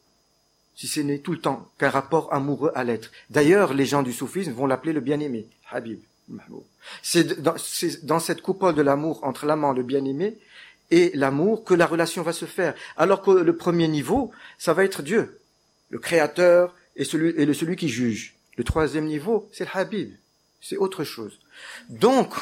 si 0.75 0.87
ce 0.87 0.99
n'est 0.99 1.19
tout 1.19 1.33
le 1.33 1.39
temps 1.39 1.69
qu'un 1.77 1.89
rapport 1.89 2.33
amoureux 2.33 2.71
à 2.75 2.83
l'être. 2.83 3.11
D'ailleurs, 3.29 3.73
les 3.73 3.85
gens 3.85 4.03
du 4.03 4.13
soufisme 4.13 4.51
vont 4.51 4.65
l'appeler 4.65 4.93
le 4.93 5.01
bien-aimé, 5.01 5.47
Habib. 5.71 5.99
C'est 7.01 7.41
dans, 7.41 8.19
cette 8.19 8.41
coupole 8.41 8.75
de 8.75 8.81
l'amour 8.81 9.19
entre 9.23 9.45
l'amant, 9.45 9.73
le 9.73 9.83
bien-aimé, 9.83 10.37
et 10.91 11.11
l'amour 11.13 11.63
que 11.63 11.73
la 11.73 11.85
relation 11.85 12.23
va 12.23 12.33
se 12.33 12.45
faire. 12.45 12.73
Alors 12.97 13.21
que 13.21 13.31
le 13.31 13.55
premier 13.55 13.87
niveau, 13.87 14.31
ça 14.57 14.73
va 14.73 14.83
être 14.83 15.01
Dieu, 15.01 15.39
le 15.89 15.99
créateur 15.99 16.73
et 16.95 17.03
et 17.03 17.45
le, 17.45 17.53
celui 17.53 17.75
qui 17.75 17.89
juge. 17.89 18.35
Le 18.55 18.63
troisième 18.63 19.05
niveau, 19.05 19.49
c'est 19.51 19.65
le 19.65 19.69
Habib. 19.73 20.13
C'est 20.61 20.77
autre 20.77 21.03
chose. 21.03 21.39
Donc, 21.89 22.33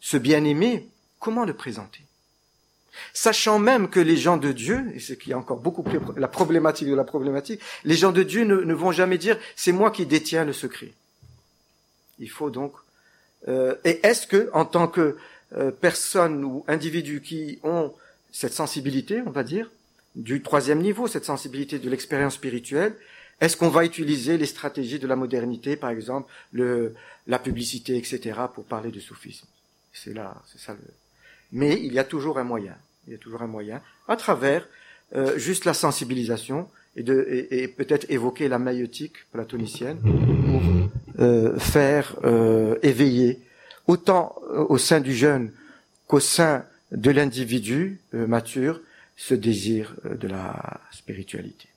ce 0.00 0.16
bien-aimé, 0.16 0.88
comment 1.18 1.44
le 1.44 1.54
présenter? 1.54 2.00
Sachant 3.12 3.58
même 3.58 3.88
que 3.88 4.00
les 4.00 4.16
gens 4.16 4.36
de 4.36 4.52
Dieu, 4.52 4.90
et 4.94 5.00
ce 5.00 5.12
qui 5.12 5.32
est 5.32 5.34
encore 5.34 5.58
beaucoup 5.58 5.82
plus 5.82 5.98
la 6.16 6.28
problématique 6.28 6.88
de 6.88 6.94
la 6.94 7.04
problématique, 7.04 7.60
les 7.84 7.94
gens 7.94 8.12
de 8.12 8.22
Dieu 8.22 8.44
ne, 8.44 8.74
vont 8.74 8.92
jamais 8.92 9.18
dire 9.18 9.38
c'est 9.54 9.72
moi 9.72 9.90
qui 9.90 10.06
détiens 10.06 10.44
le 10.44 10.52
secret. 10.52 10.92
Il 12.18 12.30
faut 12.30 12.50
donc. 12.50 12.72
Euh, 13.48 13.74
et 13.84 14.00
est-ce 14.06 14.26
que, 14.26 14.50
en 14.54 14.64
tant 14.64 14.88
que 14.88 15.16
euh, 15.56 15.70
personne 15.70 16.42
ou 16.44 16.64
individu 16.68 17.20
qui 17.20 17.58
ont 17.62 17.92
cette 18.32 18.54
sensibilité, 18.54 19.22
on 19.26 19.30
va 19.30 19.44
dire, 19.44 19.70
du 20.14 20.42
troisième 20.42 20.80
niveau, 20.80 21.06
cette 21.06 21.26
sensibilité 21.26 21.78
de 21.78 21.90
l'expérience 21.90 22.34
spirituelle, 22.34 22.96
est-ce 23.40 23.56
qu'on 23.56 23.68
va 23.68 23.84
utiliser 23.84 24.38
les 24.38 24.46
stratégies 24.46 24.98
de 24.98 25.06
la 25.06 25.16
modernité, 25.16 25.76
par 25.76 25.90
exemple, 25.90 26.32
le, 26.52 26.94
la 27.26 27.38
publicité, 27.38 27.96
etc., 27.96 28.40
pour 28.54 28.64
parler 28.64 28.90
de 28.90 29.00
soufisme? 29.00 29.46
C'est 30.02 30.14
là, 30.14 30.34
c'est 30.46 30.60
ça 30.60 30.72
le. 30.72 30.80
Mais 31.52 31.80
il 31.82 31.92
y 31.92 31.98
a 31.98 32.04
toujours 32.04 32.38
un 32.38 32.44
moyen 32.44 32.76
il 33.06 33.12
y 33.12 33.14
a 33.14 33.18
toujours 33.18 33.42
un 33.42 33.46
moyen, 33.46 33.80
à 34.08 34.16
travers 34.16 34.66
euh, 35.14 35.38
juste 35.38 35.64
la 35.64 35.74
sensibilisation 35.74 36.68
et, 36.96 37.02
de, 37.02 37.46
et, 37.50 37.68
peut-être 37.68 38.10
évoquer 38.10 38.48
la 38.48 38.58
maïotique 38.58 39.30
platonicienne 39.32 39.98
pour 40.00 40.62
euh, 41.20 41.58
faire 41.58 42.16
euh, 42.24 42.76
éveiller 42.82 43.40
autant 43.86 44.34
au 44.68 44.78
sein 44.78 45.00
du 45.00 45.14
jeune 45.14 45.52
qu'au 46.06 46.20
sein 46.20 46.64
de 46.90 47.10
l'individu 47.10 48.00
mature 48.12 48.80
ce 49.16 49.34
désir 49.34 49.94
de 50.04 50.26
la 50.26 50.80
spiritualité. 50.90 51.68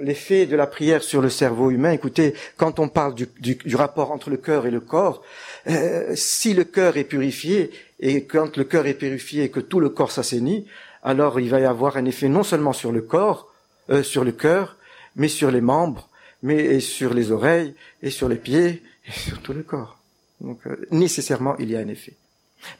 L'effet 0.00 0.46
de 0.46 0.56
la 0.56 0.66
prière 0.66 1.02
sur 1.02 1.20
le 1.20 1.30
cerveau 1.30 1.70
humain, 1.70 1.92
écoutez, 1.92 2.34
quand 2.56 2.78
on 2.78 2.88
parle 2.88 3.14
du, 3.14 3.28
du, 3.40 3.76
rapport 3.76 4.12
entre 4.12 4.30
le 4.30 4.36
cœur 4.36 4.66
et 4.66 4.70
le 4.70 4.80
corps, 4.80 5.22
euh, 5.68 6.12
si 6.14 6.54
le 6.54 6.64
cœur 6.64 6.96
est 6.96 7.04
purifié, 7.04 7.70
et 8.00 8.24
quand 8.24 8.56
le 8.56 8.64
cœur 8.64 8.86
est 8.86 8.94
purifié 8.94 9.44
et 9.44 9.50
que 9.50 9.60
tout 9.60 9.80
le 9.80 9.88
corps 9.88 10.12
s'assainit, 10.12 10.66
alors 11.02 11.40
il 11.40 11.50
va 11.50 11.60
y 11.60 11.64
avoir 11.64 11.96
un 11.96 12.04
effet 12.04 12.28
non 12.28 12.42
seulement 12.42 12.72
sur 12.72 12.92
le 12.92 13.02
corps, 13.02 13.52
euh, 13.90 14.02
sur 14.02 14.24
le 14.24 14.32
cœur, 14.32 14.76
mais 15.16 15.28
sur 15.28 15.50
les 15.50 15.60
membres, 15.60 16.08
mais 16.42 16.80
sur 16.80 17.14
les 17.14 17.32
oreilles, 17.32 17.74
et 18.02 18.10
sur 18.10 18.28
les 18.28 18.36
pieds, 18.36 18.82
et 19.06 19.12
sur 19.12 19.40
tout 19.40 19.52
le 19.52 19.62
corps. 19.62 19.98
Donc 20.40 20.60
euh, 20.66 20.76
nécessairement, 20.90 21.56
il 21.58 21.70
y 21.70 21.76
a 21.76 21.80
un 21.80 21.88
effet. 21.88 22.14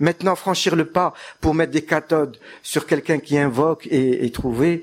Maintenant, 0.01 0.34
franchir 0.34 0.74
le 0.74 0.86
pas 0.86 1.14
pour 1.40 1.55
mettre 1.55 1.72
des 1.72 1.84
cathodes 1.84 2.36
sur 2.62 2.86
quelqu'un 2.86 3.18
qui 3.18 3.38
invoque 3.38 3.86
et, 3.86 4.24
et 4.24 4.30
trouver... 4.30 4.82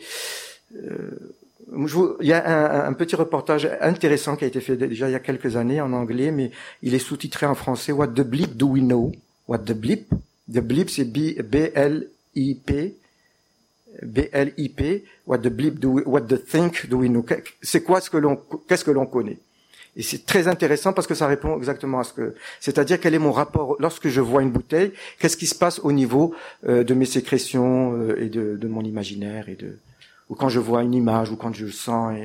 Euh, 0.76 1.36
il 1.74 2.28
y 2.28 2.34
a 2.34 2.86
un, 2.88 2.93
petit 2.93 3.16
reportage 3.16 3.68
intéressant 3.82 4.36
qui 4.36 4.43
a 4.43 4.47
été 4.47 4.61
fait 4.61 4.78
déjà 4.78 5.09
il 5.09 5.13
y 5.13 5.16
a 5.16 5.20
quelques 5.20 5.55
années 5.55 5.82
en 5.82 5.93
anglais, 5.93 6.32
mais 6.32 6.51
il 6.84 6.93
est 6.93 6.99
sous-titré 6.99 7.45
en 7.45 7.55
français. 7.55 7.91
What 7.91 8.09
the 8.09 8.22
bleep 8.22 8.55
do 8.55 8.68
we 8.68 8.84
know? 8.84 9.11
What 9.47 9.59
the 9.59 9.74
bleep? 9.74 10.09
The 10.51 10.59
bleep, 10.59 10.89
c'est 10.89 11.05
B-L-I-P. 11.05 12.95
B-L-I-P. 14.03 15.03
What 15.26 15.39
the 15.39 15.49
bleep 15.49 15.80
do 15.80 15.89
we, 15.89 16.03
what 16.05 16.22
the 16.22 16.38
think 16.38 16.88
do 16.88 16.97
we 16.97 17.09
know? 17.09 17.26
C'est 17.61 17.82
quoi 17.82 17.99
ce 18.01 18.09
que 18.09 18.18
l'on, 18.18 18.39
qu'est-ce 18.68 18.86
que 18.86 18.91
l'on 18.91 19.07
connaît? 19.07 19.39
Et 19.97 20.03
c'est 20.03 20.26
très 20.26 20.47
intéressant 20.47 20.91
parce 20.93 21.07
que 21.07 21.16
ça 21.16 21.26
répond 21.26 21.57
exactement 21.57 21.99
à 21.99 22.03
ce 22.03 22.11
que, 22.11 22.36
c'est-à-dire 22.59 22.99
quel 22.99 23.13
est 23.13 23.20
mon 23.20 23.32
rapport 23.32 23.78
lorsque 23.80 24.09
je 24.09 24.20
vois 24.20 24.41
une 24.41 24.51
bouteille, 24.51 24.91
qu'est-ce 25.20 25.38
qui 25.38 25.47
se 25.47 25.55
passe 25.55 25.80
au 25.80 25.93
niveau 25.93 26.36
euh, 26.68 26.84
de 26.84 26.93
mes 26.93 27.05
sécrétions 27.05 27.93
euh, 27.93 28.22
et 28.22 28.28
de, 28.28 28.57
de, 28.57 28.68
mon 28.68 28.82
imaginaire 28.82 29.47
et 29.47 29.55
de, 29.55 29.78
ou 30.30 30.36
quand 30.36 30.50
je 30.50 30.60
vois 30.60 30.84
une 30.84 30.94
image 30.94 31.32
ou 31.32 31.36
quand 31.36 31.54
je 31.54 31.68
sens. 31.68 32.16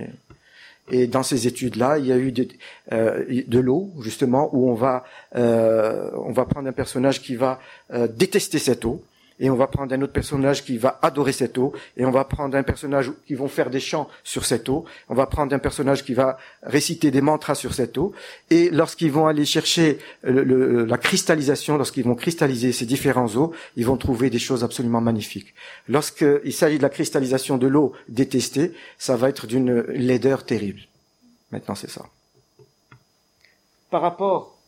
Et, 0.91 1.07
dans 1.07 1.23
ces 1.23 1.47
études-là, 1.47 1.99
il 1.99 2.07
y 2.07 2.13
a 2.13 2.19
eu 2.19 2.33
de, 2.33 2.49
euh, 2.91 3.25
l'eau 3.49 3.91
justement 4.01 4.51
où 4.53 4.69
on 4.69 4.75
va 4.75 5.05
euh, 5.37 6.11
on 6.17 6.33
va 6.33 6.47
prendre 6.47 6.69
un 6.69 6.73
personnage 6.73 7.23
qui 7.23 7.37
va 7.37 7.61
euh, 7.93 8.09
détester 8.09 8.59
cette 8.59 8.85
eau 8.85 9.01
et 9.41 9.51
on 9.51 9.57
va 9.57 9.67
prendre 9.67 9.93
un 9.93 10.03
autre 10.03 10.13
personnage 10.13 10.65
qui 10.65 10.79
va 10.79 10.99
adorer 11.03 11.33
cette 11.33 11.59
eau, 11.59 11.73
et 11.97 12.05
on 12.05 12.11
va 12.11 12.25
prendre 12.25 12.57
un 12.57 12.63
personnage 12.63 13.11
qui 13.27 13.35
vont 13.35 13.49
faire 13.49 13.71
des 13.71 13.81
chants 13.81 14.09
sur 14.23 14.45
cette 14.45 14.69
eau, 14.69 14.85
on 15.09 15.15
va 15.15 15.27
prendre 15.27 15.55
un 15.55 15.59
personnage 15.59 16.05
qui 16.05 16.15
va 16.15 16.39
réciter 16.63 17.11
des 17.11 17.23
mantras 17.23 17.55
sur 17.55 17.75
cette 17.75 17.97
eau, 17.99 18.13
et 18.51 18.71
lorsqu'ils 18.71 19.11
vont 19.11 19.27
aller 19.27 19.47
chercher 19.47 19.99
le, 20.23 20.85
la 20.85 20.99
cristallisation, 20.99 21.77
lorsqu'ils 21.79 22.05
vont 22.05 22.15
cristalliser 22.15 22.73
ces 22.73 22.87
différents 22.87 23.35
eaux, 23.35 23.53
ils 23.77 23.87
vont 23.87 23.97
trouver 23.97 24.31
des 24.31 24.39
choses 24.39 24.63
absolument 24.63 25.01
magnifiques. 25.01 25.55
Lorsqu'il 25.89 26.53
s'agit 26.53 26.77
de 26.77 26.83
la 26.83 26.91
cristallisation 26.91 27.57
de 27.57 27.67
l'eau 27.67 27.95
détestée, 28.09 28.73
ça 28.99 29.17
va 29.17 29.31
être 29.31 29.47
d'une 29.47 29.81
laideur 29.89 30.45
terrible. 30.45 30.81
Maintenant, 31.51 31.75
c'est 31.75 31.91
ça. 31.91 32.05
Par 33.91 34.03
rapport 34.03 34.60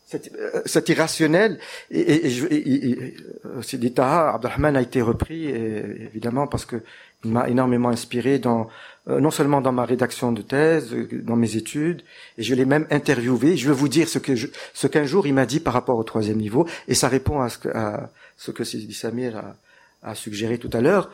cet, 0.66 0.88
irrationnel, 0.88 1.58
et, 1.90 2.26
et, 2.26 3.14
c'est 3.62 3.78
des 3.78 3.92
Abdelrahman 3.98 4.76
a 4.76 4.82
été 4.82 5.00
repris, 5.02 5.46
évidemment, 5.46 6.46
parce 6.46 6.64
que 6.64 6.82
il 7.24 7.30
m'a 7.30 7.48
énormément 7.48 7.88
inspiré 7.90 8.38
dans, 8.38 8.68
euh, 9.08 9.20
non 9.20 9.30
seulement 9.30 9.60
dans 9.60 9.72
ma 9.72 9.84
rédaction 9.84 10.32
de 10.32 10.42
thèse, 10.42 10.94
dans 11.12 11.36
mes 11.36 11.56
études, 11.56 12.02
et 12.38 12.42
je 12.42 12.54
l'ai 12.54 12.64
même 12.64 12.86
interviewé. 12.90 13.56
Je 13.56 13.68
veux 13.68 13.74
vous 13.74 13.88
dire 13.88 14.08
ce 14.08 14.18
que 14.18 14.34
ce 14.36 14.86
qu'un 14.86 15.04
jour 15.04 15.26
il 15.26 15.34
m'a 15.34 15.46
dit 15.46 15.60
par 15.60 15.72
rapport 15.72 15.98
au 15.98 16.04
troisième 16.04 16.38
niveau, 16.38 16.66
et 16.88 16.94
ça 16.94 17.08
répond 17.08 17.40
à 17.40 17.48
ce 17.48 17.58
que, 17.58 17.68
à 17.68 18.10
ce 18.36 18.50
que 18.50 18.64
Samir 18.64 19.36
a, 19.36 19.56
a 20.02 20.14
suggéré 20.14 20.58
tout 20.58 20.70
à 20.72 20.80
l'heure. 20.80 21.10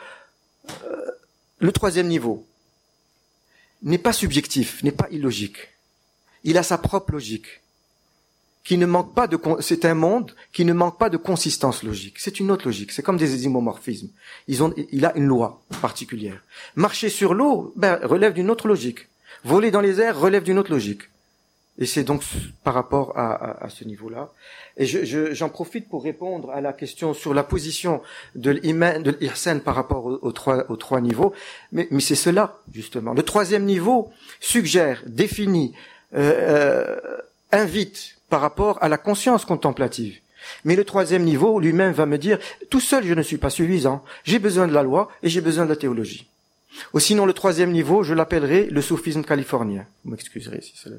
Euh, 0.85 0.97
le 1.59 1.73
troisième 1.73 2.09
niveau 2.09 2.47
n'est 3.83 3.99
pas 3.99 4.13
subjectif, 4.13 4.83
n'est 4.83 4.93
pas 4.93 5.09
illogique. 5.11 5.69
Il 6.45 6.57
a 6.57 6.63
sa 6.63 6.79
propre 6.79 7.13
logique 7.13 7.61
qui 8.65 8.77
ne 8.77 8.87
manque 8.87 9.15
pas 9.15 9.27
de, 9.27 9.39
c'est 9.61 9.85
un 9.85 9.95
monde 9.95 10.33
qui 10.53 10.65
ne 10.65 10.73
manque 10.73 10.99
pas 10.99 11.09
de 11.09 11.17
consistance 11.17 11.83
logique. 11.83 12.19
C'est 12.19 12.39
une 12.39 12.51
autre 12.51 12.67
logique. 12.67 12.93
C'est 12.93 13.03
comme 13.03 13.17
des 13.17 13.35
isomorphismes. 13.35 14.11
Ils 14.47 14.63
ont, 14.63 14.75
il 14.93 15.05
a 15.07 15.17
une 15.17 15.27
loi 15.27 15.63
particulière. 15.81 16.43
Marcher 16.77 17.09
sur 17.09 17.35
l'eau, 17.35 17.73
ben, 17.77 17.99
relève 18.03 18.35
d'une 18.35 18.51
autre 18.51 18.69
logique. 18.69 19.09
Voler 19.45 19.71
dans 19.71 19.81
les 19.81 20.01
airs 20.01 20.19
relève 20.19 20.43
d'une 20.43 20.59
autre 20.59 20.71
logique. 20.71 21.03
Et 21.79 21.87
c'est 21.87 22.03
donc 22.03 22.23
par 22.65 22.75
rapport 22.75 23.17
à, 23.17 23.65
à, 23.65 23.69
ce 23.69 23.85
niveau-là. 23.85 24.33
Et 24.77 24.85
j'en 24.85 25.05
je, 25.05 25.45
profite 25.45 25.89
pour 25.89 26.03
répondre 26.03 26.51
à 26.51 26.61
la 26.61 26.73
question 26.73 27.15
sur 27.15 27.35
la 27.35 27.45
position 27.45 28.03
de 28.35 28.51
l'Ihsan 28.51 29.61
par 29.61 29.77
rapport 29.77 30.05
aux, 30.05 30.33
trois, 30.33 30.69
aux 30.71 30.77
trois 30.77 31.01
niveaux. 31.01 31.33
Mais, 31.71 31.87
mais 31.93 32.01
c'est 32.01 32.17
cela, 32.17 32.59
justement. 32.73 33.15
Le 33.15 33.23
troisième 33.23 33.65
niveau 33.65 34.11
suggère, 34.41 35.03
définit, 35.07 35.73
euh, 36.15 36.97
euh, 36.99 37.21
invite 37.53 38.18
par 38.29 38.41
rapport 38.41 38.79
à 38.83 38.89
la 38.89 38.99
conscience 38.99 39.45
contemplative. 39.45 40.19
Mais 40.65 40.77
le 40.77 40.85
troisième 40.85 41.25
niveau 41.25 41.59
lui-même 41.61 41.93
va 41.93 42.07
me 42.07 42.19
dire, 42.19 42.39
tout 42.71 42.81
seul 42.81 43.05
je 43.05 43.15
ne 43.15 43.23
suis 43.23 43.39
pas 43.39 43.51
suffisant, 43.51 44.05
j'ai 44.25 44.39
besoin 44.39 44.67
de 44.67 44.75
la 44.75 44.83
loi 44.83 45.11
et 45.23 45.29
j'ai 45.29 45.41
besoin 45.41 45.65
de 45.65 45.71
la 45.71 45.77
théologie. 45.77 46.29
Ou 46.95 47.01
sinon 47.01 47.27
le 47.27 47.33
troisième 47.33 47.73
niveau, 47.73 48.03
je 48.03 48.15
l'appellerai 48.15 48.67
le 48.67 48.83
soufisme 48.83 49.25
californien. 49.25 49.87
Vous 50.05 50.11
m'excuserez 50.11 50.61
si 50.61 50.75
c'est 50.77 50.91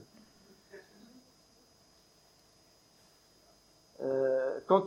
euh, 4.01 4.59
quant 4.65 4.83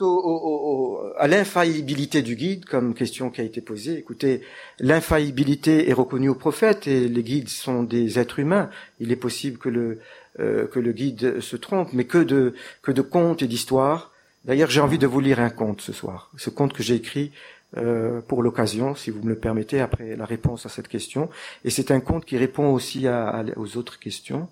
à 1.19 1.29
l'infaillibilité 1.29 2.23
du 2.23 2.35
guide, 2.35 2.65
comme 2.65 2.95
question 2.95 3.29
qui 3.29 3.43
a 3.43 3.45
été 3.45 3.61
posée, 3.61 3.99
écoutez, 3.99 4.41
l'infaillibilité 4.79 5.91
est 5.91 5.93
reconnue 5.93 6.31
au 6.31 6.35
prophète 6.35 6.87
et 6.87 7.09
les 7.09 7.23
guides 7.23 7.51
sont 7.51 7.83
des 7.83 8.19
êtres 8.19 8.39
humains. 8.39 8.71
Il 9.01 9.13
est 9.13 9.17
possible 9.17 9.59
que 9.59 9.69
le, 9.69 10.01
euh, 10.41 10.67
que 10.67 10.81
le 10.81 10.93
guide 10.93 11.41
se 11.41 11.57
trompe, 11.57 11.93
mais 11.93 12.05
que 12.05 12.19
de, 12.19 12.55
que 12.83 12.93
de 12.93 13.03
contes 13.03 13.43
et 13.43 13.47
d'histoires. 13.47 14.13
D'ailleurs, 14.45 14.71
j'ai 14.71 14.81
envie 14.81 14.99
de 14.99 15.07
vous 15.07 15.21
lire 15.21 15.41
un 15.41 15.51
conte 15.51 15.81
ce 15.81 15.93
soir. 15.93 16.31
Ce 16.37 16.51
conte 16.51 16.73
que 16.73 16.83
j'ai 16.83 16.95
écrit 16.95 17.33
euh, 17.77 18.21
pour 18.21 18.43
l'occasion, 18.43 18.95
si 18.95 19.11
vous 19.11 19.23
me 19.23 19.29
le 19.31 19.37
permettez, 19.37 19.81
après 19.81 20.17
la 20.17 20.25
réponse 20.25 20.67
à 20.67 20.69
cette 20.69 20.89
question. 20.89 21.31
Et 21.65 21.71
c'est 21.71 21.91
un 21.91 22.01
conte 22.01 22.25
qui 22.25 22.37
répond 22.37 22.73
aussi 22.73 23.07
à, 23.07 23.45
aux 23.57 23.77
autres 23.77 23.99
questions. 23.99 24.49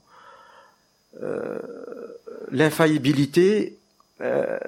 Euh, 1.23 1.59
L'infaillibilité, 2.53 3.79
euh, 4.21 4.59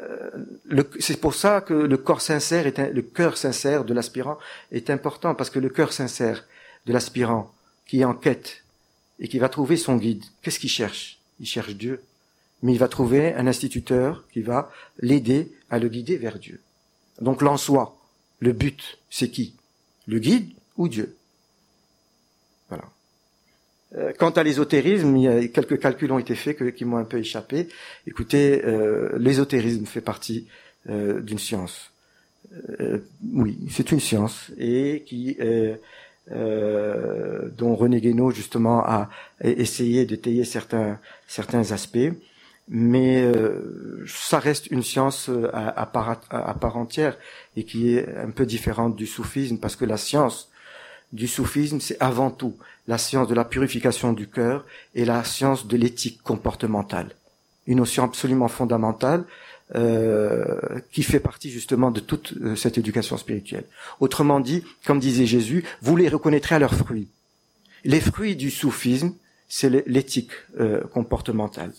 c'est 1.01 1.21
pour 1.21 1.35
ça 1.35 1.61
que 1.61 1.75
le 1.75 1.97
corps 1.97 2.21
sincère, 2.21 2.67
est 2.67 2.93
le 2.93 3.03
cœur 3.03 3.37
sincère 3.37 3.85
de 3.85 3.93
l'aspirant 3.93 4.39
est 4.71 4.89
important, 4.89 5.35
parce 5.35 5.51
que 5.51 5.59
le 5.59 5.69
cœur 5.69 5.93
sincère 5.93 6.45
de 6.87 6.93
l'aspirant 6.93 7.53
qui 7.87 8.01
est 8.01 8.05
en 8.05 8.15
quête 8.15 8.62
et 9.19 9.29
qui 9.29 9.39
va 9.39 9.49
trouver 9.49 9.77
son 9.77 9.97
guide. 9.97 10.25
Qu'est-ce 10.43 10.59
qu'il 10.59 10.71
cherche? 10.71 11.19
Il 11.41 11.47
cherche 11.47 11.75
Dieu. 11.75 12.03
Mais 12.63 12.73
il 12.73 12.79
va 12.79 12.89
trouver 12.89 13.35
un 13.35 13.47
instituteur 13.47 14.25
qui 14.33 14.43
va 14.43 14.71
l'aider 15.01 15.53
à 15.71 15.79
le 15.79 15.89
guider 15.89 16.17
vers 16.17 16.39
Dieu. 16.39 16.61
Donc 17.21 17.43
l'en 17.43 17.57
soi, 17.57 17.99
le 18.41 18.53
but, 18.53 18.99
c'est 19.11 19.31
qui? 19.31 19.55
Le 20.07 20.19
guide 20.19 20.51
ou 20.77 20.89
Dieu? 20.89 21.17
Voilà. 22.69 22.85
Euh, 23.97 24.13
quant 24.19 24.31
à 24.31 24.43
l'ésotérisme, 24.43 25.17
il 25.17 25.23
y 25.23 25.29
a 25.29 25.47
quelques 25.49 25.79
calculs 25.79 26.13
ont 26.13 26.19
été 26.19 26.35
faits 26.35 26.75
qui 26.75 26.85
m'ont 26.85 26.97
un 26.97 27.05
peu 27.05 27.19
échappé. 27.19 27.69
Écoutez, 28.07 28.65
euh, 28.65 29.11
l'ésotérisme 29.19 29.87
fait 29.87 30.01
partie 30.01 30.47
euh, 30.89 31.21
d'une 31.21 31.39
science. 31.39 31.91
oui, 33.33 33.57
c'est 33.71 33.93
une 33.93 34.01
science 34.01 34.51
et 34.59 35.05
qui 35.07 35.39
euh, 36.31 37.49
dont 37.57 37.75
René 37.75 38.01
Guénaud 38.01 38.31
justement 38.31 38.85
a 38.85 39.09
essayé 39.43 40.07
d'étayer 40.07 40.45
certains 40.45 41.01
certains 41.27 41.73
aspects, 41.73 42.12
mais 42.68 43.23
euh, 43.23 44.05
ça 44.07 44.39
reste 44.39 44.68
une 44.68 44.85
science 44.85 45.29
euh, 45.29 45.51
à, 45.53 45.85
part, 45.87 46.20
à, 46.31 46.55
part, 46.55 46.77
entière 46.77 47.18
et 47.57 47.64
qui 47.64 47.97
est 47.97 48.16
un 48.16 48.31
peu 48.31 48.47
différente 48.47 48.95
du 48.95 49.07
soufisme 49.07 49.59
parce 49.59 49.75
que 49.75 49.85
la 49.85 49.97
science 49.97 50.49
du 51.12 51.27
soufisme 51.27 51.81
c'est 51.81 52.01
avant 52.01 52.31
tout 52.31 52.57
la 52.87 52.99
science 52.99 53.27
de 53.27 53.35
la 53.35 53.45
purification 53.45 54.12
du 54.12 54.29
cœur 54.29 54.64
et 54.95 55.05
la 55.05 55.25
science 55.25 55.66
de 55.66 55.77
l'éthique 55.77 56.23
comportementale, 56.23 57.16
une 57.66 57.79
notion 57.79 58.05
absolument 58.05 58.49
fondamentale 58.49 59.25
euh, 59.75 60.45
qui 60.91 61.03
fait 61.03 61.18
partie 61.18 61.51
justement 61.51 61.91
de 61.91 62.01
toute 62.01 62.35
euh, 62.43 62.57
cette 62.57 62.77
éducation 62.77 63.16
spirituelle. 63.16 63.64
Autrement 64.01 64.39
dit, 64.39 64.62
comme 64.85 65.01
disait 65.01 65.25
Jésus, 65.25 65.64
vous 65.81 65.97
les 65.97 66.11
reconnaîtrez 66.11 66.57
à 66.57 66.59
leurs 66.59 66.75
fruits. 66.75 67.09
Les 67.85 68.01
fruits 68.01 68.37
du 68.37 68.51
soufisme, 68.51 69.14
c'est 69.49 69.70
l'éthique 69.87 70.33
euh, 70.61 70.83
comportementale. 70.93 71.73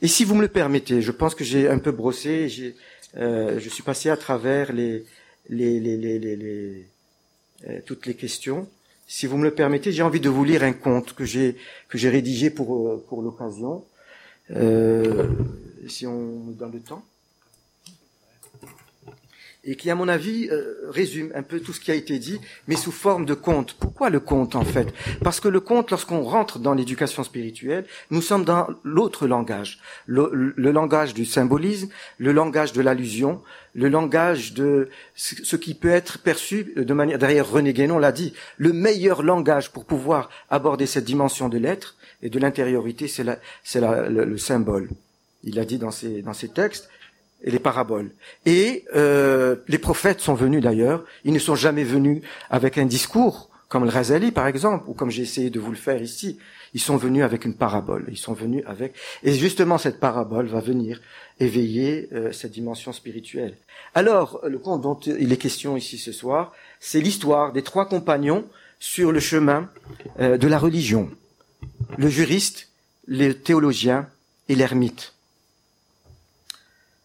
Et 0.00 0.08
si 0.08 0.24
vous 0.24 0.34
me 0.34 0.40
le 0.40 0.48
permettez, 0.48 1.02
je 1.02 1.10
pense 1.12 1.34
que 1.34 1.44
j'ai 1.44 1.68
un 1.68 1.78
peu 1.78 1.92
brossé, 1.92 2.48
j'ai, 2.48 2.76
je 3.14 3.68
suis 3.68 3.82
passé 3.82 4.08
à 4.08 4.16
travers 4.16 4.72
les, 4.72 5.04
les, 5.50 5.80
les, 5.80 5.98
les, 5.98 6.18
les 6.18 6.86
toutes 7.84 8.06
les 8.06 8.14
questions. 8.14 8.66
Si 9.06 9.26
vous 9.26 9.36
me 9.36 9.44
le 9.44 9.50
permettez, 9.50 9.92
j'ai 9.92 10.02
envie 10.02 10.20
de 10.20 10.30
vous 10.30 10.44
lire 10.44 10.62
un 10.62 10.72
conte 10.72 11.12
que 11.12 11.26
j'ai 11.26 11.56
que 11.90 11.98
j'ai 11.98 12.08
rédigé 12.08 12.48
pour 12.48 13.04
pour 13.04 13.20
l'occasion. 13.20 13.84
si 14.48 16.06
on 16.06 16.46
me 16.46 16.72
le 16.72 16.80
temps. 16.80 17.04
Et 19.66 19.76
qui, 19.76 19.90
à 19.90 19.94
mon 19.94 20.08
avis, 20.08 20.48
euh, 20.50 20.74
résume 20.88 21.32
un 21.34 21.42
peu 21.42 21.60
tout 21.60 21.72
ce 21.72 21.80
qui 21.80 21.90
a 21.90 21.94
été 21.94 22.18
dit, 22.18 22.38
mais 22.68 22.76
sous 22.76 22.92
forme 22.92 23.24
de 23.24 23.34
conte. 23.34 23.74
Pourquoi 23.74 24.10
le 24.10 24.20
conte, 24.20 24.56
en 24.56 24.64
fait? 24.64 24.92
Parce 25.22 25.40
que 25.40 25.48
le 25.48 25.60
conte, 25.60 25.90
lorsqu'on 25.90 26.22
rentre 26.22 26.58
dans 26.58 26.74
l'éducation 26.74 27.24
spirituelle, 27.24 27.86
nous 28.10 28.22
sommes 28.22 28.44
dans 28.44 28.68
l'autre 28.84 29.26
langage, 29.26 29.80
le, 30.06 30.52
langage 30.56 31.14
du 31.14 31.24
symbolisme, 31.24 31.88
le 32.18 32.32
langage 32.32 32.72
de 32.72 32.82
l'allusion, 32.82 33.40
le 33.74 33.88
langage 33.88 34.52
de 34.52 34.88
ce 35.16 35.56
qui 35.56 35.74
peut 35.74 35.90
être 35.90 36.18
perçu 36.18 36.72
de 36.76 36.94
manière... 36.94 37.18
Derrière 37.18 37.48
René 37.48 37.72
Guénon 37.72 37.98
l'a 37.98 38.12
dit, 38.12 38.34
le 38.58 38.72
meilleur 38.72 39.22
langage 39.22 39.72
pour 39.72 39.84
pouvoir 39.84 40.30
aborder 40.50 40.86
cette 40.86 41.04
dimension 41.04 41.48
de 41.48 41.58
l'être 41.58 41.96
et 42.22 42.28
de 42.28 42.38
l'intériorité, 42.38 43.08
c'est 43.08 43.24
le, 43.24 44.08
le 44.08 44.38
symbole. 44.38 44.90
Il 45.42 45.56
l'a 45.56 45.64
dit 45.64 45.78
dans 45.78 45.90
ses 45.90 46.48
textes, 46.54 46.88
et 47.44 47.50
les 47.50 47.58
paraboles. 47.58 48.10
Et 48.46 48.84
euh, 48.96 49.56
les 49.68 49.78
prophètes 49.78 50.20
sont 50.20 50.34
venus 50.34 50.62
d'ailleurs, 50.62 51.04
ils 51.24 51.32
ne 51.32 51.38
sont 51.38 51.54
jamais 51.54 51.84
venus 51.84 52.22
avec 52.50 52.78
un 52.78 52.86
discours, 52.86 53.50
comme 53.68 53.84
le 53.84 53.90
Razali 53.90 54.32
par 54.32 54.46
exemple, 54.46 54.84
ou 54.88 54.94
comme 54.94 55.10
j'ai 55.10 55.22
essayé 55.22 55.50
de 55.50 55.60
vous 55.60 55.70
le 55.70 55.76
faire 55.76 56.02
ici. 56.02 56.38
Ils 56.72 56.80
sont 56.80 56.96
venus 56.96 57.22
avec 57.22 57.44
une 57.44 57.54
parabole, 57.54 58.04
ils 58.08 58.18
sont 58.18 58.32
venus 58.32 58.64
avec... 58.66 58.94
Et 59.22 59.32
justement 59.32 59.78
cette 59.78 60.00
parabole 60.00 60.46
va 60.46 60.60
venir 60.60 61.00
éveiller 61.38 62.08
euh, 62.12 62.32
cette 62.32 62.52
dimension 62.52 62.92
spirituelle. 62.92 63.56
Alors, 63.94 64.40
le 64.44 64.58
conte 64.58 64.82
dont 64.82 64.98
il 64.98 65.32
est 65.32 65.36
question 65.36 65.76
ici 65.76 65.98
ce 65.98 66.12
soir, 66.12 66.52
c'est 66.80 67.00
l'histoire 67.00 67.52
des 67.52 67.62
trois 67.62 67.86
compagnons 67.86 68.44
sur 68.80 69.12
le 69.12 69.20
chemin 69.20 69.70
euh, 70.18 70.36
de 70.36 70.48
la 70.48 70.58
religion. 70.58 71.10
Le 71.96 72.08
juriste, 72.08 72.68
le 73.06 73.32
théologien 73.32 74.08
et 74.48 74.54
l'ermite. 74.54 75.14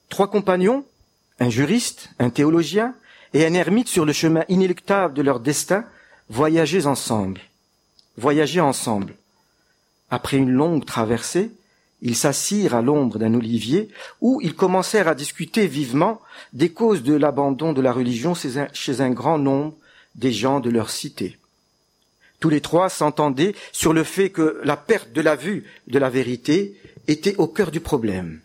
Trois 0.09 0.27
compagnons, 0.27 0.85
un 1.39 1.49
juriste, 1.49 2.09
un 2.17 2.31
théologien 2.31 2.95
et 3.33 3.45
un 3.45 3.53
ermite 3.53 3.87
sur 3.87 4.05
le 4.05 4.13
chemin 4.13 4.43
inéluctable 4.49 5.13
de 5.13 5.21
leur 5.21 5.39
destin, 5.39 5.85
voyageaient 6.29 6.87
ensemble. 6.87 7.41
Voyageaient 8.17 8.59
ensemble. 8.59 9.15
Après 10.09 10.37
une 10.37 10.49
longue 10.49 10.83
traversée, 10.83 11.51
ils 12.01 12.15
s'assirent 12.15 12.75
à 12.75 12.81
l'ombre 12.81 13.19
d'un 13.19 13.33
olivier 13.35 13.89
où 14.19 14.41
ils 14.41 14.55
commencèrent 14.55 15.07
à 15.07 15.15
discuter 15.15 15.67
vivement 15.67 16.21
des 16.53 16.69
causes 16.69 17.03
de 17.03 17.13
l'abandon 17.13 17.73
de 17.73 17.81
la 17.81 17.91
religion 17.91 18.33
chez 18.33 19.01
un 19.01 19.09
grand 19.11 19.37
nombre 19.37 19.75
des 20.15 20.31
gens 20.31 20.59
de 20.59 20.71
leur 20.71 20.89
cité. 20.89 21.37
Tous 22.39 22.49
les 22.49 22.61
trois 22.61 22.89
s'entendaient 22.89 23.53
sur 23.73 23.93
le 23.93 24.03
fait 24.03 24.29
que 24.31 24.59
la 24.63 24.77
perte 24.77 25.11
de 25.11 25.21
la 25.21 25.35
vue 25.35 25.65
de 25.87 25.99
la 25.99 26.09
vérité 26.09 26.75
était 27.07 27.35
au 27.35 27.47
cœur 27.47 27.69
du 27.69 27.81
problème 27.81 28.39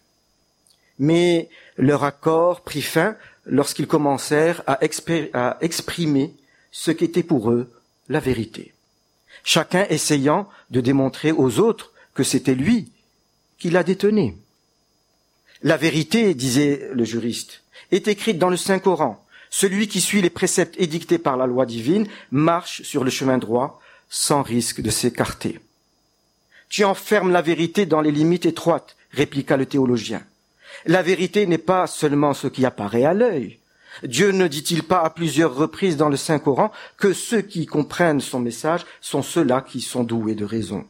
mais 0.99 1.49
leur 1.76 2.05
accord 2.05 2.62
prit 2.62 2.82
fin 2.82 3.16
lorsqu'ils 3.47 3.86
commencèrent 3.86 4.62
à, 4.66 4.78
exprimer 5.61 6.34
ce 6.70 6.90
qu'était 6.90 7.22
pour 7.22 7.51
eux 7.51 7.70
la 8.09 8.20
vérité. 8.20 8.72
Chacun 9.42 9.86
essayant 9.90 10.49
de 10.70 10.80
démontrer 10.80 11.32
aux 11.32 11.59
autres 11.59 11.92
que 12.14 12.22
c'était 12.22 12.55
lui 12.55 12.88
qui 13.59 13.70
la 13.70 13.82
détenait. 13.82 14.34
La 15.62 15.76
vérité, 15.76 16.34
disait 16.34 16.90
le 16.92 17.05
juriste, 17.05 17.62
est 17.90 18.09
écrite 18.09 18.38
dans 18.38 18.51
le 18.51 18.57
Saint-Coran. 18.57 19.24
Celui 19.51 19.88
qui 19.88 20.01
suit 20.01 20.22
les 20.22 20.30
préceptes 20.30 20.74
édictés 20.80 21.18
par 21.18 21.36
la 21.36 21.47
loi 21.47 21.64
divine 21.64 22.07
marche 22.30 22.82
sur 22.82 23.05
le 23.05 23.11
chemin 23.11 23.38
droit 23.38 23.80
sans 24.11 24.42
risque 24.42 24.80
de 24.80 24.90
s'écarter. 24.90 25.61
Tu 26.68 26.84
enfermes 26.84 27.30
la 27.30 27.42
vérité 27.42 27.86
dans 27.86 28.01
les 28.01 28.11
limites 28.11 28.47
étroites, 28.47 28.97
répliqua 29.12 29.57
le 29.57 29.66
théologien. 29.66 30.22
La 30.86 31.02
vérité 31.02 31.46
n'est 31.46 31.58
pas 31.58 31.86
seulement 31.86 32.34
ce 32.34 32.46
qui 32.46 32.64
apparaît 32.64 33.04
à 33.04 33.14
l'œil. 33.14 33.58
Dieu 34.02 34.32
ne 34.32 34.48
dit-il 34.48 34.82
pas 34.82 35.00
à 35.00 35.10
plusieurs 35.10 35.54
reprises 35.54 35.96
dans 35.96 36.08
le 36.08 36.16
Saint-Coran 36.16 36.72
que 36.96 37.12
ceux 37.12 37.42
qui 37.42 37.66
comprennent 37.66 38.20
son 38.20 38.40
message 38.40 38.84
sont 39.00 39.22
ceux-là 39.22 39.60
qui 39.60 39.80
sont 39.80 40.04
doués 40.04 40.34
de 40.34 40.44
raison. 40.44 40.84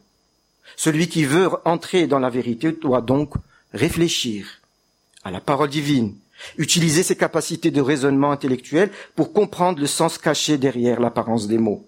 Celui 0.75 1.07
qui 1.07 1.23
veut 1.25 1.49
entrer 1.65 2.07
dans 2.07 2.19
la 2.19 2.29
vérité 2.29 2.71
doit 2.71 3.01
donc 3.01 3.33
réfléchir 3.73 4.61
à 5.23 5.31
la 5.31 5.39
parole 5.39 5.69
divine, 5.69 6.15
utiliser 6.57 7.03
ses 7.03 7.15
capacités 7.15 7.71
de 7.71 7.81
raisonnement 7.81 8.31
intellectuel 8.31 8.91
pour 9.15 9.33
comprendre 9.33 9.79
le 9.79 9.87
sens 9.87 10.17
caché 10.17 10.57
derrière 10.57 10.99
l'apparence 10.99 11.47
des 11.47 11.57
mots. 11.57 11.85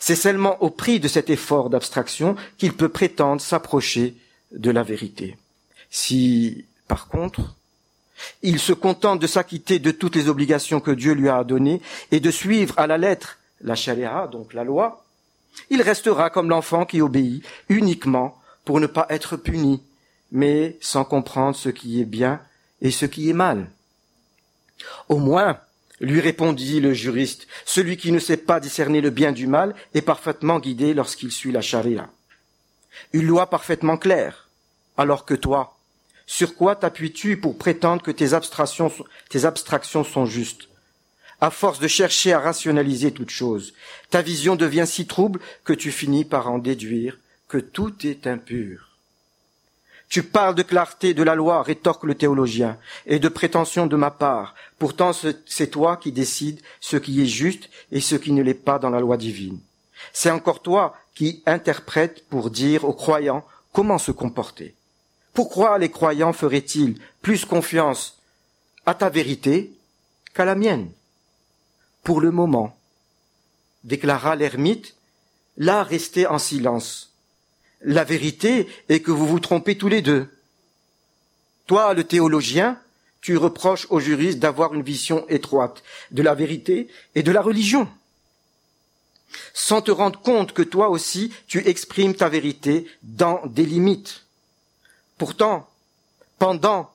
C'est 0.00 0.16
seulement 0.16 0.62
au 0.62 0.70
prix 0.70 1.00
de 1.00 1.08
cet 1.08 1.30
effort 1.30 1.70
d'abstraction 1.70 2.36
qu'il 2.56 2.74
peut 2.74 2.88
prétendre 2.88 3.40
s'approcher 3.40 4.16
de 4.52 4.70
la 4.70 4.82
vérité. 4.82 5.36
Si 5.90 6.66
par 6.88 7.08
contre, 7.08 7.54
il 8.42 8.58
se 8.58 8.72
contente 8.72 9.20
de 9.20 9.26
s'acquitter 9.26 9.78
de 9.78 9.90
toutes 9.90 10.16
les 10.16 10.28
obligations 10.28 10.80
que 10.80 10.90
Dieu 10.90 11.12
lui 11.12 11.28
a 11.28 11.44
données 11.44 11.80
et 12.10 12.18
de 12.18 12.30
suivre 12.30 12.74
à 12.78 12.86
la 12.86 12.98
lettre 12.98 13.38
la 13.60 13.74
chaléa, 13.74 14.26
donc 14.26 14.54
la 14.54 14.64
loi. 14.64 15.04
Il 15.70 15.82
restera 15.82 16.30
comme 16.30 16.48
l'enfant 16.48 16.84
qui 16.84 17.00
obéit 17.00 17.44
uniquement 17.68 18.40
pour 18.64 18.80
ne 18.80 18.86
pas 18.86 19.06
être 19.10 19.36
puni, 19.36 19.82
mais 20.32 20.76
sans 20.80 21.04
comprendre 21.04 21.56
ce 21.56 21.68
qui 21.68 22.00
est 22.00 22.04
bien 22.04 22.40
et 22.80 22.90
ce 22.90 23.06
qui 23.06 23.28
est 23.30 23.34
mal. 23.34 23.70
Au 25.08 25.18
moins, 25.18 25.58
lui 26.00 26.20
répondit 26.20 26.80
le 26.80 26.92
juriste, 26.92 27.48
celui 27.64 27.96
qui 27.96 28.12
ne 28.12 28.20
sait 28.20 28.36
pas 28.36 28.60
discerner 28.60 29.00
le 29.00 29.10
bien 29.10 29.32
du 29.32 29.46
mal 29.46 29.74
est 29.94 30.02
parfaitement 30.02 30.60
guidé 30.60 30.94
lorsqu'il 30.94 31.32
suit 31.32 31.52
la 31.52 31.60
charia. 31.60 32.08
Une 33.12 33.26
loi 33.26 33.50
parfaitement 33.50 33.96
claire, 33.96 34.48
alors 34.96 35.24
que 35.24 35.34
toi, 35.34 35.77
sur 36.28 36.54
quoi 36.54 36.76
t'appuies-tu 36.76 37.38
pour 37.38 37.56
prétendre 37.56 38.02
que 38.02 38.10
tes 38.10 38.34
abstractions, 38.34 38.92
tes 39.30 39.46
abstractions 39.46 40.04
sont 40.04 40.26
justes? 40.26 40.68
À 41.40 41.50
force 41.50 41.80
de 41.80 41.88
chercher 41.88 42.34
à 42.34 42.38
rationaliser 42.38 43.12
toute 43.12 43.30
chose, 43.30 43.72
ta 44.10 44.20
vision 44.20 44.54
devient 44.54 44.84
si 44.86 45.06
trouble 45.06 45.40
que 45.64 45.72
tu 45.72 45.90
finis 45.90 46.26
par 46.26 46.50
en 46.50 46.58
déduire 46.58 47.16
que 47.48 47.56
tout 47.56 48.06
est 48.06 48.26
impur. 48.26 48.90
Tu 50.10 50.22
parles 50.22 50.54
de 50.54 50.62
clarté 50.62 51.14
de 51.14 51.22
la 51.22 51.34
loi, 51.34 51.62
rétorque 51.62 52.04
le 52.04 52.14
théologien, 52.14 52.76
et 53.06 53.18
de 53.18 53.28
prétention 53.28 53.86
de 53.86 53.96
ma 53.96 54.10
part. 54.10 54.54
Pourtant, 54.78 55.12
c'est 55.12 55.70
toi 55.70 55.96
qui 55.96 56.12
décides 56.12 56.60
ce 56.80 56.98
qui 56.98 57.22
est 57.22 57.26
juste 57.26 57.70
et 57.90 58.02
ce 58.02 58.16
qui 58.16 58.32
ne 58.32 58.42
l'est 58.42 58.52
pas 58.52 58.78
dans 58.78 58.90
la 58.90 59.00
loi 59.00 59.16
divine. 59.16 59.60
C'est 60.12 60.30
encore 60.30 60.60
toi 60.60 60.94
qui 61.14 61.42
interprètes 61.46 62.28
pour 62.28 62.50
dire 62.50 62.84
aux 62.84 62.92
croyants 62.92 63.46
comment 63.72 63.98
se 63.98 64.12
comporter. 64.12 64.74
Pourquoi 65.38 65.78
les 65.78 65.88
croyants 65.88 66.32
feraient-ils 66.32 66.98
plus 67.22 67.44
confiance 67.44 68.18
à 68.86 68.94
ta 68.94 69.08
vérité 69.08 69.70
qu'à 70.34 70.44
la 70.44 70.56
mienne? 70.56 70.90
Pour 72.02 72.20
le 72.20 72.32
moment, 72.32 72.76
déclara 73.84 74.34
l'ermite, 74.34 74.96
là 75.56 75.84
restez 75.84 76.26
en 76.26 76.40
silence. 76.40 77.12
La 77.82 78.02
vérité 78.02 78.66
est 78.88 78.98
que 78.98 79.12
vous 79.12 79.28
vous 79.28 79.38
trompez 79.38 79.78
tous 79.78 79.86
les 79.86 80.02
deux. 80.02 80.28
Toi, 81.68 81.94
le 81.94 82.02
théologien, 82.02 82.76
tu 83.20 83.36
reproches 83.36 83.86
aux 83.90 84.00
juristes 84.00 84.40
d'avoir 84.40 84.74
une 84.74 84.82
vision 84.82 85.24
étroite 85.28 85.84
de 86.10 86.24
la 86.24 86.34
vérité 86.34 86.88
et 87.14 87.22
de 87.22 87.30
la 87.30 87.42
religion, 87.42 87.86
sans 89.54 89.82
te 89.82 89.92
rendre 89.92 90.20
compte 90.20 90.52
que 90.52 90.62
toi 90.62 90.88
aussi 90.88 91.32
tu 91.46 91.64
exprimes 91.68 92.16
ta 92.16 92.28
vérité 92.28 92.88
dans 93.04 93.40
des 93.46 93.66
limites. 93.66 94.24
Pourtant, 95.18 95.68
pendant 96.38 96.90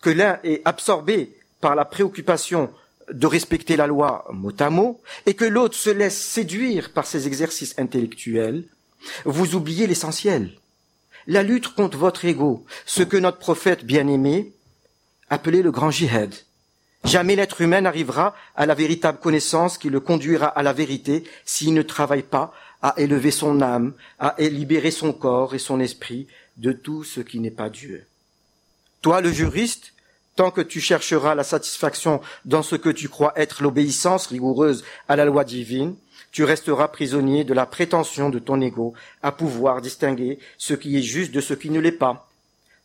que 0.00 0.10
l'un 0.10 0.40
est 0.42 0.62
absorbé 0.64 1.36
par 1.60 1.74
la 1.74 1.84
préoccupation 1.84 2.70
de 3.12 3.26
respecter 3.26 3.76
la 3.76 3.86
loi 3.86 4.26
mot 4.32 4.52
à 4.58 4.70
mot, 4.70 5.00
et 5.26 5.34
que 5.34 5.44
l'autre 5.44 5.76
se 5.76 5.90
laisse 5.90 6.18
séduire 6.18 6.92
par 6.92 7.06
ses 7.06 7.26
exercices 7.26 7.78
intellectuels, 7.78 8.64
vous 9.24 9.54
oubliez 9.54 9.86
l'essentiel. 9.86 10.52
La 11.26 11.42
lutte 11.42 11.68
contre 11.68 11.98
votre 11.98 12.24
ego, 12.24 12.64
ce 12.86 13.02
que 13.02 13.16
notre 13.16 13.38
prophète 13.38 13.84
bien-aimé 13.84 14.52
appelait 15.30 15.62
le 15.62 15.70
grand 15.70 15.90
jihad. 15.90 16.34
Jamais 17.04 17.36
l'être 17.36 17.60
humain 17.60 17.82
n'arrivera 17.82 18.34
à 18.56 18.66
la 18.66 18.74
véritable 18.74 19.18
connaissance 19.20 19.78
qui 19.78 19.88
le 19.88 20.00
conduira 20.00 20.46
à 20.46 20.62
la 20.62 20.72
vérité 20.72 21.24
s'il 21.44 21.74
ne 21.74 21.82
travaille 21.82 22.22
pas 22.22 22.52
à 22.82 22.94
élever 22.96 23.30
son 23.30 23.60
âme, 23.60 23.92
à 24.18 24.34
libérer 24.38 24.90
son 24.90 25.12
corps 25.12 25.54
et 25.54 25.58
son 25.58 25.80
esprit 25.80 26.28
de 26.58 26.72
tout 26.72 27.04
ce 27.04 27.20
qui 27.20 27.40
n'est 27.40 27.50
pas 27.50 27.70
Dieu. 27.70 28.04
Toi, 29.00 29.20
le 29.20 29.32
juriste, 29.32 29.92
tant 30.36 30.50
que 30.50 30.60
tu 30.60 30.80
chercheras 30.80 31.34
la 31.34 31.44
satisfaction 31.44 32.20
dans 32.44 32.62
ce 32.62 32.76
que 32.76 32.90
tu 32.90 33.08
crois 33.08 33.32
être 33.36 33.62
l'obéissance 33.62 34.26
rigoureuse 34.26 34.84
à 35.08 35.16
la 35.16 35.24
loi 35.24 35.44
divine, 35.44 35.96
tu 36.30 36.44
resteras 36.44 36.88
prisonnier 36.88 37.44
de 37.44 37.54
la 37.54 37.66
prétention 37.66 38.28
de 38.28 38.38
ton 38.38 38.60
ego 38.60 38.94
à 39.22 39.32
pouvoir 39.32 39.80
distinguer 39.80 40.38
ce 40.58 40.74
qui 40.74 40.96
est 40.96 41.02
juste 41.02 41.32
de 41.32 41.40
ce 41.40 41.54
qui 41.54 41.70
ne 41.70 41.80
l'est 41.80 41.92
pas. 41.92 42.28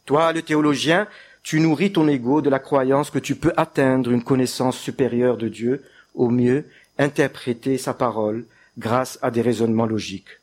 Toi, 0.05 0.34
le 0.34 0.41
théologien, 0.41 1.07
tu 1.43 1.59
nourris 1.59 1.91
ton 1.91 2.07
ego 2.07 2.41
de 2.41 2.49
la 2.49 2.59
croyance 2.59 3.09
que 3.09 3.19
tu 3.19 3.36
peux 3.36 3.53
atteindre 3.57 4.11
une 4.11 4.24
connaissance 4.24 4.78
supérieure 4.78 5.38
de 5.38 5.49
Dieu, 5.49 5.84
au 6.15 6.30
mieux 6.30 6.65
interpréter 6.97 7.78
sa 7.78 7.93
parole 7.93 8.45
grâce 8.78 9.19
à 9.21 9.30
des 9.30 9.41
raisonnements 9.41 9.86
logiques. 9.86 10.39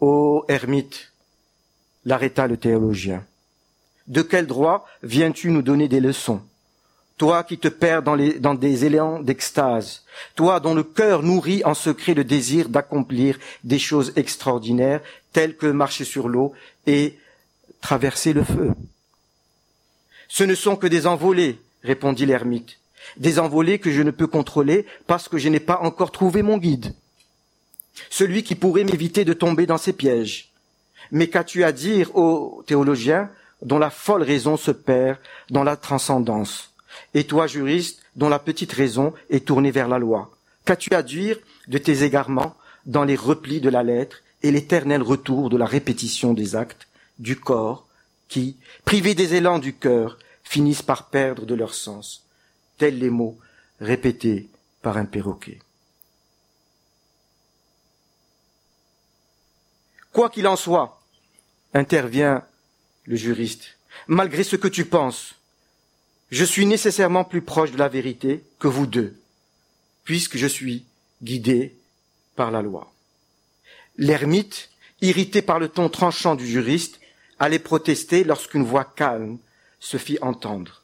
Ô 0.00 0.44
ermite, 0.48 1.12
l'arrêta 2.06 2.46
le 2.46 2.56
théologien. 2.56 3.22
De 4.06 4.22
quel 4.22 4.46
droit 4.46 4.86
viens-tu 5.02 5.50
nous 5.50 5.62
donner 5.62 5.88
des 5.88 6.00
leçons? 6.00 6.40
Toi 7.18 7.44
qui 7.44 7.58
te 7.58 7.68
perds 7.68 8.02
dans, 8.02 8.16
dans 8.38 8.54
des 8.54 8.84
élans 8.84 9.20
d'extase, 9.20 10.04
toi 10.34 10.60
dont 10.60 10.74
le 10.74 10.84
cœur 10.84 11.22
nourrit 11.22 11.62
en 11.64 11.74
secret 11.74 12.14
le 12.14 12.24
désir 12.24 12.68
d'accomplir 12.68 13.38
des 13.64 13.78
choses 13.78 14.12
extraordinaires, 14.16 15.00
telles 15.32 15.56
que 15.56 15.66
marcher 15.66 16.04
sur 16.04 16.28
l'eau 16.28 16.52
et 16.86 17.18
traverser 17.80 18.32
le 18.32 18.44
feu. 18.44 18.72
Ce 20.28 20.44
ne 20.44 20.54
sont 20.54 20.76
que 20.76 20.86
des 20.86 21.06
envolées, 21.06 21.58
répondit 21.82 22.26
l'ermite, 22.26 22.78
des 23.16 23.38
envolées 23.38 23.78
que 23.78 23.90
je 23.90 24.02
ne 24.02 24.10
peux 24.10 24.26
contrôler 24.26 24.86
parce 25.06 25.28
que 25.28 25.38
je 25.38 25.48
n'ai 25.48 25.60
pas 25.60 25.80
encore 25.80 26.12
trouvé 26.12 26.42
mon 26.42 26.58
guide, 26.58 26.94
celui 28.10 28.42
qui 28.42 28.54
pourrait 28.54 28.84
m'éviter 28.84 29.24
de 29.24 29.32
tomber 29.32 29.66
dans 29.66 29.78
ces 29.78 29.92
pièges. 29.92 30.52
Mais 31.12 31.28
qu'as-tu 31.28 31.64
à 31.64 31.72
dire 31.72 32.14
aux 32.16 32.62
théologiens 32.66 33.30
dont 33.62 33.78
la 33.78 33.90
folle 33.90 34.22
raison 34.22 34.56
se 34.56 34.70
perd 34.70 35.18
dans 35.50 35.64
la 35.64 35.76
transcendance 35.76 36.72
et 37.14 37.24
toi, 37.24 37.46
juriste, 37.46 38.02
dont 38.14 38.28
la 38.28 38.38
petite 38.38 38.72
raison 38.72 39.12
est 39.30 39.46
tournée 39.46 39.70
vers 39.70 39.88
la 39.88 39.98
loi, 39.98 40.30
qu'as-tu 40.64 40.94
à 40.94 41.02
dire 41.02 41.38
de 41.68 41.78
tes 41.78 42.02
égarements 42.02 42.54
dans 42.84 43.04
les 43.04 43.16
replis 43.16 43.60
de 43.60 43.68
la 43.68 43.82
lettre 43.82 44.22
et 44.42 44.50
l'éternel 44.50 45.02
retour 45.02 45.50
de 45.50 45.56
la 45.56 45.66
répétition 45.66 46.34
des 46.34 46.56
actes 46.56 46.88
du 47.18 47.38
corps 47.38 47.86
qui, 48.28 48.56
privés 48.84 49.14
des 49.14 49.34
élans 49.34 49.58
du 49.58 49.74
cœur, 49.74 50.18
finissent 50.44 50.82
par 50.82 51.08
perdre 51.08 51.46
de 51.46 51.54
leur 51.54 51.74
sens, 51.74 52.24
tels 52.78 52.98
les 52.98 53.10
mots 53.10 53.38
répétés 53.80 54.48
par 54.82 54.96
un 54.96 55.04
perroquet. 55.04 55.58
Quoi 60.12 60.30
qu'il 60.30 60.46
en 60.46 60.56
soit, 60.56 60.95
intervient 61.74 62.44
le 63.04 63.16
juriste, 63.16 63.78
malgré 64.06 64.44
ce 64.44 64.56
que 64.56 64.68
tu 64.68 64.84
penses, 64.84 65.34
je 66.30 66.44
suis 66.44 66.66
nécessairement 66.66 67.24
plus 67.24 67.42
proche 67.42 67.70
de 67.70 67.78
la 67.78 67.88
vérité 67.88 68.44
que 68.58 68.68
vous 68.68 68.86
deux, 68.86 69.16
puisque 70.04 70.36
je 70.36 70.46
suis 70.46 70.84
guidé 71.22 71.74
par 72.34 72.50
la 72.50 72.62
loi. 72.62 72.92
L'ermite, 73.96 74.70
irrité 75.00 75.40
par 75.42 75.58
le 75.58 75.68
ton 75.68 75.88
tranchant 75.88 76.34
du 76.34 76.46
juriste, 76.46 77.00
allait 77.38 77.58
protester 77.58 78.24
lorsqu'une 78.24 78.64
voix 78.64 78.84
calme 78.84 79.38
se 79.78 79.96
fit 79.96 80.18
entendre. 80.20 80.82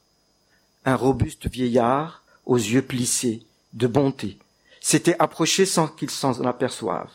Un 0.84 0.96
robuste 0.96 1.48
vieillard, 1.48 2.22
aux 2.44 2.56
yeux 2.56 2.82
plissés, 2.82 3.42
de 3.72 3.86
bonté, 3.86 4.38
s'était 4.80 5.16
approché 5.18 5.64
sans 5.64 5.88
qu'ils 5.88 6.10
s'en 6.10 6.44
aperçoivent, 6.44 7.12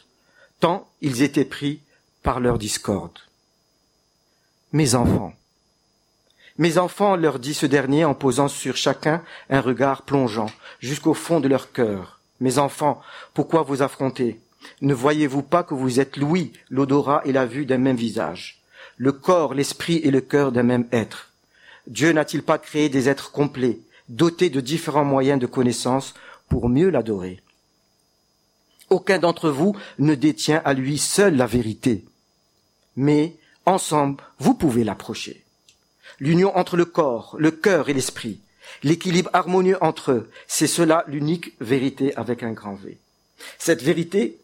tant 0.60 0.90
ils 1.02 1.22
étaient 1.22 1.46
pris 1.46 1.82
par 2.24 2.40
leur 2.40 2.58
discorde. 2.58 3.20
Mes 4.78 4.94
enfants, 4.94 5.34
mes 6.60 6.78
enfants, 6.78 7.16
leur 7.16 7.40
dit 7.40 7.56
ce 7.56 7.66
dernier 7.66 8.06
en 8.06 8.14
posant 8.14 8.48
sur 8.48 8.78
chacun 8.78 9.24
un 9.50 9.60
regard 9.60 10.04
plongeant 10.04 10.52
jusqu'au 10.80 11.16
fond 11.16 11.40
de 11.40 11.48
leur 11.48 11.72
cœur. 11.72 12.20
Mes 12.42 12.60
enfants, 12.60 13.02
pourquoi 13.34 13.64
vous 13.64 13.82
affronter 13.82 14.40
Ne 14.82 14.94
voyez-vous 14.94 15.42
pas 15.42 15.64
que 15.64 15.74
vous 15.74 16.00
êtes 16.00 16.16
l'ouïe, 16.16 16.54
l'odorat 16.70 17.24
et 17.26 17.32
la 17.32 17.48
vue 17.48 17.66
d'un 17.66 17.80
même 17.80 17.96
visage, 17.96 18.62
le 18.98 19.12
corps, 19.14 19.56
l'esprit 19.56 19.98
et 20.04 20.12
le 20.12 20.22
cœur 20.22 20.52
d'un 20.52 20.62
même 20.62 20.86
être. 20.92 21.32
Dieu 21.88 22.12
n'a-t-il 22.12 22.44
pas 22.44 22.60
créé 22.60 22.88
des 22.88 23.10
êtres 23.10 23.32
complets, 23.32 23.80
dotés 24.10 24.52
de 24.52 24.62
différents 24.62 25.06
moyens 25.06 25.40
de 25.40 25.48
connaissance 25.48 26.14
pour 26.50 26.70
mieux 26.70 26.92
l'adorer? 26.92 27.42
Aucun 28.92 29.18
d'entre 29.18 29.50
vous 29.50 29.76
ne 29.98 30.14
détient 30.14 30.62
à 30.66 30.76
lui 30.76 31.00
seul 31.00 31.36
la 31.36 31.48
vérité, 31.48 32.06
mais 32.96 33.38
ensemble, 33.68 34.24
vous 34.40 34.54
pouvez 34.54 34.84
l'approcher 34.84 35.44
l'union 36.20 36.56
entre 36.58 36.78
le 36.78 36.86
corps, 36.86 37.36
le 37.38 37.52
cœur 37.52 37.90
et 37.90 37.94
l'esprit, 37.94 38.40
l'équilibre 38.84 39.30
harmonieux 39.34 39.78
entre 39.82 40.12
eux, 40.12 40.30
c'est 40.48 40.68
cela 40.68 41.04
l'unique 41.08 41.54
vérité 41.60 42.16
avec 42.16 42.44
un 42.44 42.52
grand 42.52 42.76
V. 42.76 42.98
Cette 43.58 43.84
vérité 43.84 44.38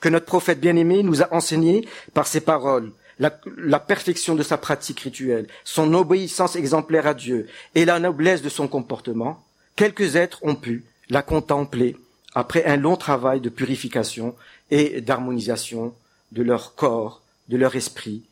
que 0.00 0.08
notre 0.08 0.26
prophète 0.26 0.60
bien-aimé 0.60 1.02
nous 1.02 1.22
a 1.22 1.32
enseignée 1.32 1.88
par 2.12 2.26
ses 2.26 2.40
paroles, 2.40 2.92
la, 3.18 3.38
la, 3.56 3.80
perfection 3.80 4.34
de 4.34 4.42
sa 4.42 4.58
pratique 4.58 5.00
rituelle, 5.00 5.46
son 5.64 5.94
obéissance 5.94 6.54
exemplaire 6.54 7.06
à 7.06 7.14
Dieu 7.14 7.48
et 7.74 7.86
la 7.86 7.98
noblesse 7.98 8.42
de 8.42 8.50
son 8.50 8.68
comportement, 8.68 9.42
quelques 9.74 10.16
êtres 10.16 10.40
ont 10.42 10.54
pu 10.54 10.84
la 11.08 11.22
contempler 11.22 11.96
après 12.34 12.66
un 12.66 12.76
long 12.76 12.96
travail 12.96 13.40
de 13.40 13.48
purification 13.48 14.36
et 14.70 15.00
d'harmonisation 15.00 15.94
de 16.32 16.42
leur 16.42 16.74
corps, 16.74 17.22
de 17.48 17.56
leur 17.56 17.76
esprit 17.76 18.22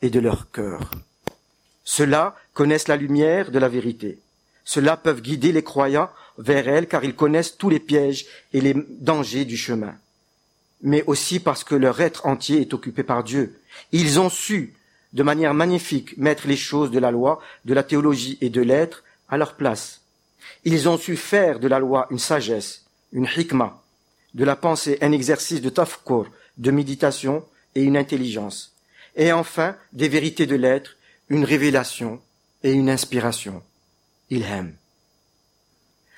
et 0.00 0.10
de 0.10 0.20
leur 0.20 0.50
cœur. 0.50 0.90
Ceux-là 1.84 2.36
connaissent 2.54 2.88
la 2.88 2.96
lumière 2.96 3.50
de 3.50 3.58
la 3.58 3.68
vérité. 3.68 4.18
Ceux-là 4.64 4.96
peuvent 4.96 5.20
guider 5.20 5.52
les 5.52 5.64
croyants 5.64 6.10
vers 6.38 6.68
elle 6.68 6.86
car 6.86 7.04
ils 7.04 7.16
connaissent 7.16 7.56
tous 7.56 7.70
les 7.70 7.80
pièges 7.80 8.26
et 8.52 8.60
les 8.60 8.74
dangers 8.74 9.44
du 9.44 9.56
chemin. 9.56 9.94
Mais 10.82 11.04
aussi 11.06 11.40
parce 11.40 11.64
que 11.64 11.74
leur 11.74 12.00
être 12.00 12.26
entier 12.26 12.60
est 12.60 12.74
occupé 12.74 13.02
par 13.02 13.24
Dieu. 13.24 13.58
Ils 13.92 14.18
ont 14.20 14.30
su, 14.30 14.74
de 15.12 15.22
manière 15.22 15.54
magnifique, 15.54 16.16
mettre 16.16 16.48
les 16.48 16.56
choses 16.56 16.90
de 16.90 16.98
la 16.98 17.10
loi, 17.10 17.40
de 17.64 17.74
la 17.74 17.82
théologie 17.82 18.38
et 18.40 18.50
de 18.50 18.60
l'être 18.60 19.04
à 19.28 19.36
leur 19.36 19.54
place. 19.54 20.00
Ils 20.64 20.88
ont 20.88 20.98
su 20.98 21.16
faire 21.16 21.60
de 21.60 21.68
la 21.68 21.78
loi 21.78 22.06
une 22.10 22.18
sagesse, 22.18 22.84
une 23.12 23.28
hikmah, 23.36 23.82
de 24.34 24.44
la 24.44 24.56
pensée 24.56 24.98
un 25.00 25.12
exercice 25.12 25.60
de 25.60 25.70
tafkur, 25.70 26.26
de 26.58 26.70
méditation 26.70 27.44
et 27.74 27.82
une 27.82 27.96
intelligence. 27.96 28.72
Et 29.16 29.32
enfin, 29.32 29.76
des 29.92 30.08
vérités 30.08 30.46
de 30.46 30.56
l'être, 30.56 30.96
une 31.28 31.44
révélation 31.44 32.20
et 32.62 32.72
une 32.72 32.90
inspiration. 32.90 33.62
Il 34.30 34.42
aime. 34.44 34.74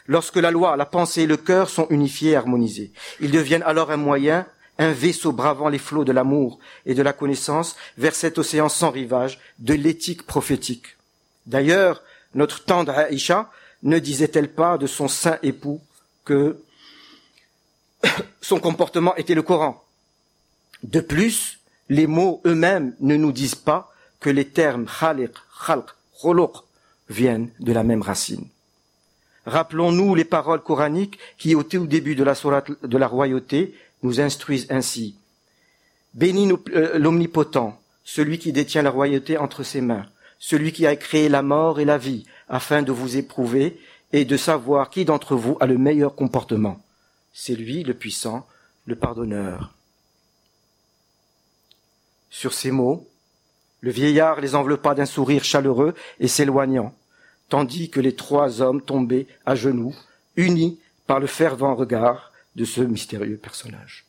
Lorsque 0.06 0.36
la 0.36 0.50
loi, 0.50 0.76
la 0.76 0.86
pensée 0.86 1.22
et 1.22 1.26
le 1.26 1.36
cœur 1.36 1.70
sont 1.70 1.86
unifiés 1.88 2.32
et 2.32 2.36
harmonisés, 2.36 2.92
ils 3.20 3.30
deviennent 3.30 3.62
alors 3.62 3.90
un 3.90 3.96
moyen, 3.96 4.46
un 4.78 4.92
vaisseau 4.92 5.32
bravant 5.32 5.68
les 5.68 5.78
flots 5.78 6.04
de 6.04 6.12
l'amour 6.12 6.58
et 6.84 6.94
de 6.94 7.02
la 7.02 7.12
connaissance 7.12 7.76
vers 7.96 8.14
cet 8.14 8.38
océan 8.38 8.68
sans 8.68 8.90
rivage 8.90 9.40
de 9.60 9.74
l'éthique 9.74 10.26
prophétique. 10.26 10.96
D'ailleurs, 11.46 12.02
notre 12.34 12.64
tendre 12.64 12.92
Aïcha 12.92 13.50
ne 13.82 13.98
disait-elle 13.98 14.52
pas 14.52 14.78
de 14.78 14.86
son 14.86 15.08
saint 15.08 15.38
époux 15.42 15.80
que 16.24 16.58
son 18.40 18.58
comportement 18.58 19.16
était 19.16 19.34
le 19.34 19.42
Coran? 19.42 19.83
De 20.84 21.00
plus, 21.00 21.60
les 21.88 22.06
mots 22.06 22.42
eux-mêmes 22.44 22.94
ne 23.00 23.16
nous 23.16 23.32
disent 23.32 23.54
pas 23.54 23.90
que 24.20 24.28
les 24.28 24.44
termes 24.44 24.86
khaliq, 24.86 25.32
khalq, 25.66 25.86
khuluq 26.20 26.52
viennent 27.08 27.50
de 27.58 27.72
la 27.72 27.82
même 27.82 28.02
racine. 28.02 28.46
Rappelons-nous 29.46 30.14
les 30.14 30.24
paroles 30.24 30.62
coraniques 30.62 31.18
qui, 31.38 31.54
au 31.54 31.62
tout 31.62 31.86
début 31.86 32.14
de 32.14 32.22
la 32.22 32.34
de 32.82 32.98
la 32.98 33.06
royauté, 33.06 33.74
nous 34.02 34.20
instruisent 34.20 34.66
ainsi. 34.70 35.16
Bénis 36.12 36.52
euh, 36.74 36.98
l'omnipotent, 36.98 37.78
celui 38.04 38.38
qui 38.38 38.52
détient 38.52 38.82
la 38.82 38.90
royauté 38.90 39.38
entre 39.38 39.62
ses 39.62 39.80
mains, 39.80 40.06
celui 40.38 40.72
qui 40.72 40.86
a 40.86 40.96
créé 40.96 41.30
la 41.30 41.42
mort 41.42 41.80
et 41.80 41.86
la 41.86 41.96
vie, 41.96 42.26
afin 42.48 42.82
de 42.82 42.92
vous 42.92 43.16
éprouver 43.16 43.80
et 44.12 44.26
de 44.26 44.36
savoir 44.36 44.90
qui 44.90 45.06
d'entre 45.06 45.34
vous 45.34 45.56
a 45.60 45.66
le 45.66 45.78
meilleur 45.78 46.14
comportement. 46.14 46.78
C'est 47.32 47.56
lui, 47.56 47.82
le 47.84 47.94
puissant, 47.94 48.46
le 48.84 48.96
pardonneur. 48.96 49.74
Sur 52.36 52.52
ces 52.52 52.72
mots, 52.72 53.08
le 53.80 53.92
vieillard 53.92 54.40
les 54.40 54.56
enveloppa 54.56 54.96
d'un 54.96 55.06
sourire 55.06 55.44
chaleureux 55.44 55.94
et 56.18 56.26
s'éloignant, 56.26 56.92
tandis 57.48 57.90
que 57.90 58.00
les 58.00 58.16
trois 58.16 58.60
hommes 58.60 58.82
tombaient 58.82 59.28
à 59.46 59.54
genoux, 59.54 59.94
unis 60.34 60.80
par 61.06 61.20
le 61.20 61.28
fervent 61.28 61.76
regard 61.76 62.32
de 62.56 62.64
ce 62.64 62.80
mystérieux 62.80 63.36
personnage. 63.36 64.04